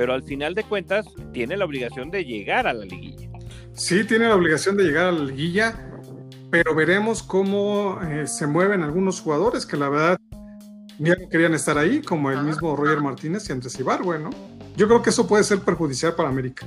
pero 0.00 0.14
al 0.14 0.22
final 0.22 0.54
de 0.54 0.64
cuentas 0.64 1.04
tiene 1.30 1.58
la 1.58 1.66
obligación 1.66 2.10
de 2.10 2.24
llegar 2.24 2.66
a 2.66 2.72
la 2.72 2.86
liguilla. 2.86 3.28
Sí, 3.74 4.02
tiene 4.04 4.28
la 4.28 4.34
obligación 4.34 4.78
de 4.78 4.84
llegar 4.84 5.08
a 5.08 5.12
la 5.12 5.24
liguilla, 5.26 5.74
pero 6.50 6.74
veremos 6.74 7.22
cómo 7.22 8.00
eh, 8.00 8.26
se 8.26 8.46
mueven 8.46 8.82
algunos 8.82 9.20
jugadores 9.20 9.66
que 9.66 9.76
la 9.76 9.90
verdad 9.90 10.18
ya 10.98 11.16
no 11.16 11.28
querían 11.28 11.52
estar 11.52 11.76
ahí, 11.76 12.00
como 12.00 12.30
el 12.30 12.42
mismo 12.44 12.74
Roger 12.74 13.02
Martínez 13.02 13.46
y 13.50 13.52
Andrés 13.52 13.78
Ibargüe, 13.78 14.18
¿no? 14.18 14.30
Yo 14.74 14.88
creo 14.88 15.02
que 15.02 15.10
eso 15.10 15.28
puede 15.28 15.44
ser 15.44 15.58
perjudicial 15.58 16.14
para 16.14 16.30
América. 16.30 16.66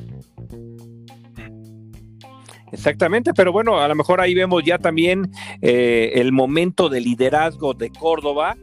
Exactamente, 2.72 3.34
pero 3.34 3.52
bueno, 3.52 3.80
a 3.80 3.88
lo 3.88 3.96
mejor 3.96 4.22
ahí 4.22 4.36
vemos 4.36 4.62
ya 4.64 4.78
también 4.78 5.32
eh, 5.60 6.12
el 6.18 6.32
momento 6.34 6.88
de 6.88 7.02
liderazgo 7.02 7.74
de 7.74 7.90
Córdoba, 7.90 8.56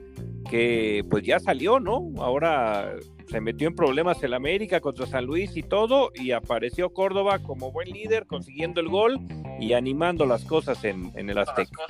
que 0.49 1.05
pues 1.11 1.25
ya 1.25 1.41
salió, 1.41 1.81
¿no? 1.81 2.13
Ahora 2.19 2.95
se 3.31 3.41
metió 3.41 3.69
en 3.69 3.75
problemas 3.77 4.23
el 4.25 4.35
América 4.35 4.81
contra 4.81 5.07
San 5.07 5.25
Luis 5.25 5.57
y 5.57 5.63
todo, 5.63 6.11
y 6.15 6.33
apareció 6.33 6.93
Córdoba 6.93 7.39
como 7.39 7.71
buen 7.71 7.89
líder, 7.89 8.27
consiguiendo 8.27 8.81
el 8.81 8.89
gol 8.89 9.21
y 9.61 9.73
animando 9.75 10.27
las 10.27 10.45
cosas 10.45 10.83
en, 10.85 11.13
el 11.15 11.39
Azteca. 11.39 11.85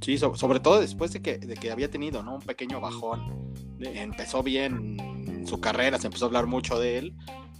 Sí, 0.00 0.18
sobre 0.18 0.60
todo 0.60 0.80
después 0.80 1.12
de 1.12 1.20
que, 1.20 1.38
de 1.38 1.54
que 1.56 1.72
había 1.72 1.90
tenido 1.90 2.22
¿no? 2.22 2.36
un 2.36 2.42
pequeño 2.42 2.80
bajón. 2.80 3.52
Empezó 3.80 4.44
bien 4.44 5.44
su 5.46 5.60
carrera, 5.60 5.98
se 5.98 6.06
empezó 6.06 6.26
a 6.26 6.28
hablar 6.28 6.46
mucho 6.46 6.78
de 6.78 6.98
él, 6.98 7.16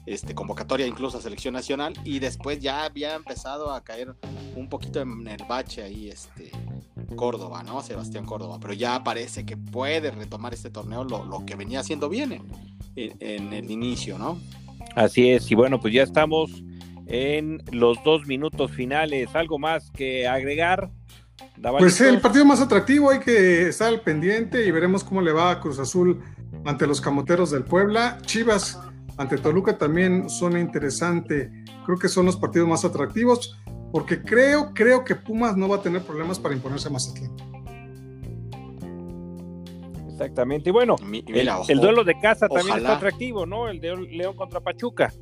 este, 0.07 0.34
convocatoria 0.34 0.86
incluso 0.86 1.18
a 1.18 1.20
selección 1.20 1.54
nacional 1.54 1.92
y 2.04 2.20
después 2.20 2.61
ya 2.61 2.84
había 2.84 3.14
empezado 3.14 3.72
a 3.72 3.82
caer 3.82 4.14
un 4.54 4.68
poquito 4.68 5.00
en 5.00 5.26
el 5.26 5.42
bache 5.48 5.82
ahí 5.82 6.09
este 6.09 6.50
Córdoba, 7.16 7.62
¿no? 7.62 7.82
Sebastián 7.82 8.24
Córdoba, 8.24 8.59
pero 8.61 8.72
ya 8.72 9.02
parece 9.02 9.44
que 9.44 9.57
puede 9.57 10.11
retomar 10.11 10.54
este 10.54 10.70
torneo 10.70 11.04
lo, 11.04 11.44
que 11.44 11.57
venía 11.57 11.80
haciendo 11.80 12.09
bien 12.09 12.40
en, 12.94 13.52
el 13.52 13.70
inicio, 13.70 14.18
¿no? 14.18 14.38
Así 14.94 15.30
es, 15.30 15.50
y 15.50 15.54
bueno, 15.54 15.80
pues 15.80 15.92
ya 15.92 16.02
estamos 16.02 16.62
en 17.07 17.62
los 17.70 18.02
dos 18.04 18.26
minutos 18.26 18.70
finales, 18.70 19.34
¿algo 19.34 19.59
más 19.59 19.90
que 19.90 20.26
agregar? 20.26 20.90
Pues 21.78 22.00
el 22.00 22.20
partido 22.20 22.44
más 22.44 22.61
atractivo 22.61 23.11
hay 23.11 23.20
que 23.20 23.68
estar 23.68 23.88
al 23.88 24.00
pendiente 24.00 24.66
y 24.66 24.70
veremos 24.70 25.02
cómo 25.04 25.22
le 25.22 25.32
va 25.32 25.50
a 25.50 25.61
Cruz 25.61 25.78
Azul 25.78 26.22
ante 26.64 26.86
los 26.86 27.00
camoteros 27.00 27.50
del 27.50 27.64
Puebla. 27.64 28.18
Chivas 28.22 28.78
ante 29.16 29.38
Toluca 29.38 29.78
también 29.78 30.28
suena 30.28 30.60
interesante. 30.60 31.50
Creo 31.84 31.98
que 31.98 32.08
son 32.08 32.26
los 32.26 32.36
partidos 32.36 32.68
más 32.68 32.84
atractivos 32.84 33.58
porque 33.92 34.22
creo, 34.22 34.72
creo 34.74 35.04
que 35.04 35.14
Pumas 35.14 35.56
no 35.56 35.68
va 35.68 35.76
a 35.76 35.82
tener 35.82 36.02
problemas 36.02 36.38
para 36.38 36.54
imponerse 36.54 36.88
a 36.88 36.90
Mazatlán. 36.90 37.34
Exactamente. 40.10 40.70
Y 40.70 40.72
bueno, 40.72 40.96
el, 41.68 41.80
duelo 41.80 42.02
de 42.04 42.18
casa 42.20 42.48
también 42.48 42.78
está 42.78 42.96
atractivo, 42.96 43.46
¿no? 43.46 43.68
El 43.68 43.80
de 43.80 43.96
León 43.96 44.34
contra 44.34 44.60
Pachuca. 44.60 45.12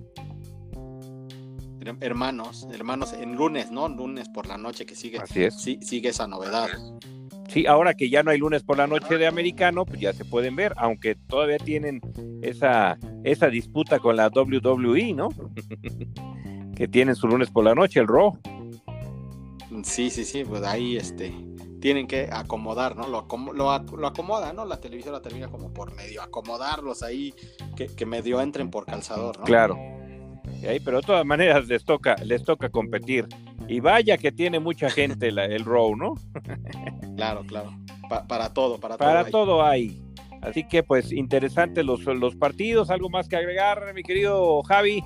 Hermanos, 2.00 2.66
hermanos, 2.72 3.12
en 3.12 3.34
lunes, 3.34 3.70
¿no? 3.70 3.88
Lunes 3.88 4.28
por 4.30 4.46
la 4.46 4.56
noche 4.56 4.86
que 4.86 4.94
sigue. 4.94 5.18
Así 5.18 5.44
es. 5.44 5.60
Sí, 5.60 5.78
sigue 5.82 6.08
esa 6.08 6.26
novedad. 6.26 6.68
Sí, 7.54 7.66
ahora 7.68 7.94
que 7.94 8.10
ya 8.10 8.24
no 8.24 8.32
hay 8.32 8.38
lunes 8.38 8.64
por 8.64 8.78
la 8.78 8.88
noche 8.88 9.16
de 9.16 9.28
americano, 9.28 9.86
pues 9.86 10.00
ya 10.00 10.12
se 10.12 10.24
pueden 10.24 10.56
ver, 10.56 10.74
aunque 10.76 11.14
todavía 11.14 11.58
tienen 11.58 12.00
esa, 12.42 12.98
esa 13.22 13.46
disputa 13.46 14.00
con 14.00 14.16
la 14.16 14.26
WWE, 14.26 15.12
¿no? 15.12 15.28
que 16.76 16.88
tienen 16.88 17.14
su 17.14 17.28
lunes 17.28 17.52
por 17.52 17.62
la 17.62 17.76
noche, 17.76 18.00
el 18.00 18.08
Raw. 18.08 18.36
Sí, 19.84 20.10
sí, 20.10 20.24
sí, 20.24 20.42
pues 20.42 20.64
ahí 20.64 20.96
este 20.96 21.32
tienen 21.80 22.08
que 22.08 22.28
acomodar, 22.32 22.96
¿no? 22.96 23.06
Lo, 23.06 23.28
lo, 23.52 23.70
acomoda, 23.70 24.52
¿no? 24.52 24.64
La 24.64 24.80
televisión 24.80 25.14
la 25.14 25.22
termina 25.22 25.46
como 25.46 25.72
por 25.72 25.94
medio, 25.94 26.22
acomodarlos 26.22 27.04
ahí, 27.04 27.32
que, 27.76 28.04
medio 28.04 28.40
entren 28.40 28.68
por 28.68 28.84
calzador, 28.84 29.38
¿no? 29.38 29.44
Claro. 29.44 29.76
ahí, 30.68 30.80
pero 30.80 30.96
de 30.96 31.06
todas 31.06 31.24
maneras 31.24 31.68
les 31.68 31.84
toca, 31.84 32.16
les 32.16 32.42
toca 32.42 32.68
competir. 32.68 33.28
Y 33.68 33.80
vaya 33.80 34.18
que 34.18 34.32
tiene 34.32 34.60
mucha 34.60 34.90
gente 34.90 35.28
el 35.28 35.64
Raw, 35.64 35.96
¿no? 35.96 36.14
claro, 37.16 37.44
claro. 37.46 37.70
para 38.28 38.52
todo, 38.52 38.78
para, 38.78 38.96
todo. 38.96 39.08
Para 39.08 39.24
todo 39.26 39.64
hay. 39.64 40.00
Así 40.42 40.64
que 40.64 40.82
pues 40.82 41.10
interesantes 41.10 41.84
los, 41.84 42.04
los 42.04 42.36
partidos. 42.36 42.90
¿Algo 42.90 43.08
más 43.08 43.28
que 43.28 43.36
agregar, 43.36 43.94
mi 43.94 44.02
querido 44.02 44.62
Javi? 44.62 45.02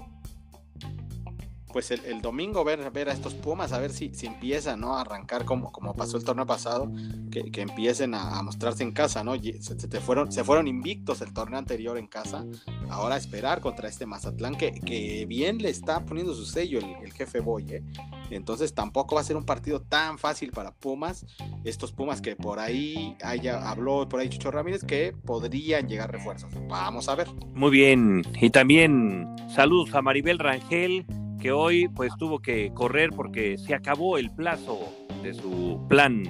Pues 1.78 1.92
el, 1.92 2.20
domingo 2.20 2.64
ver, 2.64 2.90
ver 2.90 3.08
a 3.08 3.12
estos 3.12 3.34
Pumas, 3.34 3.70
a 3.70 3.78
ver 3.78 3.92
si, 3.92 4.12
si 4.12 4.26
empiezan 4.26 4.80
¿no? 4.80 4.96
a 4.96 5.02
arrancar 5.02 5.44
como, 5.44 5.70
como 5.70 5.94
pasó 5.94 6.16
el 6.16 6.24
torneo 6.24 6.44
pasado, 6.44 6.90
que, 7.30 7.52
que 7.52 7.60
empiecen 7.60 8.14
a, 8.14 8.42
mostrarse 8.42 8.82
en 8.82 8.90
casa, 8.90 9.22
¿no? 9.22 9.34
Se, 9.36 10.00
fueron, 10.00 10.32
se 10.32 10.42
fueron 10.42 10.66
invictos 10.66 11.20
el 11.20 11.32
torneo 11.32 11.56
anterior 11.56 11.96
en 11.96 12.08
casa, 12.08 12.44
ahora 12.90 13.16
esperar 13.16 13.60
contra 13.60 13.88
este 13.88 14.06
Mazatlán 14.06 14.56
que, 14.56 14.72
que 14.72 15.24
bien 15.26 15.58
le 15.58 15.70
está 15.70 16.04
poniendo 16.04 16.34
su 16.34 16.46
sello 16.46 16.80
el, 16.80 17.12
jefe 17.12 17.38
Boy, 17.38 17.66
¿eh? 17.70 17.84
Entonces 18.30 18.74
tampoco 18.74 19.14
va 19.14 19.20
a 19.20 19.24
ser 19.24 19.36
un 19.36 19.44
partido 19.44 19.80
tan 19.80 20.18
fácil 20.18 20.50
para 20.50 20.72
Pumas, 20.72 21.26
estos 21.62 21.92
Pumas 21.92 22.20
que 22.20 22.34
por 22.34 22.58
ahí 22.58 23.16
haya, 23.22 23.70
habló 23.70 24.08
por 24.08 24.18
ahí 24.18 24.28
Chucho 24.28 24.50
Ramírez 24.50 24.82
que 24.82 25.14
podrían 25.24 25.88
llegar 25.88 26.10
refuerzos. 26.10 26.50
Vamos 26.68 27.08
a 27.08 27.14
ver. 27.14 27.28
Muy 27.54 27.70
bien, 27.70 28.24
y 28.40 28.50
también 28.50 29.28
saludos 29.54 29.94
a 29.94 30.02
Maribel 30.02 30.40
Rangel 30.40 31.06
que 31.38 31.52
hoy 31.52 31.88
pues 31.88 32.12
tuvo 32.18 32.40
que 32.40 32.72
correr 32.74 33.10
porque 33.10 33.56
se 33.58 33.74
acabó 33.74 34.18
el 34.18 34.30
plazo 34.30 34.78
de 35.22 35.34
su 35.34 35.84
plan 35.88 36.22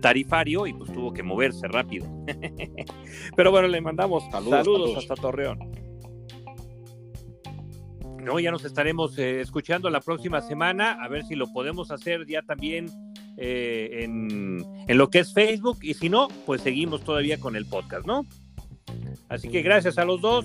tarifario 0.00 0.66
y 0.66 0.72
pues 0.72 0.92
tuvo 0.92 1.12
que 1.12 1.22
moverse 1.22 1.66
rápido. 1.68 2.06
Pero 3.36 3.50
bueno, 3.50 3.68
le 3.68 3.80
mandamos 3.80 4.24
saludos, 4.30 4.96
hasta 4.96 5.14
Torreón. 5.14 5.58
No, 8.22 8.38
ya 8.38 8.50
nos 8.50 8.64
estaremos 8.64 9.16
eh, 9.18 9.40
escuchando 9.40 9.88
la 9.88 10.00
próxima 10.00 10.42
semana, 10.42 10.98
a 11.02 11.08
ver 11.08 11.24
si 11.24 11.34
lo 11.34 11.50
podemos 11.52 11.90
hacer 11.90 12.26
ya 12.26 12.42
también 12.42 12.86
eh, 13.38 14.00
en, 14.02 14.66
en, 14.86 14.98
lo 14.98 15.08
que 15.08 15.20
es 15.20 15.32
Facebook 15.32 15.78
y 15.80 15.94
si 15.94 16.10
no, 16.10 16.28
pues 16.44 16.60
seguimos 16.60 17.02
todavía 17.02 17.38
con 17.38 17.56
el 17.56 17.64
podcast, 17.64 18.06
¿no? 18.06 18.26
Así 19.28 19.48
que 19.48 19.62
gracias 19.62 19.96
a 19.96 20.04
los 20.04 20.20
dos, 20.20 20.44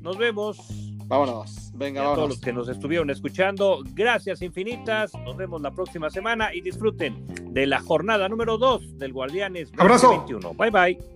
nos 0.00 0.18
vemos. 0.18 0.58
Vámonos, 1.06 1.65
venga. 1.76 2.12
A 2.12 2.14
todos 2.14 2.28
los 2.28 2.40
que 2.40 2.52
nos 2.52 2.68
estuvieron 2.68 3.10
escuchando, 3.10 3.82
gracias 3.94 4.42
infinitas, 4.42 5.12
nos 5.24 5.36
vemos 5.36 5.62
la 5.62 5.72
próxima 5.72 6.10
semana 6.10 6.54
y 6.54 6.60
disfruten 6.60 7.24
de 7.52 7.66
la 7.66 7.80
jornada 7.80 8.28
número 8.28 8.58
2 8.58 8.98
del 8.98 9.12
Guardianes 9.12 9.72
Abrazo. 9.78 10.08
2021. 10.08 10.54
Bye 10.54 10.70
bye. 10.70 11.15